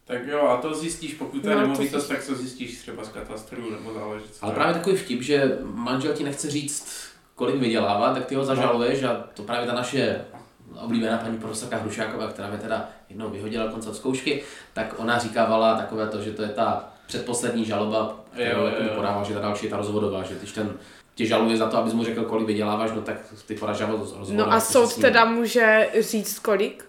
tak 0.06 0.26
jo, 0.26 0.40
a 0.42 0.56
to 0.60 0.74
zjistíš, 0.74 1.14
pokud 1.14 1.42
to 1.42 1.48
je 1.48 1.54
No, 1.54 1.60
to 1.60 1.66
nemovitost, 1.68 2.08
tak 2.08 2.26
to 2.26 2.34
zjistíš 2.34 2.78
třeba 2.78 3.04
z 3.04 3.08
katastru 3.08 3.70
nebo 3.70 3.94
záleží. 3.94 4.24
Ale 4.40 4.52
to 4.52 4.54
právě 4.54 4.70
je. 4.70 4.78
takový 4.78 4.96
vtip, 4.96 5.22
že 5.22 5.58
manžel 5.62 6.12
ti 6.12 6.24
nechce 6.24 6.50
říct, 6.50 7.08
kolik 7.34 7.56
vydělává, 7.56 8.14
tak 8.14 8.24
ty 8.26 8.34
ho 8.34 8.44
zažaluješ 8.44 9.02
a 9.02 9.14
to 9.34 9.42
právě 9.42 9.66
ta 9.66 9.74
naše 9.74 10.24
oblíbená 10.80 11.18
paní 11.18 11.38
profesorka 11.38 11.76
Hrušáková, 11.76 12.28
která 12.28 12.48
mě 12.48 12.58
teda 12.58 12.88
jednou 13.08 13.30
vyhodila 13.30 13.70
konce 13.70 13.88
od 13.90 13.96
zkoušky, 13.96 14.42
tak 14.72 14.94
ona 14.96 15.18
říkávala 15.18 15.76
takové 15.76 16.08
to, 16.08 16.22
že 16.22 16.32
to 16.32 16.42
je 16.42 16.48
ta 16.48 16.93
předposlední 17.06 17.64
žaloba, 17.64 18.24
kterou 18.32 18.66
jako 18.66 18.94
podává, 18.94 19.22
že 19.24 19.34
ta 19.34 19.40
další 19.40 19.66
je 19.66 19.70
ta 19.70 19.76
rozvodová, 19.76 20.22
že 20.22 20.34
když 20.34 20.52
ten 20.52 20.78
tě 21.14 21.26
žaluje 21.26 21.56
za 21.56 21.68
to, 21.68 21.76
abys 21.76 21.92
mu 21.92 22.04
řekl, 22.04 22.24
kolik 22.24 22.46
vyděláváš, 22.46 22.90
no 22.94 23.02
tak 23.02 23.16
ty 23.46 23.54
podáš 23.54 23.76
žalobu. 23.76 24.06
No 24.30 24.52
a 24.52 24.60
soud 24.60 25.00
teda 25.00 25.24
může 25.24 25.90
říct 26.00 26.38
kolik? 26.38 26.84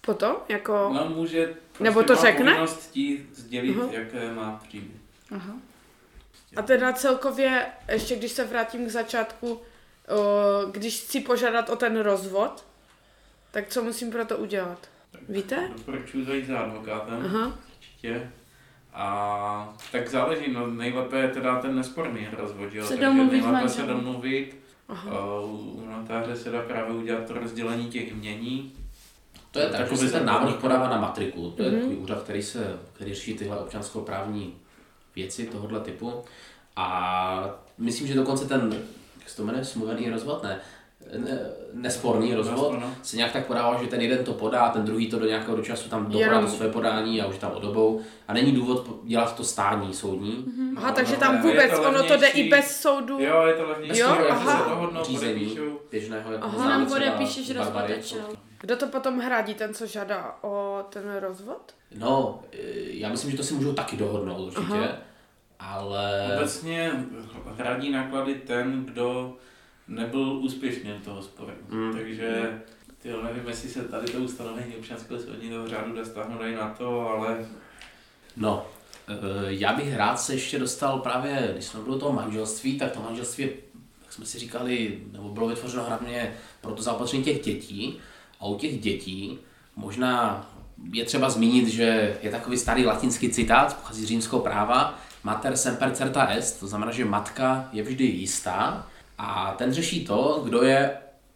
Potom? 0.00 0.36
Jako... 0.48 0.90
No 0.94 1.08
může, 1.08 1.46
prostě 1.46 1.84
Nebo 1.84 2.02
to 2.02 2.14
má 2.14 2.20
řekne? 2.20 2.66
ti 2.90 3.26
sdělit, 3.34 3.76
Aha. 3.80 3.88
jaké 3.90 4.32
má 4.32 4.60
příjmy. 4.68 4.90
Aha. 5.30 5.52
A 6.56 6.62
teda 6.62 6.92
celkově, 6.92 7.66
ještě 7.88 8.16
když 8.16 8.32
se 8.32 8.44
vrátím 8.44 8.86
k 8.86 8.90
začátku, 8.90 9.60
když 10.70 11.00
chci 11.00 11.20
požádat 11.20 11.70
o 11.70 11.76
ten 11.76 12.00
rozvod, 12.00 12.64
tak 13.50 13.68
co 13.68 13.82
musím 13.82 14.10
pro 14.10 14.24
to 14.24 14.36
udělat? 14.36 14.78
Víte? 15.28 15.70
Doporučuji 15.76 16.24
zajít 16.24 16.46
za 16.46 16.58
advokátem. 16.58 17.22
Aha. 17.24 17.58
určitě. 17.78 18.30
A 18.94 19.74
tak 19.92 20.08
záleží, 20.08 20.52
no 20.52 20.66
nejlépe 20.66 21.18
je 21.18 21.28
teda 21.28 21.60
ten 21.60 21.76
nesporný 21.76 22.28
rozvod, 22.38 22.74
jo? 22.74 22.82
Se 22.82 22.88
takže 22.88 23.06
domluvit 23.06 23.42
nejlépe 23.42 23.68
se 23.68 23.82
domluvit. 23.82 24.56
Aha. 24.88 25.10
A 25.10 25.40
u 25.40 25.56
u 25.56 25.86
notáře 25.90 26.36
se 26.36 26.50
dá 26.50 26.62
právě 26.62 26.94
udělat 26.94 27.24
to 27.26 27.34
rozdělení 27.34 27.88
těch 27.90 28.12
jmění. 28.12 28.72
To 29.50 29.58
je 29.58 29.66
tak, 29.66 29.74
že 29.80 29.82
Takový 29.84 30.00
se 30.08 30.12
ten 30.12 30.26
návrh 30.26 30.54
podává 30.54 30.88
na 30.88 31.00
matriku. 31.00 31.50
To 31.50 31.62
je 31.62 31.70
Mhm. 31.70 31.78
takový 31.80 31.96
úřad, 31.96 32.22
který, 32.22 32.42
se, 32.42 32.78
který 32.92 33.14
řeší 33.14 33.34
tyhle 33.34 33.58
občanskoprávní 33.58 34.54
věci 35.16 35.46
tohohle 35.46 35.80
typu. 35.80 36.12
A 36.76 37.50
myslím, 37.78 38.06
že 38.08 38.14
dokonce 38.14 38.48
ten, 38.48 38.82
jak 39.20 39.28
se 39.28 39.36
to 39.36 39.44
jmenuje, 39.44 39.64
smluvený 39.64 40.10
rozvod, 40.10 40.42
ne 40.42 40.60
nesporný 41.72 42.34
rozvod, 42.34 42.72
Nesporný. 42.72 42.94
se 43.02 43.16
nějak 43.16 43.32
tak 43.32 43.46
podává, 43.46 43.82
že 43.82 43.88
ten 43.88 44.00
jeden 44.00 44.24
to 44.24 44.32
podá, 44.32 44.68
ten 44.68 44.84
druhý 44.84 45.10
to 45.10 45.18
do 45.18 45.26
nějakého 45.26 45.56
do 45.56 45.62
času 45.62 45.88
tam 45.88 46.10
Jenom- 46.12 46.44
to 46.44 46.50
své 46.50 46.68
podání 46.68 47.20
a 47.22 47.26
už 47.26 47.38
tam 47.38 47.52
odobou. 47.52 48.00
A 48.28 48.32
není 48.32 48.52
důvod 48.52 49.00
dělat 49.04 49.36
to 49.36 49.44
stání 49.44 49.94
soudní. 49.94 50.44
Aha, 50.76 50.88
No, 50.88 50.94
takže 50.94 51.12
no, 51.14 51.20
tam 51.20 51.42
vůbec, 51.42 51.70
to 51.70 51.82
ono 51.88 52.02
to 52.02 52.16
jde 52.16 52.28
i 52.28 52.48
bez 52.48 52.80
soudu. 52.80 53.18
Jo, 53.20 53.42
je 53.46 53.54
to 53.54 53.68
levnější, 53.68 54.00
Jo, 54.00 54.08
aha. 54.30 55.02
řízení 55.02 55.58
běžného, 55.90 56.32
jako 56.32 56.44
Aha. 56.44 56.68
Nám 56.68 56.86
podepíšeš 56.86 57.48
jo. 57.48 58.22
Kdo 58.60 58.76
to 58.76 58.86
potom 58.86 59.18
hradí, 59.18 59.54
ten, 59.54 59.74
co 59.74 59.86
žádá 59.86 60.36
o 60.42 60.84
ten 60.90 61.16
rozvod? 61.20 61.74
No, 61.98 62.42
e, 62.52 62.56
já 62.90 63.08
myslím, 63.08 63.30
že 63.30 63.36
to 63.36 63.42
si 63.42 63.54
můžou 63.54 63.72
taky 63.72 63.96
dohodnout 63.96 64.46
určitě, 64.46 64.74
Aha. 64.78 64.88
ale... 65.60 66.32
Obecně 66.36 66.92
hradí 67.56 67.90
náklady 67.90 68.34
ten, 68.34 68.84
kdo 68.84 69.36
nebyl 69.90 70.32
úspěšný 70.32 70.90
toho 71.04 71.22
sporu. 71.22 71.52
Mm. 71.68 71.92
Takže 71.92 72.60
ty 73.02 73.08
nevím, 73.08 73.48
jestli 73.48 73.68
se 73.68 73.82
tady 73.82 74.12
to 74.12 74.18
ustanovení 74.18 74.76
občanského 74.76 75.20
soudního 75.20 75.68
řádu 75.68 75.96
dá 75.96 76.04
stáhnout 76.04 76.42
i 76.42 76.54
na 76.54 76.68
to, 76.68 77.08
ale 77.08 77.46
No, 78.36 78.66
eh, 79.08 79.14
já 79.46 79.72
bych 79.72 79.96
rád 79.96 80.16
se 80.16 80.34
ještě 80.34 80.58
dostal 80.58 80.98
právě, 80.98 81.50
když 81.52 81.64
jsme 81.64 81.80
byli 81.80 81.98
toho 81.98 82.12
manželství, 82.12 82.78
tak 82.78 82.92
to 82.92 83.00
manželství, 83.00 83.44
jak 84.02 84.12
jsme 84.12 84.26
si 84.26 84.38
říkali, 84.38 84.98
nebo 85.12 85.28
bylo 85.28 85.48
vytvořeno 85.48 85.84
hlavně 85.84 86.34
pro 86.60 86.72
to 86.72 86.82
zaopatření 86.82 87.24
těch 87.24 87.42
dětí. 87.42 87.98
A 88.40 88.46
u 88.46 88.56
těch 88.56 88.80
dětí 88.80 89.38
možná 89.76 90.46
je 90.92 91.04
třeba 91.04 91.30
zmínit, 91.30 91.68
že 91.68 92.18
je 92.22 92.30
takový 92.30 92.56
starý 92.56 92.86
latinský 92.86 93.30
citát, 93.30 93.76
pochází 93.76 94.02
z 94.02 94.08
římského 94.08 94.40
práva, 94.40 94.98
mater 95.24 95.56
semper 95.56 95.90
certa 95.94 96.26
est, 96.26 96.60
to 96.60 96.66
znamená, 96.66 96.92
že 96.92 97.04
matka 97.04 97.68
je 97.72 97.82
vždy 97.82 98.04
jistá 98.04 98.86
a 99.22 99.54
ten 99.58 99.72
řeší 99.72 100.04
to, 100.04 100.40
kdo 100.44 100.62
je 100.62 100.90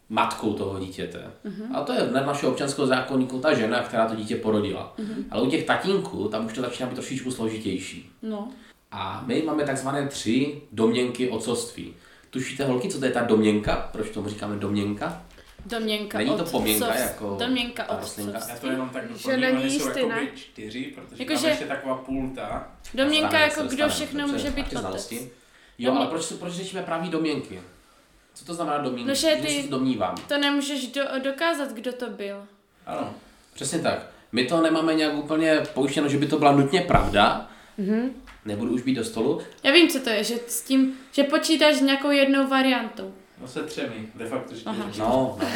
matkou 0.09 0.53
toho 0.53 0.79
dítěte. 0.81 1.31
A 1.75 1.81
to 1.83 1.93
je 1.93 2.01
dle 2.01 2.27
našeho 2.27 2.53
občanského 2.53 2.87
zákonníku 2.87 3.39
ta 3.41 3.55
žena, 3.55 3.83
která 3.83 4.07
to 4.09 4.15
dítě 4.15 4.37
porodila. 4.37 4.95
Ale 5.31 5.43
u 5.43 5.51
těch 5.51 5.65
tatínků, 5.65 6.29
tam 6.29 6.47
už 6.47 6.53
to 6.53 6.61
začíná 6.61 6.89
být 6.89 6.95
trošičku 6.95 7.31
složitější. 7.31 8.11
No. 8.23 8.49
A 8.93 9.23
my 9.27 9.43
máme 9.43 9.65
takzvané 9.65 10.09
tři 10.09 10.63
domněnky 10.73 11.29
otcovství. 11.29 11.95
Tušíte, 12.31 12.65
holky, 12.65 12.89
co 12.89 12.99
to 12.99 13.05
je 13.05 13.11
ta 13.11 13.23
domněnka? 13.23 13.89
Proč 13.93 14.11
tomu 14.11 14.29
říkáme 14.29 14.57
domněnka? 14.57 15.23
Domněnka 15.67 16.19
Není 16.19 16.37
to 16.37 16.45
pomněnka 16.45 16.87
otcov- 16.87 17.01
jako 17.01 17.37
Domněnka 17.41 17.87
rostlinka? 18.01 18.33
já 18.33 18.39
to 18.41 18.45
otcovství. 18.47 18.71
jenom 18.71 18.89
tak 18.89 19.03
Že 19.05 19.11
doplním, 19.15 19.41
není 19.41 19.57
oni 19.65 19.71
jsou 19.81 20.09
ne? 20.09 20.29
čtyři, 20.35 20.83
protože 20.95 21.23
Jako, 21.23 21.33
tam 21.33 21.43
že- 21.43 21.49
ještě 21.49 21.65
taková 21.65 21.95
půlta. 21.97 22.69
Domněnka 22.95 23.39
jako 23.39 23.63
kdo 23.63 23.89
všechno 23.89 24.27
může 24.29 24.51
být 24.51 24.77
otec. 24.77 25.13
Jo, 25.79 25.93
ale 25.95 26.07
proč, 26.07 26.33
proč 26.33 26.53
řešíme 26.53 26.83
právě 26.83 27.11
domněnky? 27.11 27.61
Co 28.35 28.45
to 28.45 28.55
znamená 28.55 28.79
domněnky? 28.79 29.09
No, 29.09 29.15
že 29.15 29.37
ty- 29.47 29.63
se 29.63 29.69
domnívám. 29.69 30.15
To 30.29 30.39
nemůžeš 30.39 30.87
do, 30.87 31.03
dokázat, 31.25 31.73
kdo 31.73 31.93
to 31.93 32.11
byl. 32.11 32.47
Ano. 32.87 33.15
Přesně 33.55 33.79
tak. 33.79 34.07
My 34.33 34.45
to 34.45 34.61
nemáme 34.63 34.95
nějak 34.95 35.15
úplně 35.15 35.61
pouštěno, 35.75 36.09
že 36.09 36.19
by 36.19 36.27
to 36.27 36.39
byla 36.39 36.53
nutně 36.53 36.81
pravda. 36.81 37.51
Mhm. 37.79 38.11
Nebudu 38.45 38.73
už 38.75 38.83
být 38.83 38.95
do 38.95 39.05
stolu. 39.05 39.41
Já 39.63 39.73
vím, 39.73 39.89
co 39.89 40.01
to 40.01 40.11
je, 40.11 40.25
že 40.25 40.35
s 40.47 40.63
tím, 40.63 40.95
že 41.13 41.23
počítáš 41.25 41.75
s 41.77 41.81
nějakou 41.81 42.11
jednou 42.11 42.47
variantou. 42.49 43.15
No 43.45 43.49
se 43.49 43.63
třemi, 43.63 43.95
de 44.15 44.27
facto 44.27 44.49
čtyři. 44.55 44.65
Aha. 44.67 44.85
No, 44.99 45.37
no. 45.41 45.47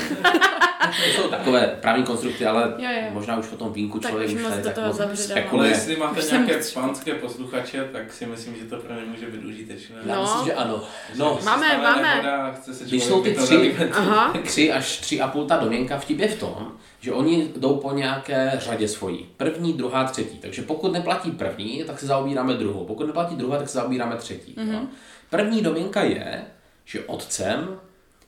To 0.83 1.11
jsou 1.23 1.29
takové 1.29 1.67
právní 1.81 2.05
konstrukty, 2.05 2.47
ale 2.47 2.75
Jo, 2.79 2.89
jo. 2.91 3.09
možná 3.13 3.37
už 3.39 3.47
po 3.47 3.57
tom 3.57 3.73
vínku 3.73 3.99
Tak 3.99 4.11
člověk 4.11 4.31
už 4.31 4.37
už 4.37 4.43
tady 4.49 4.63
tak 4.63 4.75
toho 4.75 4.87
moc 4.87 5.21
spekuluje. 5.21 5.71
jestli 5.71 5.97
máte 5.97 6.19
Už 6.19 6.25
jsem 6.25 6.47
nějaké 6.47 6.63
chci- 6.63 6.75
pánské 6.75 7.15
posluchače, 7.15 7.89
tak 7.93 8.13
si 8.13 8.27
myslím, 8.27 8.55
že 8.57 8.65
to 8.65 8.77
pro 8.77 8.95
ně 8.95 9.01
může 9.07 9.27
být 9.27 9.45
užitečné. 9.45 9.97
Já 10.07 10.15
No. 10.17 10.23
myslím, 10.23 10.45
že 10.45 10.55
ano. 10.55 10.85
No, 11.17 11.39
Máme, 11.45 11.79
máme. 11.79 12.03
nehoda, 12.03 12.53
chce 12.53 12.75
se 12.75 12.85
Když 12.85 13.05
jsou 13.05 13.23
ty 13.23 13.35
tři. 13.35 13.77
Aha. 13.93 14.35
tři 14.45 14.73
až 14.73 14.97
tři 14.99 15.21
a 15.21 15.29
půl 15.29 15.45
ta 15.47 15.57
domněnka 15.57 15.99
vtip 15.99 16.19
je 16.19 16.29
v 16.29 16.41
tom, 16.41 16.73
že 17.01 17.13
oni 17.13 17.49
jdou 17.57 17.77
po 17.77 17.93
nějaké 17.93 18.53
řadě 18.59 18.89
svojí. 18.89 19.27
První, 19.37 19.73
druhá, 19.73 20.05
třetí. 20.05 20.39
Takže 20.39 20.63
pokud 20.63 20.93
neplatí 20.93 21.31
první, 21.31 21.85
tak 21.87 21.99
se 22.01 22.07
zaobíráme 22.07 22.55
druhou. 22.55 22.85
Pokud 22.85 23.07
neplatí 23.07 23.37
druhá, 23.37 23.59
tak 23.59 23.69
se 23.69 23.79
zaobíráme 23.79 24.17
třetí. 24.17 24.55
Mm-hmm. 24.59 24.87
První 25.31 25.63
domněnka 25.63 26.03
je, 26.03 26.45
že 26.89 27.05
otcem 27.05 27.77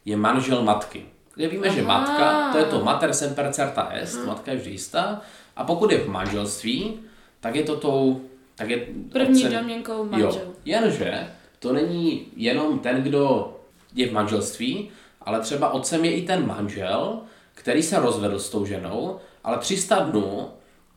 je 0.05 0.17
manžel 0.17 0.63
matky. 0.63 1.05
Kde 1.35 1.49
víme, 1.49 1.71
že 1.71 1.81
Aha. 1.83 1.89
matka, 2.01 2.53
to 2.53 2.59
je 2.59 2.65
to 2.65 2.85
mater 2.85 3.13
semper 3.13 3.53
certa 3.53 3.89
est, 3.93 4.27
matka 4.27 4.53
je 4.53 4.57
vždy 4.59 4.71
jistá. 4.71 5.21
A 5.57 5.65
pokud 5.65 5.91
je 5.93 5.99
v 5.99 6.09
manželství, 6.09 7.01
tak 7.41 7.55
je 7.57 7.63
to 7.63 7.77
tou, 7.77 8.21
tak 8.55 8.71
je 8.71 8.87
První 9.13 9.45
otcem- 9.45 9.53
domněnkou 9.59 10.05
manžel. 10.05 10.31
Jo, 10.31 10.53
jenže 10.65 11.27
to 11.59 11.73
není 11.73 12.27
jenom 12.37 12.79
ten, 12.79 13.03
kdo 13.03 13.57
je 13.95 14.09
v 14.09 14.13
manželství, 14.13 14.91
ale 15.23 15.41
třeba 15.41 15.71
otcem 15.71 16.05
je 16.05 16.13
i 16.13 16.23
ten 16.27 16.47
manžel, 16.47 17.21
který 17.55 17.83
se 17.83 18.01
rozvedl 18.01 18.39
s 18.39 18.51
tou 18.51 18.65
ženou, 18.67 19.19
ale 19.45 19.59
300 19.59 19.99
dnů 19.99 20.49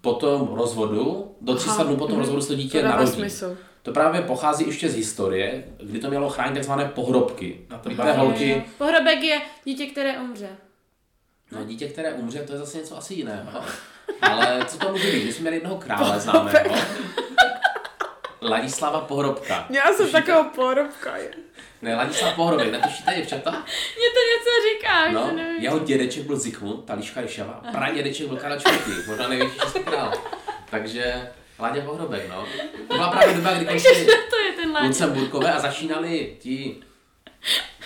po 0.02 0.14
tom 0.14 0.48
rozvodu, 0.54 1.32
do 1.42 1.56
300 1.56 1.72
Aha, 1.74 1.84
dnů 1.84 1.96
po 1.96 2.06
tom 2.06 2.12
mhm. 2.16 2.20
rozvodu 2.20 2.42
se 2.42 2.56
dítě 2.56 2.82
To 2.82 2.88
narodí. 2.88 3.12
smysl. 3.12 3.58
To 3.84 3.92
právě 3.92 4.22
pochází 4.22 4.66
ještě 4.68 4.90
z 4.90 4.96
historie, 4.96 5.64
kdy 5.84 6.00
to 6.00 6.10
mělo 6.10 6.30
chránit 6.30 6.54
takzvané 6.54 6.86
pohrobky. 6.86 7.60
Na 7.98 8.14
holky, 8.14 8.64
Pohrobek 8.78 9.22
je 9.24 9.42
dítě, 9.64 9.86
které 9.86 10.18
umře. 10.20 10.50
no 11.52 11.64
dítě, 11.66 11.88
které 11.88 12.14
umře, 12.14 12.40
to 12.40 12.54
je 12.54 12.60
zase 12.60 12.78
něco 12.78 12.98
asi 12.98 13.14
jiného. 13.14 13.62
Ale 14.22 14.66
co 14.68 14.78
to 14.78 14.92
může 14.92 15.12
být? 15.12 15.26
My 15.26 15.34
jsme 15.34 15.42
měli 15.42 15.56
jednoho 15.56 15.76
krále 15.78 16.20
známého. 16.20 16.76
Ladislava 18.42 19.02
Pohrobka. 19.02 19.66
Měla 19.70 19.94
jsem 19.94 20.12
takového 20.12 20.44
porobka. 20.44 21.18
je. 21.18 21.32
Ne, 21.82 21.96
Ladislav 21.96 22.36
Pohrobek, 22.36 22.72
netušíte, 22.72 23.14
děvčata? 23.16 23.52
Mně 23.52 24.10
to 24.14 24.20
něco 24.30 24.52
říká, 24.74 25.12
No, 25.12 25.28
že 25.30 25.36
nevím. 25.36 25.64
jeho 25.64 25.80
dědeček 25.80 26.24
byl 26.24 26.38
Zikmund, 26.38 26.86
ta 26.86 26.94
liška 26.94 27.22
Ryšava, 27.22 27.64
pradědeček 27.72 28.28
byl 28.28 28.38
Karel 28.38 28.58
IV, 28.58 29.08
možná 29.08 29.28
největší 29.28 29.60
český 29.60 29.80
král. 29.80 30.14
Takže 30.70 31.30
Láďa 31.60 31.82
Pohrobek, 31.82 32.30
no. 32.30 32.46
To 32.88 32.94
byla 32.94 33.12
právě 33.12 33.36
doba, 33.36 33.54
kdy 33.54 33.66
končili. 33.66 34.08
Lucemburkové 34.88 35.54
a 35.54 35.60
začínali 35.60 36.36
ti 36.40 36.76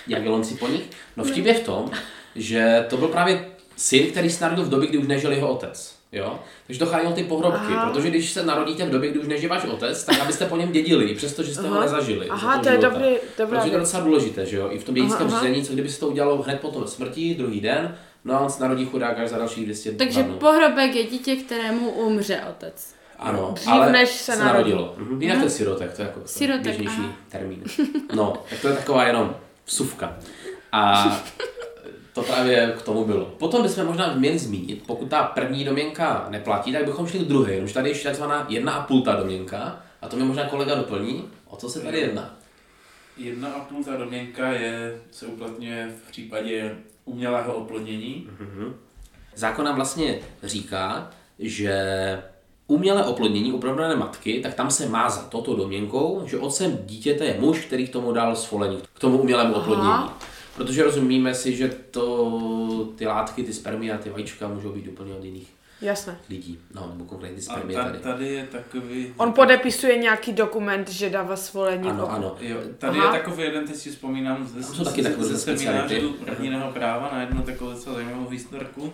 Jagelonci 0.06 0.54
po 0.54 0.68
nich. 0.68 0.90
No 1.16 1.24
vtip 1.24 1.46
je 1.46 1.54
v 1.54 1.60
tom, 1.64 1.90
že 2.34 2.86
to 2.88 2.96
byl 2.96 3.08
právě 3.08 3.48
syn, 3.76 4.06
který 4.10 4.30
se 4.30 4.44
narodil 4.44 4.64
v 4.64 4.68
době, 4.68 4.88
kdy 4.88 4.98
už 4.98 5.06
nežil 5.06 5.32
jeho 5.32 5.48
otec. 5.48 5.98
Jo? 6.12 6.38
Takže 6.66 6.78
to 6.78 6.86
chránil 6.86 7.12
ty 7.12 7.24
pohrobky, 7.24 7.72
Aha. 7.72 7.90
protože 7.90 8.10
když 8.10 8.30
se 8.30 8.46
narodíte 8.46 8.86
v 8.86 8.90
době, 8.90 9.10
kdy 9.10 9.18
už 9.18 9.26
nežije 9.28 9.48
váš 9.48 9.64
otec, 9.64 10.04
tak 10.04 10.20
abyste 10.20 10.46
po 10.46 10.56
něm 10.56 10.72
dědili, 10.72 11.04
i 11.04 11.14
přesto, 11.14 11.42
že 11.42 11.54
jste 11.54 11.68
ho 11.68 11.74
Aha. 11.74 11.80
nezažili. 11.84 12.26
za 12.26 12.32
Aha, 12.32 12.58
to 12.58 12.68
je 12.68 12.78
dobrý, 12.78 13.16
dobrá 13.38 13.60
Protože 13.60 13.70
to 13.70 13.76
je 13.76 13.80
docela 13.80 14.02
důležité, 14.02 14.46
že 14.46 14.56
jo? 14.56 14.68
I 14.70 14.78
v 14.78 14.84
tom 14.84 14.94
dědickém 14.94 15.30
řízení, 15.30 15.64
co 15.64 15.72
kdyby 15.72 15.88
se 15.88 16.00
to 16.00 16.08
udělalo 16.08 16.42
hned 16.42 16.60
po 16.60 16.68
tom 16.68 16.86
smrti, 16.86 17.34
druhý 17.34 17.60
den, 17.60 17.98
no 18.24 18.34
a 18.34 18.40
on 18.40 18.50
se 18.50 18.62
narodí 18.62 18.86
chudák 18.86 19.18
až 19.18 19.28
za 19.28 19.38
dalších 19.38 19.64
200 19.64 19.92
Takže 19.92 20.22
dnů. 20.22 20.34
pohrobek 20.34 20.94
je 20.94 21.04
dítě, 21.04 21.36
kterému 21.36 21.90
umře 21.90 22.42
otec. 22.50 22.94
Ano, 23.18 23.50
Dřív, 23.54 23.68
ale 23.68 23.92
než 23.92 24.08
se 24.08 24.36
narodilo. 24.36 24.94
Mhm. 24.98 25.22
Jinak 25.22 25.38
to 25.38 25.44
je 25.44 25.50
sirotek, 25.50 25.96
to 25.96 26.02
je 26.02 26.08
jako 26.08 26.20
Sirotek, 26.24 26.62
běžnější 26.62 27.00
aha. 27.00 27.12
termín. 27.28 27.64
No, 28.14 28.42
tak 28.50 28.60
to 28.60 28.68
je 28.68 28.74
taková 28.74 29.06
jenom 29.06 29.36
vsuvka. 29.64 30.16
A 30.72 31.04
to 32.12 32.22
právě 32.22 32.74
k 32.78 32.82
tomu 32.82 33.04
bylo. 33.04 33.24
Potom 33.24 33.62
bychom 33.62 33.86
možná 33.86 34.14
měli 34.14 34.38
zmínit, 34.38 34.82
pokud 34.86 35.10
ta 35.10 35.22
první 35.22 35.64
domněnka 35.64 36.26
neplatí, 36.30 36.72
tak 36.72 36.84
bychom 36.84 37.06
šli 37.06 37.18
k 37.18 37.22
druhé, 37.28 37.52
jenomže 37.52 37.74
tady 37.74 37.88
je 37.88 37.90
ještě 37.90 38.08
takzvaná 38.08 38.46
jedna 38.48 38.72
a 38.72 38.86
půl 38.86 39.02
ta 39.02 39.14
domněnka, 39.16 39.82
a 40.02 40.08
to 40.08 40.16
mi 40.16 40.24
možná 40.24 40.44
kolega 40.44 40.74
doplní, 40.74 41.28
o 41.46 41.56
co 41.56 41.68
se 41.70 41.80
tady 41.80 41.98
jedná. 42.00 42.36
Jedna 43.16 43.48
a 43.48 43.60
půl 43.60 43.84
ta 43.84 43.96
domněnka 43.96 44.52
je, 44.52 45.00
se 45.10 45.26
uplatňuje 45.26 45.92
v 46.04 46.10
případě 46.10 46.76
umělého 47.04 47.54
oplodnění. 47.54 48.28
Zákon 49.34 49.64
nám 49.64 49.76
vlastně 49.76 50.18
říká, 50.42 51.10
že 51.38 51.72
umělé 52.68 53.04
oplodnění 53.04 53.52
upravné 53.52 53.96
matky, 53.96 54.40
tak 54.42 54.54
tam 54.54 54.70
se 54.70 54.88
má 54.88 55.08
za 55.08 55.22
toto 55.22 55.56
domněnkou, 55.56 56.22
že 56.26 56.38
otcem 56.38 56.78
dítěte 56.86 57.24
je 57.24 57.36
muž, 57.40 57.58
který 57.58 57.88
k 57.88 57.92
tomu 57.92 58.12
dal 58.12 58.36
svolení, 58.36 58.78
k 58.94 58.98
tomu 58.98 59.18
umělému 59.18 59.54
oplodnění. 59.54 60.10
Protože 60.56 60.84
rozumíme 60.84 61.34
si, 61.34 61.56
že 61.56 61.68
to, 61.90 62.88
ty 62.96 63.06
látky, 63.06 63.42
ty 63.42 63.52
spermie 63.52 63.92
a 63.92 63.98
ty 63.98 64.10
vajíčka 64.10 64.48
můžou 64.48 64.72
být 64.72 64.88
úplně 64.88 65.14
od 65.14 65.24
jiných 65.24 65.48
Jasné. 65.80 66.18
lidí. 66.28 66.58
No, 66.74 66.88
nebo 66.92 67.04
konkrétně 67.04 67.42
spermie 67.42 67.78
ta, 67.78 67.84
tady. 67.84 67.98
tady 67.98 68.28
je 68.28 68.46
takový... 68.52 69.14
On 69.16 69.32
podepisuje 69.32 69.98
nějaký 69.98 70.32
dokument, 70.32 70.90
že 70.90 71.10
dává 71.10 71.36
svolení. 71.36 71.88
Ano, 71.88 72.10
ano. 72.10 72.36
Jo, 72.40 72.56
tady 72.78 72.98
Aha. 72.98 73.14
je 73.14 73.20
takový 73.20 73.42
jeden, 73.42 73.66
teď 73.66 73.76
si 73.76 73.90
vzpomínám 73.90 74.46
ze, 74.46 74.62
jsou 74.62 74.84
taky 74.84 75.02
ze, 75.02 75.24
ze 75.24 75.38
seminářů 75.38 76.16
rodinného 76.26 76.72
práva 76.72 77.10
na 77.12 77.20
jednu 77.20 77.42
takovou 77.42 77.70
docela 77.70 77.94
zajímavou 77.94 78.28
historku. 78.28 78.92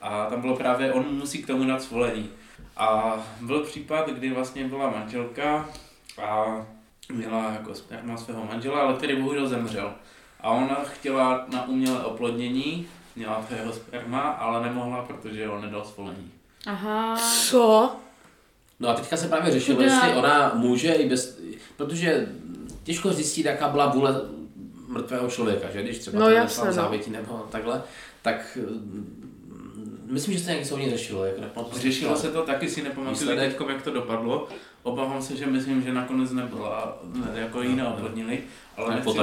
A 0.00 0.26
tam 0.26 0.40
bylo 0.40 0.56
právě, 0.56 0.92
on 0.92 1.04
musí 1.10 1.42
k 1.42 1.46
tomu 1.46 1.64
dát 1.64 1.82
svolení. 1.82 2.28
A 2.76 3.16
byl 3.40 3.60
případ, 3.64 4.08
kdy 4.08 4.30
vlastně 4.32 4.68
byla 4.68 4.90
manželka 4.90 5.68
a 6.22 6.44
měla 7.12 7.52
jako 7.52 7.74
sperma 7.74 8.16
svého 8.16 8.44
manžela, 8.44 8.80
ale 8.80 8.94
který 8.94 9.16
bohužel 9.22 9.48
zemřel. 9.48 9.92
A 10.40 10.50
ona 10.50 10.74
chtěla 10.84 11.46
na 11.52 11.68
umělé 11.68 12.04
oplodnění, 12.04 12.86
měla 13.16 13.44
to 13.48 13.54
jeho 13.54 13.72
sperma, 13.72 14.20
ale 14.20 14.62
nemohla, 14.68 15.02
protože 15.02 15.48
on 15.48 15.62
nedal 15.62 15.84
svolení. 15.84 16.30
Aha. 16.66 17.16
Co? 17.48 17.96
No 18.80 18.88
a 18.88 18.94
teďka 18.94 19.16
se 19.16 19.28
právě 19.28 19.52
řešilo, 19.52 19.76
Chudák. 19.78 19.92
jestli 20.04 20.18
ona 20.18 20.52
může 20.54 20.92
i 20.92 21.08
bez... 21.08 21.38
Protože 21.76 22.28
těžko 22.82 23.12
zjistit, 23.12 23.46
jaká 23.46 23.68
byla 23.68 23.86
vůle 23.86 24.20
mrtvého 24.88 25.30
člověka, 25.30 25.70
že? 25.72 25.82
Když 25.82 25.98
třeba 25.98 26.18
No 26.18 26.26
to 26.26 26.30
jasně, 26.30 26.64
no. 26.66 26.72
závětí 26.72 27.10
nebo 27.10 27.46
takhle, 27.50 27.82
tak 28.22 28.58
myslím, 30.04 30.34
že 30.34 30.40
se 30.40 30.50
nějaký 30.50 30.68
soudní 30.68 30.90
řešilo. 30.90 31.24
Jak 31.24 31.34
si 31.72 31.80
Řešilo 31.80 32.16
se 32.16 32.28
to, 32.32 32.42
taky 32.42 32.70
si 32.70 32.82
nepamatuju 32.82 33.36
teď, 33.36 33.56
jak 33.68 33.82
to 33.82 33.90
dopadlo. 33.90 34.48
Obávám 34.82 35.22
se, 35.22 35.36
že 35.36 35.46
myslím, 35.46 35.82
že 35.82 35.92
nakonec 35.92 36.32
nebyla, 36.32 36.98
ne, 37.04 37.40
jako 37.40 37.62
ji 37.62 37.76
neoplodnili, 37.76 38.40
ale 38.76 38.88
Ne, 38.88 38.94
nechci. 38.94 39.18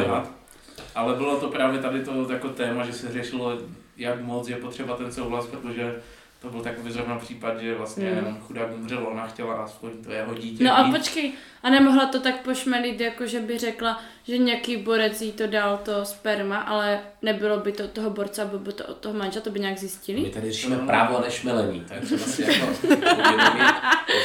Ale 0.95 1.15
bylo 1.15 1.39
to 1.39 1.47
právě 1.47 1.79
tady 1.79 2.03
to 2.03 2.31
jako 2.31 2.49
téma, 2.49 2.85
že 2.85 2.93
se 2.93 3.11
řešilo, 3.11 3.57
jak 3.97 4.21
moc 4.21 4.49
je 4.49 4.55
potřeba 4.55 4.95
ten 4.97 5.11
souhlas, 5.11 5.45
protože 5.47 6.01
to 6.41 6.49
byl 6.49 6.61
takový 6.61 6.91
zrovna 6.91 7.19
případ, 7.19 7.59
že 7.59 7.75
vlastně 7.75 8.11
mm. 8.11 8.37
chudák 8.41 8.73
umřel, 8.75 9.07
ona 9.07 9.27
chtěla 9.27 9.53
aspoň 9.53 9.91
to 10.03 10.11
jeho 10.11 10.33
dítě. 10.35 10.63
No 10.63 10.77
a 10.77 10.83
mít. 10.87 10.97
počkej, 10.97 11.31
a 11.63 11.69
nemohla 11.69 12.05
to 12.05 12.19
tak 12.19 12.41
pošmelit, 12.41 12.99
jako 13.01 13.25
že 13.27 13.39
by 13.39 13.57
řekla, 13.57 14.01
že 14.23 14.37
nějaký 14.37 14.77
borec 14.77 15.21
jí 15.21 15.31
to 15.31 15.47
dal 15.47 15.77
to 15.77 16.05
sperma, 16.05 16.57
ale 16.57 16.99
nebylo 17.21 17.57
by 17.57 17.71
to 17.71 17.83
od 17.83 17.91
toho 17.91 18.09
borce, 18.09 18.41
aby 18.41 18.57
by 18.57 18.73
to 18.73 18.85
od 18.85 18.97
toho 18.97 19.13
manžela, 19.17 19.43
to 19.43 19.49
by 19.49 19.59
nějak 19.59 19.73
My 19.73 19.79
zjistili? 19.79 20.29
tady 20.29 20.51
řešíme 20.51 20.77
No. 20.77 20.85
právo 20.87 21.17
a 21.17 21.21
nešmelení, 21.21 21.83
tak 21.87 21.99
třeba 22.01 22.25
si 22.25 22.41
jako 22.41 22.65
uvědomit, 22.83 23.73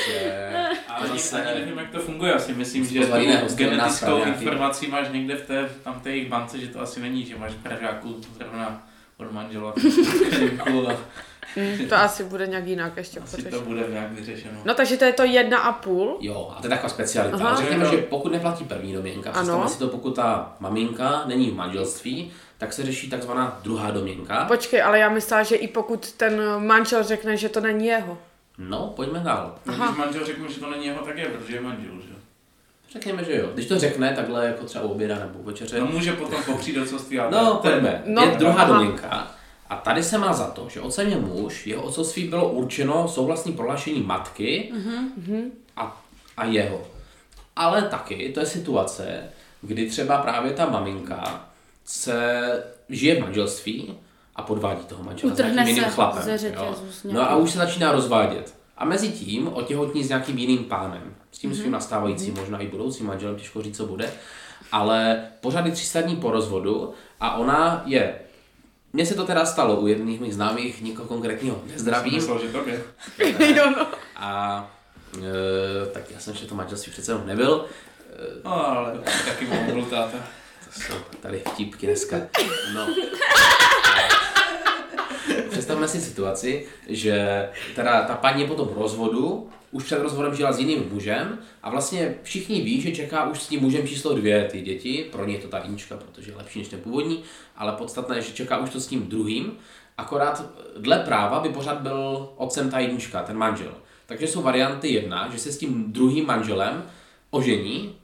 že 0.08 0.48
A 0.88 0.92
ani, 0.94 1.08
zase- 1.18 1.44
ani 1.44 1.60
nevím, 1.60 1.78
jak 1.78 1.90
to 1.90 1.98
funguje, 1.98 2.32
asi 2.34 2.54
myslím, 2.54 2.84
že 2.84 3.00
tu 3.06 3.54
genetickou 3.54 4.24
informaci 4.24 4.88
máš 4.88 5.06
někde 5.12 5.36
v 5.36 5.46
té, 5.46 5.68
tam 5.84 6.00
té 6.00 6.10
jejich 6.10 6.28
bance, 6.28 6.58
že 6.58 6.66
to 6.66 6.80
asi 6.80 7.00
není, 7.00 7.24
že 7.24 7.36
máš 7.38 7.52
pražáku 7.62 8.20
zrovna 8.38 8.88
od 9.16 9.32
manžela. 9.32 9.74
Mm, 11.56 11.88
to 11.88 11.96
asi 11.96 12.24
bude 12.24 12.46
nějak 12.46 12.66
jinak 12.66 12.96
ještě 12.96 13.20
asi 13.20 13.42
to 13.42 13.60
bude 13.60 13.84
nějak 13.90 14.12
vyřešeno. 14.12 14.60
No 14.64 14.74
takže 14.74 14.96
to 14.96 15.04
je 15.04 15.12
to 15.12 15.22
jedna 15.24 15.58
a 15.58 15.72
půl. 15.72 16.16
Jo, 16.20 16.52
a 16.56 16.60
to 16.60 16.66
je 16.66 16.70
taková 16.70 16.88
specialita. 16.88 17.36
Aha. 17.36 17.56
Řekněme, 17.56 17.84
Jo. 17.84 17.90
že 17.90 17.96
pokud 17.98 18.32
neplatí 18.32 18.64
první 18.64 18.92
domněnka, 18.92 19.30
Ano. 19.30 19.38
představme 19.40 19.68
si 19.68 19.78
to, 19.78 19.88
pokud 19.88 20.10
ta 20.16 20.56
maminka 20.60 21.22
není 21.26 21.50
v 21.50 21.54
manželství, 21.54 22.32
tak 22.58 22.72
se 22.72 22.82
řeší 22.84 23.10
takzvaná 23.10 23.60
druhá 23.62 23.90
domněnka. 23.90 24.44
Počkej, 24.44 24.82
ale 24.82 24.98
já 24.98 25.08
myslela, 25.08 25.42
že 25.42 25.56
i 25.56 25.68
pokud 25.68 26.12
ten 26.12 26.42
manžel 26.58 27.02
řekne, 27.02 27.36
že 27.36 27.48
to 27.48 27.60
není 27.60 27.86
jeho. 27.86 28.18
No, 28.58 28.92
pojďme 28.96 29.20
dál. 29.20 29.54
No, 29.66 29.74
když 29.74 29.96
manžel 29.96 30.26
řekne, 30.26 30.48
že 30.48 30.60
to 30.60 30.70
není 30.70 30.86
jeho, 30.86 31.04
tak 31.04 31.18
je, 31.18 31.24
protože 31.26 31.54
je 31.54 31.60
manžel, 31.60 31.92
že? 32.08 32.14
Řekněme, 32.92 33.24
že 33.24 33.36
jo. 33.36 33.48
Když 33.54 33.66
to 33.66 33.78
řekne 33.78 34.12
takhle 34.16 34.46
jako 34.46 34.64
třeba 34.64 34.84
u 34.84 34.88
oběda 34.88 35.14
nebo 35.18 35.38
večeře, 35.42 35.80
No 35.80 35.86
může 35.86 36.12
potom 36.12 36.42
popřít 36.44 36.76
otcovství, 36.78 37.18
ale 37.20 37.30
no, 37.30 37.54
to 37.56 37.68
je- 37.68 37.72
pojďme. 37.74 38.02
No, 38.06 38.22
je 38.22 38.36
druhá 38.36 38.62
aha. 38.62 38.72
domněnka. 38.78 39.30
A 39.68 39.76
tady 39.76 40.02
se 40.02 40.18
má 40.18 40.32
za 40.32 40.46
to, 40.46 40.68
že 40.68 40.80
otcem 40.80 41.08
je 41.08 41.16
muž, 41.16 41.66
jeho 41.66 41.82
otcovství 41.82 42.24
bylo 42.24 42.48
určeno 42.50 43.08
souhlasným 43.08 43.56
prohlášením 43.56 44.06
matky 44.06 44.72
a, 45.76 46.02
a 46.36 46.44
jeho. 46.44 46.86
Ale 47.56 47.82
taky 47.82 48.32
to 48.32 48.40
je 48.40 48.46
situace, 48.46 49.24
kdy 49.62 49.90
třeba 49.90 50.18
právě 50.18 50.52
ta 50.52 50.66
maminka 50.66 51.48
se 51.84 52.64
žije 52.88 53.14
v 53.16 53.20
manželství 53.20 53.94
a 54.36 54.42
podvádí 54.42 54.84
toho 54.84 55.04
manžela 55.04 55.30
s 55.30 55.34
Utrhne 55.34 55.54
nějakým 55.54 55.76
jiným 55.76 55.90
chlapem. 55.90 56.22
s 56.22 57.04
No 57.04 57.30
a 57.30 57.36
už 57.36 57.50
se 57.50 57.58
začíná 57.58 57.92
rozvádět. 57.92 58.54
A 58.78 58.84
mezi 58.84 59.08
tím 59.08 59.48
otěhotní 59.48 60.04
s 60.04 60.08
nějakým 60.08 60.38
jiným 60.38 60.64
pánem. 60.64 61.14
S 61.32 61.38
tím 61.38 61.54
svým 61.54 61.72
nastávajícím, 61.72 62.34
možná 62.34 62.58
i 62.58 62.66
budoucím 62.66 63.06
manželem, 63.06 63.36
těžko 63.36 63.62
říct, 63.62 63.76
co 63.76 63.86
bude. 63.86 64.12
ale 64.72 65.24
pořád 65.40 65.66
je 65.66 65.72
300 65.72 66.00
dní 66.00 66.16
po 66.16 66.30
rozvodu 66.30 66.92
a 67.20 67.36
ona 67.36 67.82
je 67.86 68.14
mně 68.92 69.06
se 69.06 69.14
to 69.14 69.26
teda 69.26 69.46
stalo 69.46 69.76
u 69.76 69.86
jedných 69.86 70.20
mých 70.20 70.34
známých, 70.34 70.82
nikoho 70.82 71.08
konkrétního 71.08 71.62
nezdravím. 71.66 72.14
Myslel, 72.14 72.38
že 72.38 72.48
tobě. 72.48 72.82
jo, 73.56 73.70
no. 73.70 73.86
A 74.16 74.70
e, 75.18 75.86
tak 75.86 76.10
já 76.10 76.20
jsem 76.20 76.32
ještě 76.32 76.46
to 76.46 76.54
manželství 76.54 76.92
přece 76.92 77.12
jenom 77.12 77.26
nebyl. 77.26 77.66
No, 78.44 78.68
ale 78.68 78.98
taky 79.24 79.46
mohl 79.46 79.82
táta. 79.82 80.18
To 80.64 80.80
jsou 80.80 80.94
tady 81.20 81.42
vtipky 81.52 81.86
dneska. 81.86 82.16
No. 82.74 82.86
Představme 85.50 85.88
si 85.88 86.00
situaci, 86.00 86.66
že 86.88 87.48
teda 87.74 88.02
ta 88.02 88.14
paní 88.14 88.46
po 88.46 88.54
tom 88.54 88.68
rozvodu, 88.76 89.50
už 89.70 89.84
před 89.84 89.98
rozvodem 89.98 90.34
žila 90.34 90.52
s 90.52 90.58
jiným 90.58 90.88
mužem 90.92 91.38
a 91.62 91.70
vlastně 91.70 92.14
všichni 92.22 92.60
ví, 92.60 92.80
že 92.80 92.92
čeká 92.92 93.28
už 93.28 93.42
s 93.42 93.48
tím 93.48 93.60
mužem 93.60 93.88
číslo 93.88 94.14
dvě 94.14 94.44
ty 94.44 94.60
děti, 94.60 95.06
pro 95.12 95.26
ně 95.26 95.34
je 95.34 95.40
to 95.40 95.48
ta 95.48 95.58
Inčka, 95.58 95.96
protože 95.96 96.30
je 96.30 96.36
lepší 96.36 96.58
než 96.58 96.68
ten 96.68 96.80
původní, 96.80 97.22
ale 97.56 97.72
podstatné 97.72 98.16
je, 98.16 98.22
že 98.22 98.32
čeká 98.32 98.58
už 98.58 98.70
to 98.70 98.80
s 98.80 98.86
tím 98.86 99.02
druhým, 99.02 99.52
akorát 99.98 100.50
dle 100.78 100.98
práva 100.98 101.40
by 101.40 101.48
pořád 101.48 101.80
byl 101.80 102.28
otcem 102.36 102.70
ta 102.70 102.78
jednička, 102.78 103.22
ten 103.22 103.36
manžel. 103.36 103.72
Takže 104.06 104.26
jsou 104.26 104.42
varianty 104.42 104.88
jedna, 104.88 105.28
že 105.32 105.38
se 105.38 105.52
s 105.52 105.58
tím 105.58 105.92
druhým 105.92 106.26
manželem 106.26 106.84
ožení, 107.30 107.96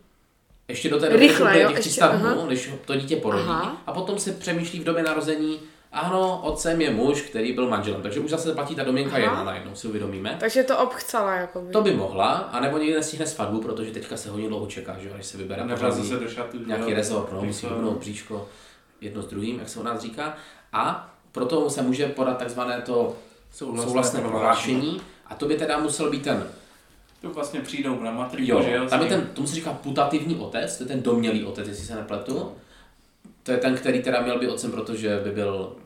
ještě 0.68 0.91
do 0.91 0.99
té 0.99 1.09
doby 1.09 1.26
Rychle, 1.26 1.53
těch 1.53 1.62
jo, 1.62 1.72
300 1.78 2.07
ještě, 2.07 2.18
dnů, 2.18 2.28
aha. 2.28 2.47
než 2.49 2.70
to 2.85 2.97
dítě 2.97 3.16
porodí, 3.16 3.45
Aha. 3.49 3.83
a 3.87 3.93
potom 3.93 4.18
se 4.18 4.33
přemýšlí 4.33 4.80
v 4.80 4.85
době 4.85 5.03
narození, 5.03 5.61
ano, 5.93 6.40
otcem 6.43 6.80
je 6.80 6.90
muž, 6.90 7.20
který 7.22 7.53
byl 7.53 7.68
manželem, 7.68 8.03
takže 8.03 8.20
už 8.20 8.30
zase 8.30 8.55
platí 8.55 8.74
ta 8.74 8.84
domněnka 8.84 9.18
jedna 9.18 9.45
najednou, 9.45 9.74
si 9.74 9.88
uvědomíme. 9.88 10.36
Takže 10.40 10.62
to 10.62 10.78
obchcela, 10.78 11.34
jakoby. 11.34 11.72
To 11.72 11.82
by 11.82 11.95
mohla, 11.95 12.28
anebo 12.32 12.78
někdy 12.78 12.95
nestihne 12.95 13.26
svatbu, 13.26 13.61
protože 13.61 13.90
teďka 13.90 14.16
se 14.16 14.30
hodně 14.30 14.49
dlouho 14.49 14.66
čeká, 14.66 14.97
že 15.01 15.09
jo, 15.09 15.14
než 15.16 15.26
se 15.26 15.38
vybere 15.38 15.64
Nevleze 15.64 15.97
pořadí, 15.97 16.09
se 16.09 16.24
do 16.24 16.28
šatu. 16.30 16.59
nějaký 16.66 16.90
jo. 16.90 16.97
rezort, 16.97 17.32
no, 17.32 17.43
musí 17.43 17.66
to- 17.66 17.74
vypnout 17.74 17.99
bříško 17.99 18.49
jedno 19.01 19.22
s 19.22 19.26
druhým, 19.26 19.59
jak 19.59 19.68
se 19.68 19.80
u 19.80 19.82
nás 19.82 20.01
říká. 20.01 20.36
A 20.72 21.14
proto 21.32 21.70
se 21.70 21.82
může 21.82 22.07
podat 22.07 22.38
takzvané 22.38 22.80
to 22.80 23.16
Souhlasné 23.53 23.84
souhlasné 23.88 24.20
prohlášení. 24.20 25.01
a 25.26 25.34
to 25.34 25.47
by 25.47 25.55
teda 25.57 25.78
musel 25.78 26.11
být 26.11 26.22
ten, 26.22 26.47
To 27.20 27.30
vlastně 27.30 27.61
přijdou 27.61 28.01
na 28.01 28.11
matriku, 28.11 28.51
jo, 28.53 28.62
že 28.62 28.70
jo? 28.72 28.86
tam 28.86 29.01
je 29.03 29.09
ten, 29.09 29.26
tomu 29.34 29.49
se 29.49 29.55
říká 29.55 29.72
putativní 29.72 30.36
otec, 30.36 30.76
to 30.78 30.84
je 30.84 30.88
ten 30.88 31.03
domělý 31.03 31.45
otec, 31.45 31.68
jestli 31.68 31.86
se 31.86 31.95
nepletu. 31.95 32.53
To 33.43 33.53
je 33.53 33.59
ten, 33.59 33.74
který 33.76 34.03
teda 34.03 34.20
měl 34.22 34.38
být 34.38 34.49
otcem, 34.49 34.70
protože 34.70 35.20
by 35.24 35.30
byl 35.30 35.76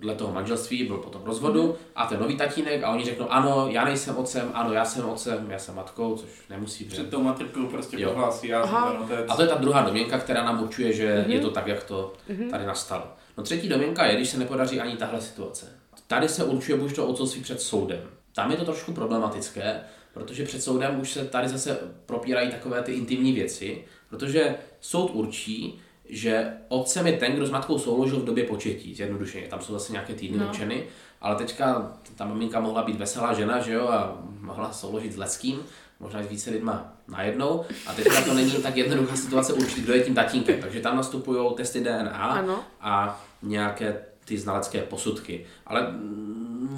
dle 0.00 0.14
toho 0.14 0.32
manželství, 0.32 0.84
byl 0.84 0.96
potom 0.96 1.22
rozvodu 1.24 1.76
a 1.96 2.06
ten 2.06 2.20
nový 2.20 2.36
tatínek 2.36 2.82
a 2.82 2.90
oni 2.90 3.04
řeknou, 3.04 3.26
ano, 3.32 3.68
já 3.70 3.84
nejsem 3.84 4.16
otcem, 4.16 4.50
ano, 4.54 4.72
já 4.72 4.84
jsem 4.84 5.08
otcem, 5.08 5.46
já 5.50 5.58
jsem 5.58 5.74
matkou, 5.74 6.16
což 6.16 6.28
nemusí 6.50 6.84
být. 6.84 6.90
Před 6.92 7.10
tou 7.10 7.22
matrikou 7.22 7.66
prostě 7.66 8.00
Jo. 8.00 8.10
prohlásí, 8.10 8.48
já 8.48 8.62
Aha. 8.62 8.88
jsem 8.98 9.08
ten 9.08 9.18
otec. 9.18 9.26
A 9.30 9.36
to 9.36 9.42
je 9.42 9.48
ta 9.48 9.54
druhá 9.54 9.82
domněnka, 9.82 10.18
která 10.18 10.44
nám 10.44 10.62
určuje, 10.62 10.92
že 10.92 11.14
Mhm. 11.14 11.24
mm-hmm. 11.24 11.34
je 11.34 11.40
to 11.40 11.50
tak, 11.50 11.66
jak 11.66 11.84
to 11.84 12.12
tady 12.50 12.66
nastalo. 12.66 13.04
No 13.36 13.42
třetí 13.44 13.68
domněnka 13.68 14.06
je, 14.06 14.16
když 14.16 14.28
se 14.30 14.38
nepodaří 14.38 14.80
ani 14.80 14.96
tahle 14.96 15.20
situace. 15.20 15.66
Tady 16.06 16.28
se 16.28 16.44
určuje 16.44 16.78
buď 16.78 16.94
to 16.96 17.06
otcovství 17.06 17.42
před 17.42 17.60
soudem. 17.60 18.00
Tam 18.34 18.50
je 18.50 18.56
to 18.56 18.64
trošku 18.64 18.92
problematické, 18.92 19.80
protože 20.14 20.44
před 20.44 20.62
soudem 20.62 21.00
už 21.00 21.10
se 21.12 21.24
tady 21.24 21.48
zase 21.48 21.78
propírají 22.06 22.50
takové 22.50 22.82
ty 22.82 22.92
intimní 22.92 23.32
věci, 23.32 23.84
protože 24.10 24.54
soud 24.80 25.10
určí, 25.14 25.80
že 26.08 26.52
otcem 26.68 27.06
je 27.06 27.12
ten, 27.12 27.32
kdo 27.32 27.46
s 27.46 27.50
matkou 27.50 27.78
souložil 27.78 28.20
v 28.20 28.24
době 28.24 28.44
početí, 28.44 28.94
zjednodušeně. 28.94 29.46
Tam 29.46 29.60
jsou 29.60 29.72
zase 29.72 29.92
nějaké 29.92 30.14
týdny 30.14 30.38
no. 30.38 30.46
určeny, 30.46 30.84
ale 31.20 31.36
teďka 31.36 31.92
ta 32.16 32.24
maminka 32.24 32.60
mohla 32.60 32.82
být 32.82 32.96
veselá 32.96 33.34
žena, 33.34 33.60
že 33.60 33.72
jo, 33.72 33.88
a 33.88 34.18
mohla 34.40 34.72
souložit 34.72 35.12
s 35.12 35.16
Leckým, 35.16 35.58
možná 36.00 36.22
s 36.22 36.26
více 36.26 36.50
lidma 36.50 36.92
najednou. 37.08 37.64
A 37.86 37.92
teďka 37.92 38.20
to 38.20 38.34
není 38.34 38.50
tak 38.50 38.76
jednoduchá 38.76 39.16
situace 39.16 39.52
určit, 39.52 39.84
kdo 39.84 39.92
je 39.92 40.00
tím 40.00 40.14
tatínkem. 40.14 40.60
Takže 40.60 40.80
tam 40.80 40.96
nastupují 40.96 41.54
testy 41.56 41.80
DNA 41.80 42.10
Ano. 42.10 42.64
a 42.80 43.24
nějaké 43.42 44.00
ty 44.24 44.38
znalecké 44.38 44.82
posudky. 44.82 45.46
Ale 45.66 45.92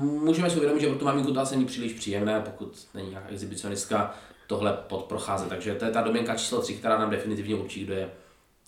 můžeme 0.03 0.51
si 0.51 0.57
uvědomit, 0.57 0.81
že 0.81 0.89
pro 0.89 0.99
tu 0.99 1.05
maminku 1.05 1.33
to 1.33 1.41
asi 1.41 1.55
není 1.55 1.67
příliš 1.67 1.93
příjemné, 1.93 2.41
pokud 2.41 2.89
není 2.95 3.11
nějaká 3.11 3.29
exhibicionistka, 3.29 4.15
tohle 4.47 4.73
podprocházet. 4.73 5.49
Takže 5.49 5.75
to 5.75 5.85
je 5.85 5.91
ta 5.91 6.03
domněnka 6.03 6.35
číslo 6.35 6.63
3, 6.63 6.75
která 6.75 6.99
nám 6.99 7.11
definitivně 7.11 7.55
určí, 7.55 7.85
kdo 7.85 7.95
je 7.95 8.11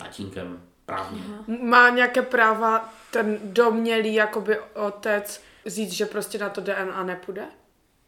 tatínkem 0.03 0.61
právně. 0.85 1.21
Má 1.61 1.89
nějaké 1.89 2.21
práva 2.21 2.93
ten 3.11 3.39
domělý 3.43 4.13
jakoby 4.13 4.57
otec 4.73 5.41
říct, 5.65 5.91
že 5.91 6.05
prostě 6.05 6.37
na 6.37 6.49
to 6.49 6.61
DNA 6.61 7.03
nepůjde? 7.03 7.41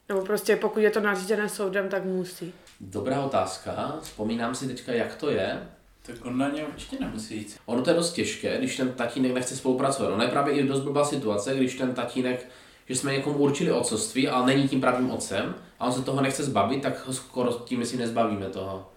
Nebo 0.09 0.21
prostě 0.21 0.55
pokud 0.55 0.79
je 0.79 0.91
to 0.91 0.99
nařízené 0.99 1.49
soudem, 1.49 1.89
tak 1.89 2.05
musí. 2.05 2.53
Dobrá 2.81 3.21
otázka. 3.21 3.95
Vzpomínám 4.01 4.55
si 4.55 4.67
teďka, 4.67 4.91
jak 4.91 5.15
to 5.15 5.29
je. 5.29 5.67
Tak 6.05 6.15
on 6.25 6.37
na 6.37 6.49
ně 6.49 6.65
určitě 6.65 6.97
nemusí 6.99 7.37
jít. 7.37 7.57
Ono 7.65 7.81
to 7.81 7.89
je 7.89 7.95
dost 7.95 8.13
těžké, 8.13 8.57
když 8.57 8.77
ten 8.77 8.93
tatínek 8.93 9.33
nechce 9.33 9.55
spolupracovat. 9.55 10.13
Ono 10.13 10.23
je 10.23 10.29
právě 10.29 10.53
i 10.53 10.63
dost 10.63 10.79
blbá 10.79 11.05
situace, 11.05 11.55
když 11.55 11.75
ten 11.75 11.93
tatínek, 11.93 12.47
že 12.89 12.95
jsme 12.95 13.13
někomu 13.13 13.37
určili 13.37 13.71
otcovství, 13.71 14.27
ale 14.27 14.45
není 14.45 14.67
tím 14.67 14.81
pravým 14.81 15.11
otcem 15.11 15.55
a 15.79 15.85
on 15.85 15.93
se 15.93 16.01
toho 16.01 16.21
nechce 16.21 16.43
zbavit, 16.43 16.81
tak 16.81 17.07
ho 17.07 17.13
skoro 17.13 17.51
tím, 17.51 17.79
myslím, 17.79 17.99
nezbavíme 17.99 18.49
toho. 18.49 18.92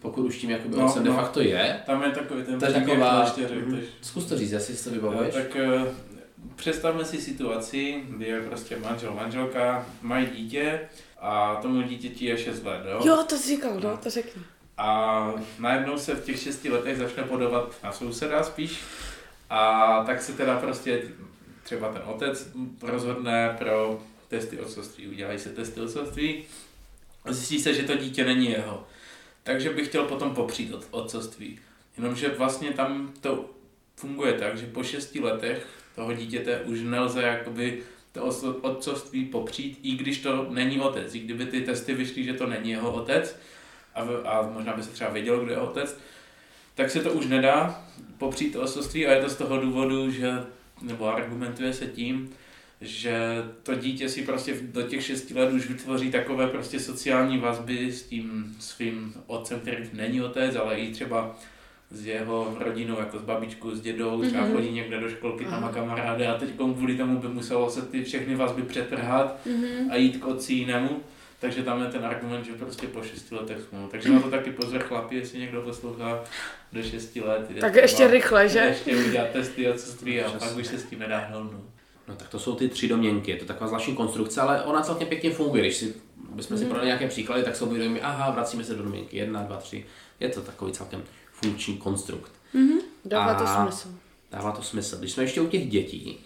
Pokud 0.00 0.22
už 0.26 0.38
tím 0.38 0.50
jakoby 0.50 0.76
No, 0.76 0.86
otcem 0.86 1.04
de 1.04 1.10
no. 1.10 1.16
facto 1.16 1.40
je. 1.40 1.80
Tam 1.86 2.02
je 2.02 2.10
takový 2.10 2.42
ten 2.42 2.58
příběh, 2.58 2.84
taková... 2.84 3.22
Mhm. 3.24 3.70
takže- 3.70 3.86
Zkus 4.00 4.24
to 4.24 4.38
říct, 4.38 4.52
jestli 4.52 4.76
si 4.76 4.84
to 4.84 4.90
vybavuješ. 4.90 5.34
tak 5.34 5.56
eh, 5.56 5.80
představme 6.56 7.04
si 7.04 7.20
situaci, 7.20 8.02
kdy 8.08 8.24
je 8.26 8.40
prostě 8.42 8.76
manžel, 8.76 9.14
manželka, 9.14 9.86
mají 10.02 10.26
dítě 10.26 10.80
a 11.20 11.54
tomu 11.62 11.82
dítěti 11.82 12.24
je 12.24 12.38
6 12.38 12.64
let, 12.64 12.80
jo? 12.92 13.00
Jo, 13.04 13.24
to 13.28 13.36
jsi 13.36 13.48
říkal, 13.48 13.80
no, 13.82 13.96
to 13.96 14.10
řekni. 14.10 14.42
A 14.78 15.32
najednou 15.58 15.98
se 15.98 16.14
v 16.14 16.24
těch 16.24 16.38
6 16.40 16.64
letech 16.64 16.98
začne 16.98 17.22
podovat 17.22 17.74
na 17.84 17.92
souseda 17.92 18.42
spíš 18.42 18.80
a 19.50 20.04
tak 20.06 20.22
se 20.22 20.32
teda 20.32 20.56
prostě 20.58 21.02
třeba 21.62 21.92
ten 21.92 22.02
otec 22.06 22.48
rozhodne 22.82 23.54
pro 23.58 24.00
testy 24.28 24.58
otcovství. 24.60 25.08
Udělají 25.08 25.38
se 25.38 25.48
testy 25.48 25.80
otcovství 25.80 26.44
a 27.24 27.32
zjistí 27.32 27.60
se, 27.60 27.74
že 27.74 27.82
to 27.82 27.96
dítě 27.96 28.24
není 28.24 28.50
jeho. 28.50 28.86
Takže 29.48 29.70
bych 29.70 29.88
chtěl 29.88 30.04
potom 30.04 30.34
popřít 30.34 30.74
od 30.74 30.86
otcovství. 30.90 31.58
Jenomže 31.96 32.28
vlastně 32.28 32.70
tam 32.70 33.12
to 33.20 33.50
funguje 33.96 34.32
tak, 34.32 34.58
že 34.58 34.66
po 34.66 34.82
6 34.82 35.14
letech 35.14 35.66
toho 35.94 36.12
dítěte 36.12 36.60
už 36.60 36.80
nelze 36.82 37.22
jakoby 37.22 37.82
to 38.12 38.24
otcovství 38.62 39.24
popřít, 39.24 39.78
i 39.82 39.90
když 39.90 40.18
to 40.18 40.46
není 40.50 40.80
otec. 40.80 41.14
I 41.14 41.18
kdyby 41.18 41.46
ty 41.46 41.60
testy 41.60 41.94
vyšly, 41.94 42.24
že 42.24 42.32
to 42.32 42.46
není 42.46 42.70
jeho 42.70 42.92
otec, 42.92 43.36
a, 43.94 44.04
v- 44.04 44.22
a 44.26 44.42
možná 44.42 44.72
by 44.72 44.82
se 44.82 44.90
třeba 44.90 45.10
vědělo, 45.10 45.44
kdo 45.44 45.52
je 45.52 45.58
otec, 45.58 45.98
tak 46.74 46.90
se 46.90 47.00
to 47.00 47.12
už 47.12 47.26
nedá 47.26 47.84
popřít 48.18 48.52
to 48.52 48.60
otcovství 48.62 49.06
a 49.06 49.12
je 49.12 49.22
to 49.22 49.28
z 49.28 49.36
toho 49.36 49.60
důvodu, 49.60 50.10
že, 50.10 50.32
nebo 50.82 51.14
argumentuje 51.14 51.72
se 51.72 51.86
tím, 51.86 52.30
že 52.80 53.18
to 53.62 53.74
dítě 53.74 54.08
si 54.08 54.22
prostě 54.22 54.54
do 54.62 54.82
těch 54.82 55.04
6 55.04 55.30
let 55.30 55.52
už 55.52 55.68
vytvoří 55.68 56.10
takové 56.10 56.46
prostě 56.46 56.80
sociální 56.80 57.38
vazby 57.38 57.92
s 57.92 58.02
tím 58.02 58.56
svým 58.60 59.14
otcem, 59.26 59.60
který 59.60 59.76
není 59.92 60.22
otec, 60.22 60.56
ale 60.56 60.78
i 60.78 60.92
třeba 60.92 61.36
s 61.90 62.06
jeho 62.06 62.56
rodinou, 62.60 62.98
jako 62.98 63.18
s 63.18 63.22
babičkou, 63.22 63.74
s 63.74 63.80
dědou, 63.80 64.22
třeba 64.22 64.44
Mhm. 64.44 64.52
chodí 64.54 64.70
někde 64.70 65.00
do 65.00 65.10
školky, 65.10 65.44
tam 65.44 65.60
má 65.60 65.66
Aha. 65.68 65.72
kamarády 65.74 66.26
a 66.26 66.34
teď 66.38 66.48
kvůli 66.74 66.96
tomu 66.96 67.18
by 67.18 67.28
muselo 67.28 67.70
se 67.70 67.82
ty 67.82 68.04
všechny 68.04 68.34
vazby 68.34 68.62
přetrhat 68.62 69.46
Mhm. 69.46 69.90
a 69.90 69.96
jít 69.96 70.16
k 70.16 70.26
otci 70.26 70.52
jinému. 70.52 71.00
Takže 71.40 71.62
tam 71.62 71.82
je 71.82 71.88
ten 71.88 72.04
argument, 72.04 72.44
že 72.44 72.52
prostě 72.52 72.86
po 72.86 73.02
6 73.02 73.32
letech 73.32 73.58
smlouv. 73.68 73.90
Takže 73.90 74.10
na 74.10 74.20
to 74.20 74.30
taky 74.30 74.50
pozor 74.50 74.80
chlapi, 74.82 75.16
jestli 75.16 75.38
někdo 75.38 75.62
poslouchá 75.62 76.20
do 76.72 76.82
6 76.82 77.20
let. 77.20 77.50
je 77.54 77.60
Tak 77.60 77.74
ještě 77.74 78.08
rychle, 78.08 78.48
že? 78.48 78.58
Ještě 78.58 78.96
udělat 78.96 79.30
testy 79.30 79.68
otcovství 79.70 80.20
a 80.20 80.28
Přesně. 80.28 80.48
pak 80.48 80.56
už 80.58 80.66
se 80.66 80.78
s 80.78 80.84
tím 80.84 80.98
nedá 80.98 81.18
hnout. 81.18 81.52
No. 82.08 82.14
Tak 82.16 82.28
to 82.28 82.38
jsou 82.38 82.54
ty 82.54 82.68
tři 82.68 82.88
domněnky, 82.88 83.30
je 83.30 83.36
to 83.36 83.44
taková 83.44 83.68
zvláštní 83.68 83.96
konstrukce, 83.96 84.40
ale 84.40 84.62
ona 84.62 84.82
celkem 84.82 85.08
pěkně 85.08 85.30
funguje. 85.30 85.62
Když 85.62 85.76
si, 85.76 85.94
bychom 86.34 86.58
si 86.58 86.64
prodali 86.64 86.86
nějaké 86.86 87.08
příklady, 87.08 87.42
tak 87.42 87.56
se 87.56 87.64
uvědomíme, 87.64 88.00
aha, 88.00 88.30
vracíme 88.30 88.64
se 88.64 88.74
do 88.74 88.82
domněnky, 88.82 89.16
jedna, 89.16 89.42
dva, 89.42 89.56
tři. 89.56 89.86
Je 90.20 90.28
to 90.28 90.40
takový 90.40 90.72
celkem 90.72 91.02
funkční 91.32 91.76
konstrukt. 91.76 92.32
Dává 93.04 93.34
to 93.34 93.46
smysl. 93.46 93.88
Dává 94.30 94.52
to 94.52 94.62
smysl. 94.62 94.96
Když 94.98 95.12
jsme 95.12 95.22
ještě 95.22 95.40
u 95.40 95.46
těch 95.46 95.70
dětí, 95.70 96.18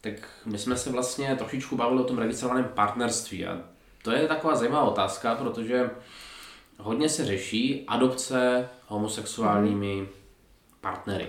tak 0.00 0.12
my 0.44 0.58
jsme 0.58 0.76
se 0.76 0.90
vlastně 0.90 1.36
trošičku 1.36 1.76
bavili 1.76 2.00
o 2.00 2.04
tom 2.04 2.18
registrovaném 2.18 2.64
partnerství 2.74 3.46
a 3.46 3.60
to 4.02 4.10
je 4.10 4.28
taková 4.28 4.56
zajímavá 4.56 4.82
otázka, 4.82 5.34
protože 5.34 5.90
hodně 6.78 7.08
se 7.08 7.24
řeší 7.24 7.84
adopce 7.86 8.68
homosexuálními 8.86 10.08
partnery. 10.80 11.28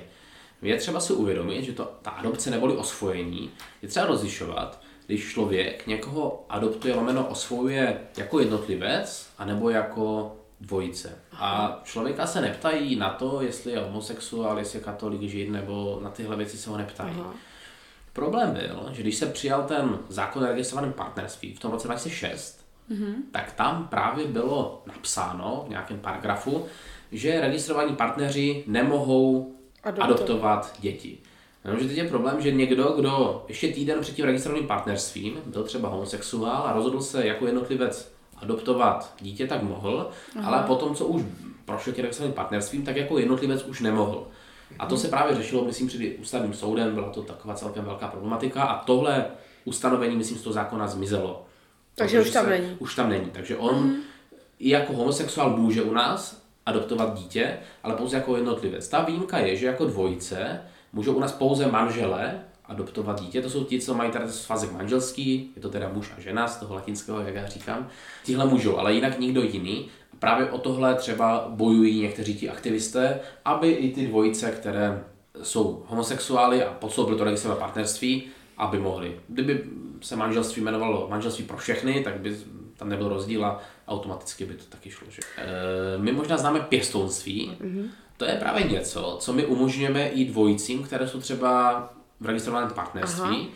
Je 0.61 0.77
třeba 0.77 0.99
si 0.99 1.13
uvědomit, 1.13 1.63
že 1.63 1.73
to, 1.73 1.91
ta 2.01 2.11
adopce 2.11 2.51
neboli 2.51 2.77
osvojení 2.77 3.49
je 3.81 3.87
třeba 3.89 4.05
rozlišovat, 4.05 4.81
když 5.07 5.31
člověk 5.31 5.87
někoho 5.87 6.45
adoptuje, 6.49 6.95
lomeno 6.95 7.27
osvojuje 7.27 8.01
jako 8.17 8.39
jednotlivec, 8.39 9.29
anebo 9.37 9.69
jako 9.69 10.35
dvojice. 10.61 11.15
A 11.33 11.79
člověka 11.83 12.27
se 12.27 12.41
neptají 12.41 12.95
na 12.95 13.09
to, 13.09 13.41
jestli 13.41 13.71
je 13.71 13.79
homosexuál, 13.79 14.59
jestli 14.59 14.79
je 14.79 14.83
katolik, 14.85 15.21
žid, 15.21 15.49
nebo 15.49 15.99
na 16.03 16.09
tyhle 16.09 16.35
věci 16.35 16.57
se 16.57 16.69
ho 16.69 16.77
neptají. 16.77 17.13
Aha. 17.19 17.33
Problém 18.13 18.51
byl, 18.51 18.89
že 18.91 19.01
když 19.01 19.15
se 19.15 19.25
přijal 19.25 19.63
ten 19.63 19.99
zákon 20.09 20.43
o 20.43 20.47
registrovaném 20.47 20.93
partnerství 20.93 21.53
v 21.53 21.59
tom 21.59 21.71
roce 21.71 21.87
2006, 21.87 22.67
Mhm. 22.89 23.15
tak 23.31 23.51
tam 23.51 23.87
právě 23.87 24.25
bylo 24.27 24.81
napsáno 24.85 25.63
v 25.67 25.69
nějakém 25.69 25.99
paragrafu, 25.99 26.65
že 27.11 27.41
registrovaní 27.41 27.95
partneři 27.95 28.63
nemohou 28.67 29.55
Adoptovat. 29.87 30.09
adoptovat 30.09 30.75
děti. 30.79 31.17
Jenomže 31.65 31.87
teď 31.87 31.97
je 31.97 32.09
problém, 32.09 32.41
že 32.41 32.51
někdo, 32.51 32.83
kdo 32.83 33.45
ještě 33.47 33.67
týden 33.67 34.01
před 34.01 34.15
tím 34.15 34.25
registrovaným 34.25 34.67
partnerstvím 34.67 35.37
byl 35.45 35.63
třeba 35.63 35.89
homosexuál 35.89 36.67
a 36.67 36.73
rozhodl 36.73 37.01
se 37.01 37.27
jako 37.27 37.45
jednotlivec 37.45 38.13
adoptovat 38.37 39.13
dítě, 39.21 39.47
tak 39.47 39.63
mohl, 39.63 40.09
Aha. 40.39 40.51
ale 40.51 40.67
potom, 40.67 40.95
co 40.95 41.05
už 41.05 41.21
prošel 41.65 41.93
tím 41.93 42.01
registrovaným 42.01 42.35
partnerstvím, 42.35 42.85
tak 42.85 42.95
jako 42.95 43.19
jednotlivec 43.19 43.63
už 43.63 43.81
nemohl. 43.81 44.27
A 44.79 44.85
to 44.85 44.97
se 44.97 45.07
právě 45.07 45.35
řešilo, 45.35 45.65
myslím, 45.65 45.87
před 45.87 46.01
ústavním 46.19 46.53
soudem, 46.53 46.93
byla 46.93 47.09
to 47.09 47.21
taková 47.21 47.53
celkem 47.53 47.85
velká 47.85 48.07
problematika 48.07 48.63
a 48.63 48.83
tohle 48.85 49.25
ustanovení, 49.65 50.15
myslím, 50.15 50.37
z 50.37 50.41
toho 50.41 50.53
zákona 50.53 50.87
zmizelo. 50.87 51.45
Takže 51.95 52.17
Protože 52.17 52.29
už 52.29 52.33
tam 52.33 52.45
se- 52.45 52.49
není. 52.49 52.75
Už 52.79 52.95
tam 52.95 53.09
není. 53.09 53.29
Takže 53.31 53.57
on 53.57 53.75
mm. 53.75 53.95
i 54.59 54.69
jako 54.69 54.93
homosexuál 54.93 55.57
může 55.57 55.81
u 55.81 55.93
nás 55.93 56.46
adoptovat 56.67 57.13
dítě, 57.13 57.57
ale 57.83 57.95
pouze 57.95 58.17
jako 58.17 58.35
jednotlivec. 58.35 58.87
Ta 58.87 59.01
výjimka 59.01 59.37
je, 59.37 59.55
že 59.55 59.65
jako 59.65 59.85
dvojice 59.85 60.61
můžou 60.93 61.13
u 61.13 61.19
nás 61.19 61.31
pouze 61.31 61.67
manžele 61.67 62.39
adoptovat 62.65 63.21
dítě. 63.21 63.41
To 63.41 63.49
jsou 63.49 63.63
ti, 63.63 63.79
co 63.79 63.93
mají 63.93 64.11
tady 64.11 64.29
svazek 64.29 64.71
manželský, 64.71 65.51
je 65.55 65.61
to 65.61 65.69
teda 65.69 65.89
muž 65.93 66.11
a 66.17 66.21
žena 66.21 66.47
z 66.47 66.57
toho 66.57 66.75
latinského, 66.75 67.21
jak 67.21 67.35
já 67.35 67.47
říkám. 67.47 67.87
Tihle 68.23 68.45
můžou, 68.45 68.77
ale 68.77 68.93
jinak 68.93 69.19
nikdo 69.19 69.43
jiný. 69.43 69.87
Právě 70.19 70.51
o 70.51 70.57
tohle 70.57 70.95
třeba 70.95 71.47
bojují 71.49 72.01
někteří 72.01 72.35
ti 72.35 72.49
aktivisté, 72.49 73.19
aby 73.45 73.71
i 73.71 73.93
ty 73.93 74.07
dvojice, 74.07 74.51
které 74.51 75.03
jsou 75.41 75.83
homosexuály 75.87 76.63
a 76.63 76.73
podstoupili 76.73 77.17
to 77.17 77.23
registrové 77.23 77.55
partnerství, 77.55 78.23
aby 78.57 78.79
mohli. 78.79 79.19
Kdyby 79.27 79.63
se 80.01 80.15
manželství 80.15 80.61
jmenovalo 80.61 81.07
manželství 81.09 81.45
pro 81.45 81.57
všechny, 81.57 82.03
tak 82.03 82.19
by 82.19 82.37
tam 82.77 82.89
nebyl 82.89 83.09
rozdíl 83.09 83.45
a 83.45 83.61
automaticky 83.87 84.45
by 84.45 84.53
to 84.53 84.63
taky 84.69 84.91
šlo. 84.91 85.07
Že? 85.09 85.21
E, 85.37 85.97
my 85.97 86.11
možná 86.11 86.37
známe 86.37 86.59
pěstounství. 86.59 87.51
Mm-hmm. 87.61 87.87
To 88.17 88.25
je 88.25 88.35
právě 88.35 88.63
něco, 88.63 89.17
co 89.19 89.33
my 89.33 89.45
umožňujeme 89.45 90.09
i 90.09 90.25
dvojicím, 90.25 90.83
které 90.83 91.07
jsou 91.07 91.19
třeba 91.19 91.79
v 92.19 92.25
registrovaném 92.25 92.69
partnerství. 92.69 93.47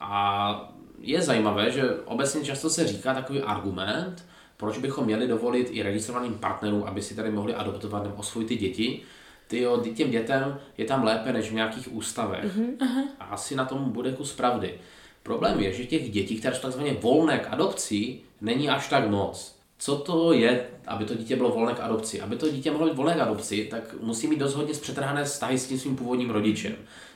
A 0.00 0.74
je 1.00 1.22
zajímavé, 1.22 1.70
že 1.70 1.82
obecně 2.04 2.44
často 2.44 2.70
se 2.70 2.86
říká 2.86 3.14
takový 3.14 3.42
argument, 3.42 4.24
proč 4.56 4.78
bychom 4.78 5.04
měli 5.04 5.28
dovolit 5.28 5.68
i 5.70 5.82
registrovaným 5.82 6.34
partnerům, 6.34 6.84
aby 6.84 7.02
si 7.02 7.14
tady 7.14 7.30
mohli 7.30 7.54
adoptovat 7.54 8.02
nebo 8.02 8.14
osvojit 8.14 8.48
ty 8.48 8.56
děti. 8.56 9.02
Ty 9.48 9.60
jo, 9.60 9.82
těm 9.96 10.10
dětem 10.10 10.58
je 10.78 10.84
tam 10.84 11.04
lépe 11.04 11.32
než 11.32 11.50
v 11.50 11.54
nějakých 11.54 11.94
ústavech. 11.94 12.56
Mm-hmm. 12.56 13.06
A 13.20 13.24
asi 13.24 13.56
na 13.56 13.64
tom 13.64 13.90
bude 13.92 14.12
kus 14.12 14.32
pravdy. 14.32 14.74
Problém 15.22 15.60
je, 15.60 15.72
že 15.72 15.86
těch 15.86 16.10
dětí, 16.10 16.36
které 16.38 16.56
jsou 16.56 16.62
takzvaně 16.62 16.92
volné 16.92 17.38
k 17.38 17.52
adopci, 17.52 18.20
není 18.40 18.68
až 18.68 18.88
tak 18.88 19.08
moc. 19.08 19.58
Co 19.78 19.96
to 19.96 20.32
je, 20.32 20.66
aby 20.86 21.04
to 21.04 21.14
dítě 21.14 21.36
bylo 21.36 21.50
volné 21.50 21.74
k 21.74 21.80
adopci? 21.80 22.20
Aby 22.20 22.36
to 22.36 22.50
dítě 22.50 22.70
mohlo 22.70 22.86
být 22.86 22.96
volné 22.96 23.14
k 23.14 23.20
adopci, 23.20 23.68
tak 23.70 23.94
musí 24.00 24.26
mít 24.26 24.38
dost 24.38 24.54
hodně 24.54 24.74
zpřetrhané 24.74 25.24
vztahy 25.24 25.58
s 25.58 25.68
tím 25.68 25.78
svým 25.78 25.96
původním 25.96 26.30
rodičem. 26.30 26.72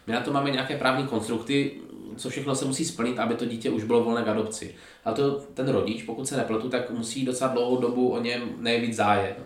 My 0.06 0.12
na 0.12 0.20
to 0.20 0.32
máme 0.32 0.50
nějaké 0.50 0.78
právní 0.78 1.06
konstrukty, 1.06 1.72
co 2.16 2.30
všechno 2.30 2.54
se 2.54 2.64
musí 2.64 2.84
splnit, 2.84 3.18
aby 3.18 3.34
to 3.34 3.44
dítě 3.44 3.70
už 3.70 3.84
bylo 3.84 4.04
volné 4.04 4.22
k 4.22 4.28
adopci. 4.28 4.74
A 5.04 5.12
to 5.12 5.30
ten 5.54 5.68
rodič, 5.68 6.02
pokud 6.02 6.28
se 6.28 6.36
nepletu, 6.36 6.68
tak 6.68 6.90
musí 6.90 7.24
docela 7.24 7.50
dlouhou 7.50 7.76
dobu 7.76 8.08
o 8.08 8.20
něm 8.20 8.42
nejvíc 8.58 8.96
zájem. 8.96 9.36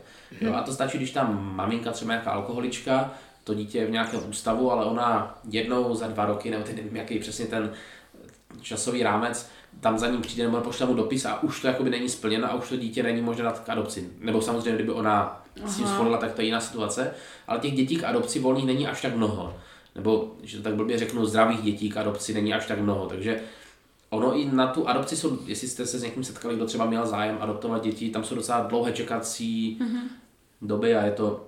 Jo, 0.40 0.54
a 0.54 0.62
to 0.62 0.72
stačí, 0.72 0.98
když 0.98 1.10
tam 1.10 1.54
maminka, 1.56 1.92
třeba 1.92 2.12
nějaká 2.12 2.30
alkoholička, 2.30 3.14
to 3.44 3.54
dítě 3.54 3.78
je 3.78 3.86
v 3.86 3.90
nějakém 3.90 4.20
ústavu, 4.28 4.72
ale 4.72 4.84
ona 4.84 5.38
jednou 5.50 5.94
za 5.94 6.06
dva 6.06 6.24
roky, 6.24 6.50
nebo 6.50 6.64
teď 6.64 6.76
nevím, 6.76 6.96
jaký 6.96 7.18
přesně 7.18 7.46
ten 7.46 7.72
časový 8.62 9.02
rámec, 9.02 9.50
tam 9.80 9.98
za 9.98 10.08
ním 10.08 10.22
přijde 10.22 10.44
nebo 10.44 10.60
pošle 10.60 10.86
mu 10.86 10.94
dopis 10.94 11.24
a 11.24 11.42
už 11.42 11.60
to 11.60 11.66
jakoby 11.66 11.90
není 11.90 12.08
splněno 12.08 12.50
a 12.50 12.54
už 12.54 12.68
to 12.68 12.76
dítě 12.76 13.02
není 13.02 13.22
možné 13.22 13.44
dát 13.44 13.60
k 13.60 13.68
adopci. 13.68 14.10
Nebo 14.18 14.42
samozřejmě, 14.42 14.74
kdyby 14.74 14.92
ona 14.92 15.42
s 15.64 15.76
tím 15.76 15.86
shodla, 15.86 16.18
tak 16.18 16.32
to 16.32 16.40
je 16.40 16.44
jiná 16.44 16.60
situace. 16.60 17.14
Ale 17.46 17.58
těch 17.60 17.72
dětí 17.72 17.96
k 17.96 18.04
adopci 18.04 18.38
volných 18.38 18.66
není 18.66 18.86
až 18.86 19.02
tak 19.02 19.16
mnoho. 19.16 19.56
Nebo, 19.94 20.32
že 20.42 20.56
to 20.56 20.62
tak 20.62 20.74
blbě 20.74 20.98
řeknu, 20.98 21.26
zdravých 21.26 21.62
dětí 21.62 21.90
k 21.90 21.96
adopci 21.96 22.34
není 22.34 22.54
až 22.54 22.66
tak 22.66 22.80
mnoho. 22.80 23.06
Takže 23.06 23.40
ono 24.10 24.38
i 24.38 24.44
na 24.44 24.66
tu 24.66 24.88
adopci 24.88 25.16
jsou, 25.16 25.38
jestli 25.46 25.68
jste 25.68 25.86
se 25.86 25.98
s 25.98 26.02
někým 26.02 26.24
setkali, 26.24 26.56
kdo 26.56 26.66
třeba 26.66 26.86
měl 26.86 27.06
zájem 27.06 27.38
adoptovat 27.40 27.82
děti, 27.82 28.10
tam 28.10 28.24
jsou 28.24 28.34
docela 28.34 28.60
dlouhé 28.60 28.92
čekací 28.92 29.78
mm-hmm. 29.80 30.08
doby 30.62 30.96
a 30.96 31.04
je 31.04 31.12
to, 31.12 31.46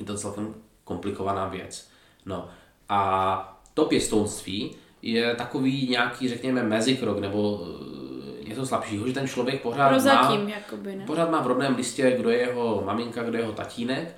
je 0.00 0.06
to 0.06 0.16
celkem 0.16 0.54
komplikovaná 0.84 1.48
věc. 1.48 1.88
No 2.26 2.48
a 2.88 3.60
to 3.74 3.84
pěstounství 3.84 4.76
je 5.02 5.34
takový 5.34 5.88
nějaký, 5.90 6.28
řekněme, 6.28 6.62
mezikrok 6.62 7.18
nebo 7.18 7.60
eh, 8.44 8.48
něco 8.48 8.66
slabšího, 8.66 9.06
že 9.06 9.12
ten 9.12 9.28
člověk 9.28 9.62
pořád 9.62 9.88
Prozatím, 9.88 10.44
má, 10.44 10.50
jakoby, 10.50 10.96
ne? 10.96 11.04
pořád 11.06 11.30
má 11.30 11.42
v 11.42 11.46
rodném 11.46 11.76
listě, 11.76 12.16
kdo 12.18 12.30
je 12.30 12.38
jeho 12.38 12.82
maminka, 12.86 13.22
kdo 13.22 13.38
je 13.38 13.42
jeho 13.42 13.52
tatínek 13.52 14.16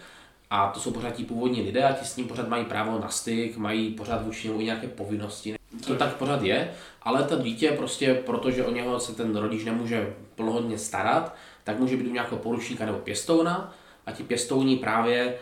a 0.51 0.69
to 0.69 0.81
jsou 0.81 0.91
pořád 0.91 1.11
ti 1.11 1.25
původní 1.25 1.63
lidé 1.63 1.85
a 1.85 1.93
ti 1.93 2.05
s 2.05 2.17
ním 2.17 2.29
pořád 2.29 2.49
mají 2.49 2.65
právo 2.65 2.99
na 2.99 3.09
styk, 3.09 3.57
mají 3.57 3.91
pořád 3.91 4.25
vůči 4.25 4.49
němu 4.49 4.61
nějaké 4.61 4.89
povinnosti. 4.89 5.55
To 5.87 5.95
tak 5.95 6.17
pořád 6.17 6.43
je, 6.43 6.71
ale 7.03 7.23
to 7.23 7.37
dítě 7.37 7.71
prostě, 7.71 8.15
protože 8.15 8.65
o 8.65 8.71
něho 8.71 9.01
se 9.01 9.15
ten 9.15 9.37
rodič 9.37 9.65
nemůže 9.65 10.15
plnohodně 10.35 10.79
starat, 10.79 11.35
tak 11.65 11.79
může 11.79 11.97
být 11.97 12.07
u 12.07 12.13
nějakého 12.13 12.39
poručníka 12.39 12.87
nebo 12.87 12.99
pěstouna 12.99 13.75
a 14.07 14.13
ti 14.13 14.23
pěstouni 14.23 14.77
právě 14.77 15.35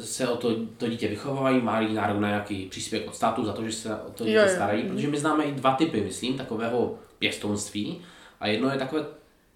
se 0.00 0.28
o 0.28 0.36
to, 0.36 0.56
to 0.78 0.88
dítě 0.88 1.08
vychovávají, 1.08 1.60
mají 1.60 1.94
nárok 1.94 2.18
na 2.18 2.28
nějaký 2.28 2.66
příspěvek 2.66 3.08
od 3.08 3.14
státu 3.14 3.44
za 3.44 3.52
to, 3.52 3.64
že 3.64 3.72
se 3.72 3.96
o 3.96 4.10
to 4.10 4.24
dítě 4.24 4.36
Jo, 4.36 4.42
jo. 4.42 4.48
starají, 4.48 4.82
protože 4.82 5.08
my 5.08 5.18
známe 5.18 5.44
i 5.44 5.52
dva 5.52 5.74
typy, 5.74 6.00
myslím, 6.00 6.36
takového 6.36 6.94
pěstounství 7.18 8.00
a 8.40 8.46
jedno 8.46 8.70
je 8.70 8.78
takové, 8.78 9.04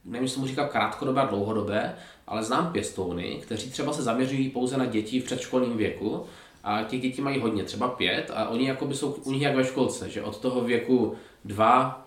nevím, 0.04 0.24
jestli 0.24 0.40
mu 0.40 0.46
říká 0.46 0.68
krátkodobé 0.68 1.20
a 1.20 1.26
dlouhodobé, 1.26 1.96
ale 2.26 2.42
znám 2.42 2.72
pěstouny, 2.72 3.38
kteří 3.42 3.70
třeba 3.70 3.92
se 3.92 4.02
zaměřují 4.02 4.50
pouze 4.50 4.76
na 4.76 4.86
děti 4.86 5.20
v 5.20 5.24
předškolním 5.24 5.76
věku 5.76 6.26
a 6.64 6.82
těch 6.82 7.00
dětí 7.00 7.22
mají 7.22 7.40
hodně, 7.40 7.64
třeba 7.64 7.88
pět 7.88 8.30
a 8.34 8.48
oni 8.48 8.68
jakoby 8.68 8.94
jsou 8.94 9.12
u 9.12 9.32
nich 9.32 9.42
jak 9.42 9.56
ve 9.56 9.64
školce, 9.64 10.10
že 10.10 10.22
od 10.22 10.40
toho 10.40 10.60
věku 10.60 11.14
dva, 11.44 12.05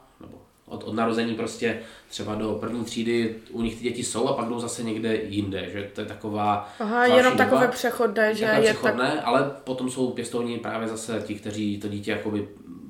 od, 0.70 0.84
od 0.84 0.94
narození 0.94 1.36
prostě 1.36 1.80
třeba 2.10 2.36
do 2.36 2.58
první 2.60 2.84
třídy 2.84 3.36
u 3.52 3.62
nich 3.62 3.76
ty 3.76 3.84
děti 3.84 4.04
jsou 4.04 4.28
a 4.28 4.34
pak 4.34 4.48
jdou 4.48 4.60
zase 4.60 4.84
někde 4.84 5.16
jinde, 5.16 5.70
že 5.74 5.90
to 5.94 6.02
je 6.02 6.08
taková 6.08 6.70
Aha, 6.80 7.06
jenom 7.06 7.34
doba. 7.34 7.46
takové 7.46 7.68
přechodné, 7.68 8.36
že 8.36 8.46
je 8.46 8.52
tak... 8.52 8.64
přechodné, 8.64 9.22
ale 9.22 9.52
potom 9.64 9.90
jsou 9.90 10.12
pěstouni 10.12 10.58
právě 10.58 10.88
zase 10.88 11.24
ti, 11.26 11.36
kteří 11.36 11.80
to 11.80 11.88
dítě 11.88 12.12
jakoby 12.12 12.48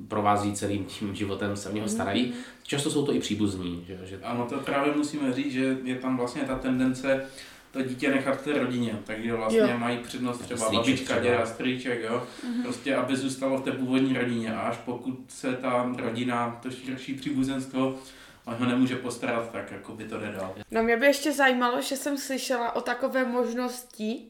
provází 0.08 0.52
celým 0.52 0.84
tím 0.84 1.14
životem, 1.14 1.56
se 1.56 1.68
o 1.68 1.72
něho 1.72 1.88
starají. 1.88 2.32
Často 2.62 2.90
jsou 2.90 3.06
to 3.06 3.14
i 3.14 3.20
příbuzní. 3.20 3.84
Že, 3.86 3.98
že 4.04 4.18
Ano, 4.22 4.46
to 4.48 4.58
právě 4.58 4.92
musíme 4.96 5.32
říct, 5.32 5.52
že 5.52 5.76
je 5.84 5.94
tam 5.94 6.16
vlastně 6.16 6.42
ta 6.42 6.58
tendence 6.58 7.26
to 7.70 7.82
dítě 7.82 8.10
nechat 8.10 8.40
v 8.40 8.44
té 8.44 8.52
rodině, 8.58 8.98
takže 9.04 9.34
vlastně 9.34 9.58
Jo. 9.58 9.78
mají 9.78 9.98
přednost 9.98 10.38
třeba 10.38 10.60
Strýček 10.66 10.86
babička, 10.86 11.18
děda, 11.18 11.46
strýček, 11.46 12.02
jo, 12.02 12.26
prostě 12.62 12.94
aby 12.94 13.16
zůstalo 13.16 13.58
v 13.58 13.62
té 13.64 13.72
původní 13.72 14.14
rodině 14.18 14.54
a 14.54 14.60
až 14.60 14.76
pokud 14.76 15.18
se 15.28 15.52
ta 15.52 15.92
rodina, 15.98 16.58
to 16.62 16.70
širší 16.70 17.14
příbuzenstvo, 17.14 17.98
on 18.44 18.54
ho 18.54 18.66
nemůže 18.66 18.96
postarat, 18.96 19.52
tak 19.52 19.70
jako 19.70 19.92
by 19.92 20.04
to 20.04 20.18
nedal. 20.20 20.54
No 20.70 20.82
mě 20.82 20.96
by 20.96 21.06
ještě 21.06 21.32
zajímalo, 21.32 21.80
že 21.80 21.96
jsem 21.96 22.18
slyšela 22.18 22.76
o 22.76 22.80
takové 22.80 23.24
možnosti 23.24 24.22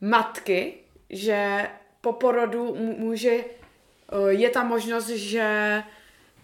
matky, 0.00 0.74
že 1.10 1.68
po 2.00 2.12
porodu 2.12 2.74
může, 2.98 3.30
eh, 3.30 3.44
je 4.28 4.50
ta 4.50 4.64
možnost, 4.64 5.08
že 5.08 5.82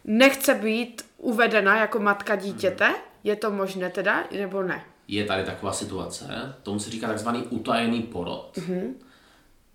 nechce 0.04 0.54
být 0.54 1.02
uvedena 1.18 1.76
jako 1.76 1.98
matka 1.98 2.36
dítěte. 2.36 2.94
Je 3.24 3.36
to 3.36 3.50
možné 3.50 3.90
teda, 3.90 4.24
nebo 4.38 4.62
ne? 4.62 4.84
Je 5.08 5.24
tady 5.24 5.44
taková 5.44 5.72
situace, 5.72 6.54
tomu 6.62 6.78
se 6.78 6.90
říká 6.90 7.06
takzvaný 7.06 7.42
utajený 7.42 8.02
porod. 8.02 8.50
Mm-hmm. 8.56 8.92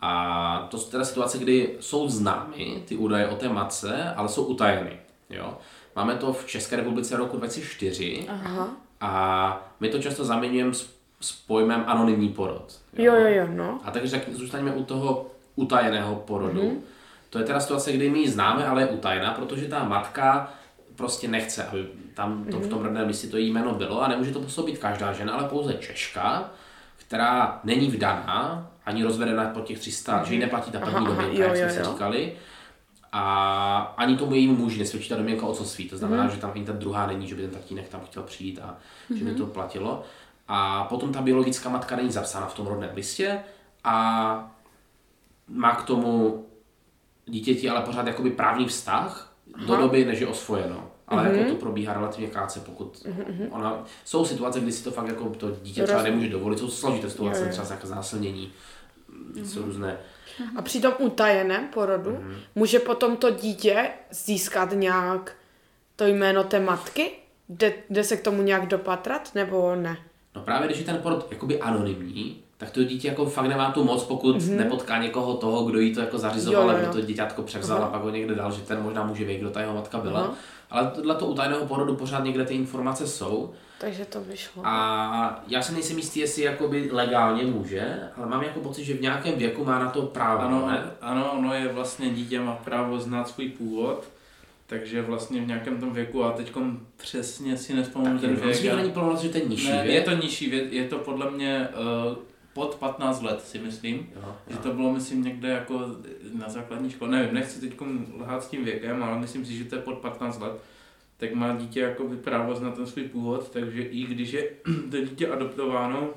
A 0.01 0.67
to 0.71 0.77
je 0.77 0.83
teda 0.83 1.05
situace, 1.05 1.37
kdy 1.37 1.77
jsou 1.79 2.09
známy 2.09 2.83
ty 2.85 2.95
údaje 2.95 3.27
o 3.27 3.35
té 3.35 3.49
matce, 3.49 4.13
ale 4.15 4.29
jsou 4.29 4.43
utajeny. 4.43 4.99
Jo? 5.29 5.57
Máme 5.95 6.15
to 6.15 6.33
v 6.33 6.47
České 6.47 6.75
republice 6.75 7.17
roku 7.17 7.37
2004 7.37 8.25
Aha. 8.27 8.69
a 9.01 9.71
my 9.79 9.89
to 9.89 9.99
často 9.99 10.25
zaměňujeme 10.25 10.73
s, 10.73 10.89
s 11.21 11.31
pojmem 11.31 11.83
anonymní 11.87 12.29
porod. 12.29 12.79
Jo, 12.93 13.15
jo, 13.15 13.27
jo, 13.27 13.47
no. 13.51 13.79
A 13.83 13.91
takže 13.91 14.11
tak 14.11 14.29
zůstaneme 14.29 14.71
u 14.71 14.83
toho 14.83 15.27
utajeného 15.55 16.15
porodu. 16.15 16.61
Mm-hmm. 16.61 16.79
To 17.29 17.39
je 17.39 17.45
teda 17.45 17.59
situace, 17.59 17.91
kdy 17.91 18.09
my 18.09 18.19
ji 18.19 18.29
známe, 18.29 18.67
ale 18.67 18.81
je 18.81 18.87
utajená, 18.87 19.33
protože 19.33 19.65
ta 19.65 19.83
matka 19.83 20.53
prostě 20.95 21.27
nechce, 21.27 21.63
aby 21.63 21.87
tam 22.19 22.45
to, 22.51 22.59
v 22.59 22.67
tom 22.67 22.81
rodném 22.81 23.07
listě 23.07 23.27
to 23.27 23.37
její 23.37 23.51
jméno 23.51 23.73
bylo 23.73 24.01
a 24.01 24.07
nemůže 24.07 24.31
to 24.31 24.39
působit 24.39 24.77
každá 24.77 25.13
žena, 25.13 25.33
ale 25.33 25.49
pouze 25.49 25.73
Češka, 25.73 26.49
která 26.97 27.59
není 27.63 27.87
vdaná, 27.87 28.67
ani 28.85 29.03
rozvedená 29.03 29.45
po 29.45 29.59
těch 29.59 29.79
300, 29.79 30.13
mm-hmm. 30.13 30.23
že 30.25 30.33
jí 30.33 30.39
neplatí 30.39 30.71
ta 30.71 30.79
první 30.79 30.95
aha, 30.95 31.07
domněnka, 31.07 31.43
jo, 31.43 31.43
jak 31.43 31.55
jsme 31.55 31.65
jo, 31.65 31.85
si 31.85 31.91
říkali. 31.91 32.33
A 33.11 33.93
ani 33.97 34.17
tomu 34.17 34.33
jejímu 34.33 34.55
muži 34.55 34.79
nesvědčí 34.79 35.09
ta 35.09 35.15
domněnka 35.15 35.45
otcovství. 35.45 35.89
To 35.89 35.97
znamená, 35.97 36.23
mm. 36.23 36.29
že 36.29 36.37
tam 36.37 36.51
ani 36.55 36.65
ta 36.65 36.71
druhá 36.71 37.07
není, 37.07 37.27
že 37.27 37.35
by 37.35 37.41
ten 37.41 37.51
tatínek 37.51 37.89
tam 37.89 38.01
chtěl 38.05 38.23
přijít 38.23 38.59
a 38.63 38.77
mm. 39.09 39.17
že 39.17 39.25
by 39.25 39.31
to 39.31 39.45
platilo. 39.45 40.03
A 40.47 40.83
potom 40.83 41.11
ta 41.11 41.21
biologická 41.21 41.69
matka 41.69 41.95
není 41.95 42.11
zapsána 42.11 42.47
v 42.47 42.53
tom 42.53 42.67
rodném 42.67 42.91
listě 42.95 43.39
a 43.83 44.51
má 45.47 45.75
k 45.75 45.83
tomu 45.83 46.45
dítěti 47.25 47.69
ale 47.69 47.81
pořád 47.81 48.07
jakoby 48.07 48.31
právní 48.31 48.65
vztah 48.65 49.33
do 49.67 49.73
Aha. 49.73 49.81
doby, 49.81 50.05
než 50.05 50.19
je 50.19 50.27
osvojeno. 50.27 50.88
Ale 51.09 51.23
Mhm. 51.29 51.35
jako 51.37 51.49
to 51.51 51.55
probíhá 51.55 51.93
relativně 51.93 52.27
krátce, 52.27 52.59
pokud 52.59 53.07
ona, 53.51 53.83
jsou 54.05 54.25
situace, 54.25 54.59
kdy 54.59 54.71
si 54.71 54.83
to 54.83 54.91
fakt 54.91 55.07
jako 55.07 55.29
to 55.29 55.51
dítě 55.63 55.83
třeba 55.83 56.03
nemůže 56.03 56.29
dovolit, 56.29 56.59
jsou 56.59 56.69
složité 56.69 57.09
situace, 57.09 57.45
třeba 57.45 57.67
jako 57.71 57.87
znásilnění, 57.87 58.51
jsou 59.43 59.61
různé. 59.65 59.97
A 60.55 60.61
při 60.61 60.81
tom 60.81 60.93
utajeném 60.99 61.67
porodu 61.67 62.11
Mhm. 62.11 62.35
může 62.55 62.79
potom 62.79 63.17
to 63.17 63.29
dítě 63.31 63.89
získat 64.11 64.69
nějak 64.73 65.35
to 65.95 66.05
jméno 66.07 66.43
té 66.43 66.59
matky? 66.59 67.11
Jde, 67.49 67.73
jde 67.89 68.03
se 68.03 68.17
k 68.17 68.23
tomu 68.23 68.41
nějak 68.41 68.67
dopatrat, 68.67 69.31
nebo 69.35 69.75
ne? 69.75 69.97
No 70.35 70.41
právě 70.41 70.67
když 70.67 70.79
je 70.79 70.85
ten 70.85 70.97
porod 70.97 71.27
jakoby 71.31 71.59
anonymní, 71.61 72.43
tak 72.57 72.69
to 72.71 72.83
dítě 72.83 73.07
jako 73.07 73.25
fakt 73.25 73.45
nemá 73.47 73.71
tu 73.71 73.83
moc, 73.83 74.03
pokud 74.03 74.37
mm-hmm. 74.37 74.55
nepotká 74.55 74.97
někoho 75.01 75.33
toho, 75.37 75.65
kdo 75.65 75.79
jí 75.79 75.93
to 75.93 75.99
jako 76.01 76.17
zařizoval, 76.17 76.63
Mhm. 76.63 76.71
Jo, 76.71 76.77
jo, 76.77 76.81
nebo 76.87 76.93
to 76.93 77.01
děťátko 77.01 77.41
převzal 77.43 77.77
Aha. 77.77 77.85
a 77.87 77.89
pak 77.91 78.01
ho 78.01 78.09
někde 78.09 78.35
dal, 78.35 78.51
že 78.51 78.61
ten 78.61 78.81
možná 78.81 79.03
může 79.05 79.25
vědět, 79.25 79.41
kdo 79.41 79.49
ta 79.49 79.61
jeho 79.61 79.73
matka 79.73 79.97
byla. 79.97 80.19
Aha. 80.19 80.33
Ale 80.69 80.91
dle 81.01 81.15
toho 81.15 81.31
utajeného 81.31 81.65
porodu 81.65 81.95
pořád 81.95 82.23
někde 82.23 82.45
ty 82.45 82.53
informace 82.55 83.07
jsou. 83.07 83.53
Takže 83.81 84.05
to 84.05 84.21
vyšlo. 84.21 84.61
A 84.65 85.43
já 85.47 85.61
se 85.61 85.73
nejsem 85.73 85.97
jistý, 85.97 86.19
jestli 86.19 86.43
jakoby 86.43 86.89
legálně 86.91 87.43
může, 87.43 87.99
ale 88.17 88.27
mám 88.27 88.43
jako 88.43 88.59
pocit, 88.59 88.83
že 88.83 88.93
v 88.93 89.01
nějakém 89.01 89.35
věku 89.35 89.65
má 89.65 89.79
na 89.79 89.89
to 89.89 90.01
právo, 90.01 90.41
Ano, 90.41 90.67
ne? 90.67 90.83
ano, 91.01 91.31
ono 91.37 91.53
je 91.53 91.67
vlastně 91.67 92.09
dítě 92.09 92.39
má 92.39 92.53
právo 92.55 92.99
znát 92.99 93.27
svůj 93.27 93.49
původ, 93.49 94.03
takže 94.67 95.01
vlastně 95.01 95.41
v 95.41 95.47
nějakém 95.47 95.79
tom 95.79 95.93
věku, 95.93 96.23
a 96.23 96.31
teď 96.31 96.51
přesně 96.97 97.57
si 97.57 97.73
nespomenu 97.73 98.19
ten 98.19 98.35
věk. 98.35 98.61
to 98.69 98.75
není 98.75 98.91
že 99.21 99.29
to 99.29 99.37
je 99.37 99.45
nižší 99.45 99.69
ne, 99.71 99.83
věk. 99.83 99.95
je 99.95 100.01
to 100.01 100.11
nižší 100.11 100.49
věk, 100.49 100.73
je 100.73 100.87
to 100.87 100.97
podle 100.97 101.31
mě 101.31 101.67
uh, 102.09 102.17
pod 102.59 102.75
15 102.75 103.21
let, 103.21 103.41
si 103.41 103.59
myslím. 103.59 103.95
Jo, 104.15 104.35
Že 104.47 104.55
jo. 104.55 104.59
to 104.63 104.73
bylo, 104.73 104.93
myslím, 104.93 105.23
někde 105.23 105.49
jako 105.49 105.79
na 106.33 106.49
základní 106.49 106.89
škole, 106.89 107.11
nevím, 107.11 107.33
nechci 107.33 107.61
teď 107.61 107.73
lhát 108.19 108.43
s 108.43 108.47
tím 108.47 108.63
věkem, 108.65 109.03
ale 109.03 109.19
myslím 109.19 109.45
si, 109.45 109.57
že 109.57 109.63
to 109.65 109.75
je 109.75 109.81
pod 109.81 109.97
15 109.97 110.39
let, 110.41 110.53
tak 111.17 111.33
má 111.33 111.55
dítě 111.55 111.79
jako 111.79 112.09
právo 112.23 112.55
znát 112.55 112.75
ten 112.75 112.85
svůj 112.87 113.03
původ, 113.03 113.49
takže 113.49 113.81
i 113.81 114.03
když 114.05 114.31
je 114.31 114.49
to 114.91 115.01
dítě 115.01 115.27
adoptováno 115.27 116.09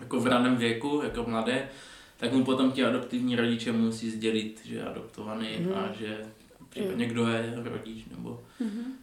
jako 0.00 0.20
v 0.20 0.26
raném 0.26 0.56
věku, 0.56 1.00
jako 1.04 1.24
mladé, 1.30 1.68
tak 2.16 2.32
mu 2.32 2.44
potom 2.44 2.72
ti 2.72 2.84
adoptivní 2.84 3.36
rodiče 3.36 3.72
musí 3.72 4.10
sdělit, 4.10 4.60
že 4.64 4.74
je 4.74 4.82
adoptovaný 4.84 5.48
Mhm. 5.60 5.72
a 5.74 5.92
že 6.00 6.18
případně 6.72 7.06
kdo 7.06 7.26
je 7.28 7.52
rodič 7.64 8.04
nebo, 8.16 8.40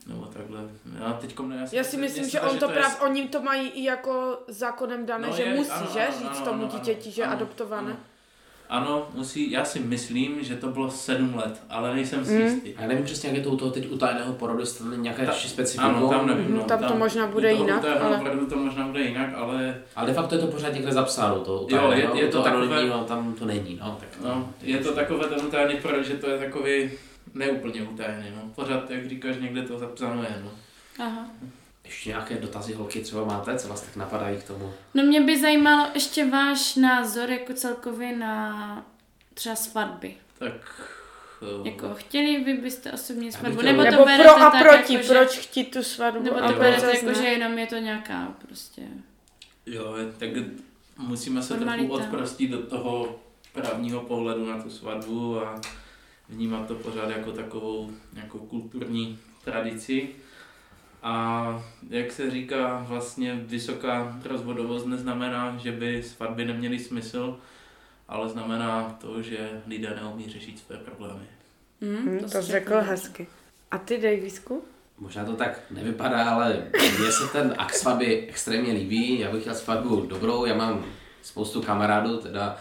nebo 0.08 0.26
takhle. 0.26 0.60
Já 1.00 1.14
teďkom 1.14 1.50
ne, 1.50 1.68
Já 1.72 1.84
si 1.84 1.98
myslím, 1.98 2.30
že 2.30 2.42
on 2.42 2.50
zdá, 2.58 2.68
to 2.68 2.74
je 2.74 2.80
právě, 2.80 2.98
oni 2.98 3.28
to 3.28 3.42
mají 3.42 3.68
i 3.70 3.84
jako 3.84 4.38
zákonem 4.48 5.06
dané, 5.06 5.28
No 5.28 5.34
že 5.36 5.44
je, 5.44 5.56
musí, 5.56 5.72
ano, 5.72 5.88
že, 5.94 6.08
ano, 6.08 6.18
říct 6.20 6.38
ano, 6.38 6.46
tomu 6.46 6.62
ano, 6.64 6.72
dítěti, 6.74 7.12
že 7.12 7.22
je 7.22 7.26
ano, 7.26 7.36
adoptované. 7.36 7.88
ano. 7.92 8.00
Ano, 8.70 9.08
musí, 9.14 9.52
já 9.52 9.66
si 9.66 9.80
myslím, 9.80 10.44
že 10.44 10.56
to 10.56 10.68
bylo 10.68 10.92
sedm 10.92 11.36
let, 11.36 11.62
ale 11.70 11.96
nejsem 11.96 12.26
si 12.26 12.32
Mm. 12.34 12.42
jistý. 12.42 12.76
A 12.76 12.82
já 12.82 12.88
nevím 12.88 13.04
přesně, 13.06 13.30
jak 13.30 13.38
je 13.38 13.44
to 13.44 13.50
u 13.50 13.58
toho 13.58 13.72
teď 13.72 13.92
utajeného 13.92 14.34
porodu, 14.34 14.60
jestli 14.60 14.80
tam 14.84 14.92
je 14.92 14.98
nějaké 14.98 15.26
Ta- 15.26 15.32
Ta, 15.32 15.38
specifikum. 15.38 15.96
Ano, 15.96 16.10
tam 16.10 16.28
nevím. 16.28 16.46
Mhm, 16.46 16.58
No, 16.58 16.64
tam 16.64 16.84
to 16.84 16.96
možná 16.96 17.28
bude 17.28 17.54
u 17.54 17.58
jinak, 17.58 17.78
u 17.78 17.82
toho 17.82 18.02
ale- 18.06 18.18
opravdu 18.18 18.46
to 18.46 18.56
možná 18.58 18.88
bude 18.88 19.02
jinak, 19.02 19.30
ale 19.36 19.82
Ale 19.96 20.08
de 20.08 20.14
facto 20.14 20.36
je 20.36 20.42
to 20.42 20.48
pořád 20.48 20.74
někde 20.74 20.92
zapsáno, 20.92 21.40
to 21.40 21.52
Jo, 21.52 21.66
utajeného, 21.66 22.16
je- 22.16 22.22
je 22.22 22.28
u 22.28 22.32
to 22.32 22.42
toho 22.42 22.44
takové- 22.44 23.04
tam 23.08 23.34
to 23.34 23.46
není, 23.46 23.80
no. 23.82 23.98
Tak, 24.00 24.10
no, 24.24 24.54
je 24.62 24.78
to 24.78 24.92
takové 24.92 25.28
ten 25.28 25.46
utajený 25.46 25.76
porad, 25.82 26.02
že 26.06 26.14
to 26.14 26.30
je 26.30 26.38
takový 26.40 26.92
neúplně 27.34 27.84
utajený. 27.84 28.26
No. 28.36 28.42
Pořád, 28.56 28.92
jak 28.92 29.10
říkáš, 29.10 29.36
někde 29.40 29.62
to 29.62 29.80
zapsáno 29.80 30.24
je. 30.24 30.42
No. 30.44 30.52
Aha. 31.06 31.26
Ještě 31.86 32.10
nějaké 32.10 32.36
dotazy 32.36 32.74
holky 32.74 33.00
třeba 33.02 33.26
máte, 33.26 33.58
co 33.60 33.68
vás 33.68 33.82
tak 33.82 33.96
napadají 33.96 34.38
k 34.38 34.44
tomu? 34.44 34.74
No 34.94 35.04
mě 35.04 35.22
by 35.22 35.42
zajímalo 35.42 35.88
ještě 35.94 36.26
váš 36.30 36.76
názor 36.76 37.30
jako 37.30 37.54
celkově 37.54 38.16
na 38.18 38.86
třeba 39.34 39.56
svatby. 39.56 40.14
Tak 40.40 40.82
eh, 41.64 41.70
Jako 41.70 41.94
chtěli 41.96 42.44
vy 42.44 42.54
byste 42.54 42.92
osobně 42.92 43.32
svatbu, 43.32 43.58
chtěl- 43.58 43.72
nebo 43.72 43.84
to 43.84 43.92
Nebo 43.92 44.06
berete 44.06 44.24
pro 44.24 44.42
a 44.48 44.52
tak, 44.52 44.62
proti, 44.68 44.94
jako, 44.94 45.06
že- 45.08 45.14
proč 45.14 45.38
chtít 45.38 45.64
tu 45.74 45.84
svatbu 45.84 46.24
Nebo 46.24 46.40
to 46.40 46.54
berete 46.54 46.96
jako, 46.98 47.14
že 47.14 47.28
jenom 47.28 47.58
je 47.58 47.68
to 47.68 47.76
nějaká 47.78 48.34
prostě... 48.48 48.82
jo, 49.66 49.96
tak 50.18 50.30
musíme 50.98 51.42
se 51.44 51.56
Formalita. 51.58 51.88
trochu 51.88 52.04
odprostit 52.04 52.52
do 52.52 52.62
toho 52.64 53.20
právního 53.54 54.02
pohledu 54.02 54.46
na 54.46 54.64
tu 54.64 54.70
svatbu 54.70 55.40
a 55.42 55.62
vnímat 56.30 56.68
to 56.68 56.76
pořád 56.76 57.10
jako 57.10 57.32
takovou 57.32 57.90
jako 58.14 58.38
kulturní 58.38 59.20
tradici. 59.44 60.10
A 61.04 61.64
jak 61.90 62.12
se 62.12 62.32
říká, 62.32 62.86
vlastně 62.88 63.36
vysoká 63.36 64.20
rozvodovost 64.26 64.86
neznamená, 64.86 65.58
že 65.58 65.72
by 65.72 66.04
svatby 66.04 66.46
neměly 66.46 66.80
smysl, 66.80 67.38
ale 68.08 68.30
znamená 68.30 68.98
to, 69.02 69.22
že 69.22 69.62
lidé 69.68 69.96
neumí 70.02 70.30
řešit 70.30 70.60
své 70.60 70.78
problémy. 70.78 71.24
Hm, 71.82 71.96
Hm, 72.06 72.20
to 72.20 72.28
jsi 72.28 72.38
jsi 72.38 72.52
řekl 72.52 72.76
hezky. 72.82 73.28
A 73.72 73.78
ty, 73.78 73.98
Davisku? 73.98 74.64
Možná 74.98 75.26
to 75.26 75.36
tak 75.36 75.60
nevypadá, 75.72 76.30
ale 76.30 76.68
mně 77.00 77.12
se 77.12 77.28
ten 77.32 77.56
akt 77.58 77.74
svatby 77.76 78.28
extrémně 78.30 78.74
líbí. 78.74 79.20
Já 79.20 79.32
bych 79.32 79.42
chtěl 79.42 79.56
svatbu 79.56 80.02
dobrou, 80.02 80.46
já 80.46 80.56
mám 80.56 80.86
spoustu 81.22 81.62
kamarádů, 81.62 82.18
teda 82.18 82.58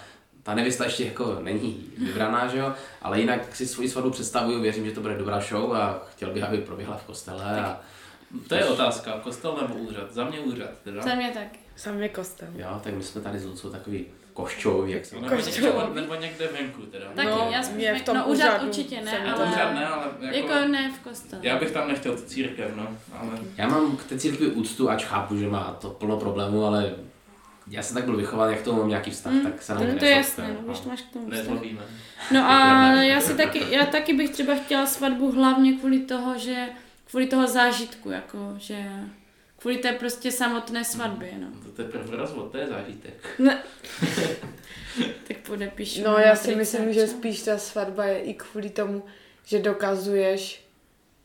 ta 0.49 0.55
nevěsta 0.55 0.85
ještě 0.85 1.05
jako 1.05 1.39
není 1.43 1.87
vybraná, 1.99 2.47
že 2.47 2.59
jo, 2.59 2.73
ale 3.03 3.21
jinak 3.21 3.57
si 3.57 3.67
svoji 3.67 3.89
svatbu 3.89 4.11
představuju, 4.11 4.61
věřím, 4.61 4.85
že 4.87 4.93
to 4.93 5.01
bude 5.01 5.15
dobrá 5.19 5.41
show 5.41 5.73
a 5.73 6.03
chtěl 6.13 6.31
bych, 6.31 6.43
aby 6.43 6.59
proběhla 6.59 6.97
v 6.97 7.03
kostele 7.03 7.61
a 7.61 7.81
To 8.49 8.55
je 8.55 8.65
otázka, 8.65 9.13
kostel 9.23 9.59
nebo 9.63 9.75
úřad? 9.75 10.13
Za 10.13 10.25
mě 10.25 10.41
úřad, 10.41 10.71
teda. 10.85 11.03
Za 11.03 11.15
mě 11.15 11.31
taky. 11.31 11.59
Sam 11.77 12.03
je 12.03 12.09
kostel. 12.09 12.49
jo, 12.55 12.81
tak 12.85 12.95
my 12.95 13.03
jsme 13.03 13.21
tady 13.21 13.39
s 13.39 13.47
Lucou 13.47 13.71
takový 13.71 14.07
koščoví, 14.33 14.93
jak 14.93 15.05
se 15.05 15.17
někde, 15.17 15.73
nebo 15.95 16.15
někde 16.15 16.49
venku, 16.49 16.83
teda. 16.83 17.07
Taky, 17.15 17.29
No, 17.29 17.49
já 17.53 17.63
spíš 17.63 17.77
mě 17.77 17.95
v 17.99 18.03
tom 18.03 18.17
no 18.17 18.27
úřad 18.27 18.49
úřadu 18.49 18.67
určitě 18.67 19.01
ne, 19.01 19.11
jsem 19.11 19.23
To 19.23 19.37
ale... 19.43 19.47
úřad 19.53 19.75
ne, 19.75 19.87
ale 19.87 20.07
jako, 20.21 20.49
Jako 20.53 20.69
ne 20.69 20.93
v 20.93 21.05
kostele. 21.09 21.43
já 21.45 21.59
bych 21.59 21.71
tam 21.71 21.89
nechtěl 21.89 22.17
tu 22.17 22.23
církev, 22.23 22.77
no, 22.77 22.89
ale 23.21 23.31
Já 23.57 23.69
mám 23.69 23.97
k 23.97 24.05
té 24.05 24.19
církvi 24.19 24.47
úctu, 24.47 24.91
ač 24.91 25.05
chápu, 25.05 25.37
že 25.37 25.47
má 25.49 25.77
to 25.81 25.91
plno 25.91 26.17
problémů, 26.17 26.65
ale 26.65 26.95
já 27.71 27.83
jsem 27.83 27.95
tak 27.95 28.05
byl 28.05 28.17
vychován, 28.17 28.51
jak 28.51 28.63
to 28.63 28.73
mám 28.73 28.89
nějaký 28.89 29.11
vztah, 29.11 29.33
Mm, 29.33 29.41
tak 29.43 29.63
se 29.63 29.75
na 29.75 29.81
No, 29.81 29.99
to 29.99 30.05
je 30.05 30.11
jasné, 30.11 30.49
no, 30.49 30.55
no. 30.67 30.73
když 30.73 30.85
máš 30.85 31.03
k 31.03 31.13
tomu 31.13 31.31
vztah. 31.31 31.59
No 32.33 32.51
a 32.51 32.87
já 33.03 33.21
si 33.21 33.35
taky, 33.35 33.63
já 33.71 33.87
taky 33.87 34.13
bych 34.15 34.31
třeba 34.31 34.55
chtěla 34.55 34.87
svatbu 34.87 35.33
hlavně 35.33 35.73
kvůli 35.73 35.99
toho, 35.99 36.39
že 36.39 36.67
kvůli 37.11 37.27
toho 37.27 37.47
zážitku, 37.47 38.11
jako, 38.11 38.55
že 38.59 38.85
kvůli 39.59 39.77
té 39.79 39.93
prostě 39.93 40.31
samotné 40.33 40.85
svatbě, 40.85 41.31
no. 41.39 41.47
To 41.63 41.83
teprve 41.83 42.17
rozvod, 42.17 42.53
to 42.53 42.59
je 42.59 42.67
zážitek. 42.67 43.29
Ne. 43.39 43.63
tak 45.29 45.37
podepíšu. 45.47 46.03
No 46.05 46.19
já 46.19 46.37
si 46.37 46.55
myslím, 46.55 46.93
že 46.93 47.07
spíš 47.07 47.43
ta 47.43 47.59
svatba 47.59 48.05
je 48.05 48.19
i 48.19 48.35
kvůli 48.35 48.71
tomu, 48.71 49.03
že 49.45 49.59
dokazuješ 49.59 50.68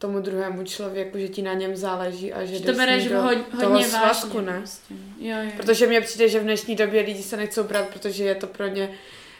tomu 0.04 0.20
druhému 0.20 0.64
člověku, 0.64 1.18
že 1.18 1.28
ti 1.28 1.42
na 1.42 1.54
něm 1.54 1.76
záleží 1.76 2.34
a 2.34 2.46
že, 2.46 2.56
Že 2.56 2.66
to 2.66 2.74
bereš 2.74 3.08
do 3.10 3.22
ho, 3.22 3.30
toho 3.60 3.70
hodně 3.72 3.86
svazku, 3.88 4.38
vážně. 4.38 4.52
ne? 4.52 4.58
Prostě. 4.60 4.94
Jo, 5.20 5.38
jo. 5.44 5.52
Protože 5.58 5.88
mně 5.88 6.02
přijde, 6.02 6.30
že 6.30 6.40
v 6.40 6.44
dnešní 6.44 6.76
době 6.76 7.02
lidi 7.02 7.24
se 7.24 7.38
nechcou 7.38 7.64
brát, 7.64 7.88
protože 7.88 8.24
je 8.24 8.36
to 8.36 8.48
pro 8.48 8.68
ně 8.68 8.90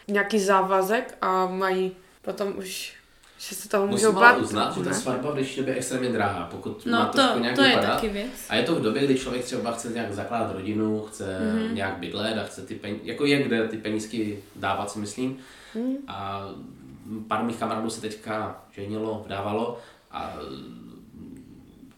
nějaký 0.08 0.38
závazek 0.40 1.14
a 1.20 1.46
mají 1.46 1.92
potom 2.22 2.52
už, 2.58 2.92
že 3.38 3.54
se 3.54 3.68
toho 3.68 3.86
můžou 3.86 4.12
bát. 4.12 4.38
uznat, 4.38 4.76
že 4.76 4.84
ta 4.84 4.92
svatba 4.92 5.30
v 5.30 5.34
dnešní 5.34 5.56
době 5.56 5.74
je 5.74 5.78
extrémně 5.78 6.08
drahá, 6.08 6.48
pokud 6.50 6.86
No 6.86 6.92
má 6.98 7.06
to, 7.06 7.12
trošku 7.18 7.38
nějak 7.38 7.56
to 7.56 7.62
je 7.62 7.68
vypadat. 7.68 7.94
taky 7.94 8.08
věc. 8.08 8.30
A 8.48 8.54
je 8.56 8.62
to 8.62 8.74
v 8.74 8.82
době, 8.82 9.04
kdy 9.04 9.18
člověk 9.18 9.44
třeba 9.44 9.72
chce 9.72 9.88
nějak 9.88 10.12
zakládat 10.12 10.52
rodinu, 10.52 11.00
chce 11.00 11.38
Mhm. 11.40 11.58
mm-hmm. 11.58 11.74
nějak 11.74 11.96
bydlet 11.98 12.38
a 12.38 12.44
chce 12.44 12.62
ty 12.62 12.74
peníze, 12.74 13.00
jako 13.04 13.26
je 13.26 13.42
kde 13.42 13.68
ty 13.68 13.76
penízky 13.76 14.38
dávat, 14.56 14.90
si 14.90 14.98
myslím. 14.98 15.38
Hmm. 15.74 15.96
A 16.08 16.48
pár 17.28 17.42
mých 17.44 17.56
kamarádů 17.56 17.90
se 17.90 18.00
teďka 18.00 18.62
ženilo, 18.76 19.22
vdávalo 19.26 19.78
a 20.14 20.36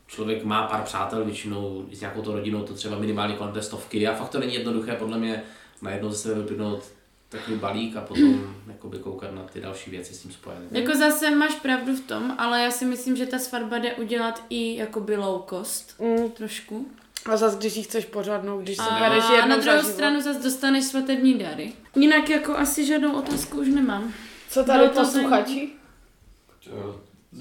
člověk 0.06 0.44
má 0.44 0.66
pár 0.66 0.82
přátel, 0.82 1.24
většinou 1.24 1.86
s 1.92 2.00
nějakou 2.00 2.22
to 2.22 2.32
rodinou 2.32 2.62
to 2.62 2.74
třeba 2.74 2.98
minimálně 2.98 3.34
kolem 3.34 3.52
té 3.54 3.62
stovky 3.62 4.08
a 4.08 4.14
fakt 4.14 4.28
to 4.28 4.38
není 4.38 4.54
jednoduché 4.54 4.92
podle 4.92 5.18
mě 5.18 5.42
najednou 5.82 6.10
ze 6.10 6.16
sebe 6.16 6.42
vypnout 6.42 6.84
takový 7.28 7.56
balík 7.56 7.96
a 7.96 8.00
potom 8.00 8.56
jakoby 8.66 8.98
koukat 8.98 9.34
na 9.34 9.42
ty 9.42 9.60
další 9.60 9.90
věci 9.90 10.14
s 10.14 10.18
tím 10.22 10.32
spojené. 10.32 10.66
Jako 10.70 10.94
zase 10.98 11.30
máš 11.30 11.54
pravdu 11.54 11.96
v 11.96 12.00
tom, 12.00 12.34
ale 12.38 12.62
já 12.62 12.70
si 12.70 12.84
myslím, 12.84 13.16
že 13.16 13.26
ta 13.26 13.38
svatba 13.38 13.78
jde 13.78 13.94
udělat 13.94 14.44
i 14.50 14.76
jakoby 14.76 15.16
low 15.16 15.42
cost. 15.50 16.00
Mm. 16.00 16.30
Trošku. 16.30 16.86
A 17.32 17.36
zase, 17.36 17.56
když 17.56 17.76
ji 17.76 17.82
chceš 17.82 18.04
pořádnou, 18.04 18.60
když 18.60 18.76
se 18.76 18.82
A 18.82 18.98
bereš 18.98 19.24
jednou 19.30 19.48
na 19.48 19.56
druhou 19.56 19.76
za 19.76 19.82
život. 19.82 19.94
stranu 19.94 20.20
zase 20.20 20.42
dostaneš 20.42 20.84
svatební 20.84 21.34
dary. 21.34 21.72
Jinak 21.96 22.30
jako 22.30 22.56
asi 22.56 22.84
žádnou 22.84 23.12
otázku 23.12 23.60
už 23.60 23.68
nemám. 23.68 24.12
Co 24.50 24.64
tady 24.64 24.78
Bylo 24.78 24.90
to 24.90 25.10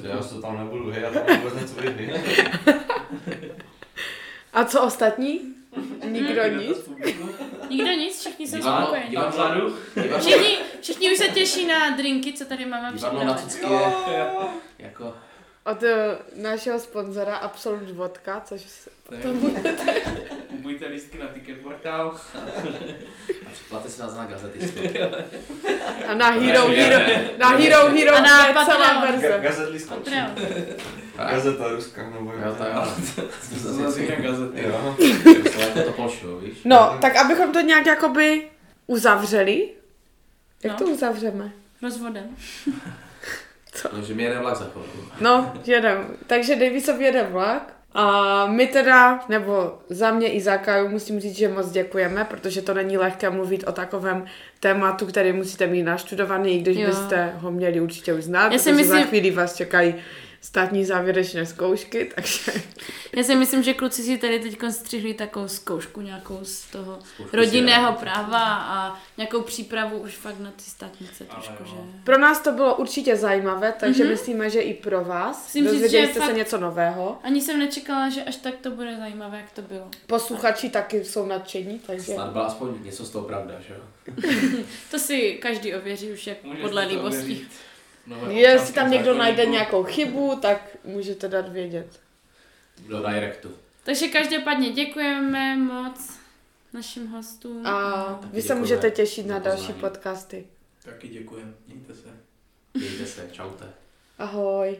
Jo, 0.03 0.09
já 0.09 0.17
už 0.19 0.25
to 0.29 0.41
tam 0.41 0.57
nebudu, 0.57 0.91
hej, 0.91 1.01
já 1.03 1.11
tam 1.11 1.37
vůbec 1.41 1.61
něco 1.61 1.81
vyhry. 1.81 2.13
A 4.53 4.65
co 4.65 4.83
ostatní? 4.83 5.41
Nikdo 6.05 6.47
nic? 6.47 6.77
Nikdo 7.69 7.91
nic, 7.91 8.19
všichni 8.19 8.47
jsou 8.47 8.57
Divadlo- 8.57 8.81
spokojení. 8.81 9.09
divadlo- 9.17 9.73
divadlo- 9.95 10.19
Všichni, 10.19 10.57
všichni 10.81 11.11
už 11.11 11.17
se 11.17 11.27
těší 11.27 11.65
na 11.67 11.89
drinky, 11.89 12.33
co 12.33 12.45
tady 12.45 12.65
máme 12.65 12.91
Divadlo 12.93 13.23
na 13.23 13.33
připravené. 13.33 13.91
cucky 13.91 14.11
je 14.11 14.27
jako 14.79 15.13
Od 15.65 15.83
eh, 15.83 16.17
našeho 16.35 16.79
sponzora 16.79 17.35
Absolut 17.35 17.89
Vodka, 17.91 18.41
což 18.45 18.61
se- 18.61 18.89
Kupujte 20.65 20.87
lístky 20.87 21.17
na 21.17 21.25
ticket 21.27 21.57
portál. 21.61 22.15
A 23.45 23.49
Předplaťte 23.51 23.89
si 23.89 24.01
nás 24.01 24.15
na 24.15 24.25
gazetistu. 24.25 24.79
A 26.07 26.13
na 26.13 26.29
Hero 26.29 26.67
Hero, 26.67 26.99
na 27.37 27.47
Hero 27.49 27.89
Hero 27.89 28.15
A 28.15 28.19
na 28.21 28.53
Patreon. 28.53 29.01
verze. 29.01 29.79
Skočí. 29.79 29.89
Patreon. 29.89 30.35
Gazeta 31.17 31.67
ruská, 31.67 32.09
nebo 32.09 32.31
Jo, 32.31 32.55
tak 32.57 32.67
jo. 32.75 32.93
To 33.63 33.73
zase 33.73 34.05
gazety. 34.05 34.63
Jo. 34.63 34.95
To 35.53 35.59
jako 35.61 35.81
to 35.83 35.91
polšo, 35.91 36.37
víš? 36.37 36.57
No, 36.65 36.97
tak 37.01 37.15
abychom 37.15 37.51
to 37.53 37.61
nějak 37.61 37.85
jakoby 37.85 38.49
uzavřeli. 38.87 39.69
Jak 40.63 40.79
No. 40.79 40.85
to 40.85 40.91
uzavřeme? 40.91 41.51
Rozvodem. 41.81 42.35
No, 43.93 44.01
že 44.01 44.13
mi 44.13 44.23
jede 44.23 44.39
vlak 44.39 44.55
za 44.55 44.65
chvilku. 44.65 44.97
No, 45.21 45.53
jedem. 45.65 46.17
Takže 46.27 46.55
Davisovi 46.55 47.03
jede 47.05 47.23
vlak. 47.23 47.74
A 47.97 48.47
my 48.47 48.67
teda, 48.67 49.19
nebo 49.29 49.73
za 49.89 50.11
mě 50.11 50.27
i 50.27 50.41
za 50.41 50.57
Kaju 50.57 50.89
musím 50.89 51.19
říct, 51.19 51.35
že 51.37 51.47
moc 51.49 51.71
děkujeme, 51.71 52.23
protože 52.25 52.61
to 52.61 52.73
není 52.73 52.97
lehké 52.97 53.29
mluvit 53.29 53.63
o 53.67 53.71
takovém 53.71 54.25
tématu, 54.59 55.05
který 55.05 55.33
musíte 55.33 55.67
mít 55.67 55.83
naštudovaný, 55.83 56.55
i 56.55 56.59
když 56.61 56.77
Jo. 56.77 56.87
byste 56.87 57.33
ho 57.37 57.51
měli 57.51 57.81
určitě 57.81 58.13
už 58.13 58.23
znát, 58.23 58.51
Já 58.51 58.59
si 58.59 58.71
protože 58.71 58.83
za 58.85 58.93
myslím- 58.95 59.07
chvíli 59.09 59.31
vás 59.31 59.55
čekají 59.55 59.95
státní 60.45 60.85
závěrečné 60.85 61.45
zkoušky, 61.45 62.11
takže 62.15 62.51
Já 63.13 63.23
si 63.23 63.35
myslím, 63.35 63.63
že 63.63 63.73
kluci 63.73 64.03
si 64.03 64.17
tady 64.17 64.39
teď 64.39 64.57
střihli 64.69 65.13
takovou 65.13 65.47
zkoušku 65.47 66.01
nějakou 66.01 66.39
z 66.43 66.61
toho 66.61 66.99
Zkoušku 67.13 67.35
rodinného 67.37 67.93
si 67.93 67.99
práva 67.99 68.43
a 68.55 68.99
nějakou 69.17 69.41
přípravu 69.41 69.97
už 69.97 70.15
fakt 70.15 70.39
na 70.39 70.51
ty 70.51 70.63
státnice 70.63 71.23
trošku, 71.23 71.63
že? 71.65 71.71
pro 72.03 72.17
nás 72.17 72.39
to 72.41 72.51
bylo 72.51 72.75
určitě 72.75 73.15
zajímavé, 73.15 73.73
takže 73.79 74.03
Mhm. 74.03 74.11
myslíme, 74.13 74.49
že 74.49 74.61
i 74.61 74.73
pro 74.73 75.03
vás. 75.03 75.53
Říct, 75.53 75.63
Dozvěděli 75.65 76.05
že 76.07 76.11
jste 76.11 76.19
se 76.19 76.25
fakt- 76.25 76.35
něco 76.35 76.57
nového. 76.57 77.17
Ani 77.23 77.41
jsem 77.41 77.59
nečekala, 77.59 78.09
že 78.09 78.23
až 78.23 78.35
tak 78.35 78.53
to 78.61 78.71
bude 78.71 78.97
zajímavé, 78.97 79.37
jak 79.37 79.51
to 79.51 79.61
bylo. 79.61 79.87
Posluchači 80.07 80.69
taky 80.69 81.03
jsou 81.05 81.25
nadšení, 81.25 81.79
takže... 81.87 82.13
Snad 82.13 82.29
byla 82.29 82.45
aspoň 82.45 82.69
něco 82.83 83.05
z 83.05 83.09
toho 83.09 83.25
pravda, 83.27 83.53
že 83.67 83.73
jo? 83.73 83.79
To 84.91 84.99
si 84.99 85.31
každý 85.41 85.75
ověří 85.75 86.11
už 86.11 86.27
jak 86.27 86.43
Můžete 86.43 86.61
podle 86.61 86.85
líbosti. 86.85 87.47
Nové 88.07 88.33
Jestli 88.33 88.73
tam 88.73 88.91
někdo 88.91 89.13
najde 89.13 89.45
nějakou 89.45 89.83
chybu, 89.83 90.39
tak 90.41 90.77
můžete 90.83 91.27
dát 91.27 91.49
vědět. 91.49 91.99
Do 92.87 93.07
directu. 93.07 93.51
Takže 93.83 94.07
každopádně 94.07 94.69
děkujeme 94.69 95.55
moc 95.57 96.19
našim 96.73 97.07
hostům. 97.07 97.67
A 97.67 98.03
taky 98.21 98.33
vy 98.33 98.41
se 98.41 98.47
děkujeme 98.47 98.61
můžete 98.61 98.91
těšit 98.91 99.25
na 99.25 99.39
další 99.39 99.73
podcasty. 99.73 100.47
Taky 100.83 101.07
děkujem, 101.07 101.55
mějte 101.67 101.93
se. 101.93 102.09
Mějte 102.73 103.05
se, 103.05 103.29
čaute. 103.31 103.65
Ahoj. 104.17 104.77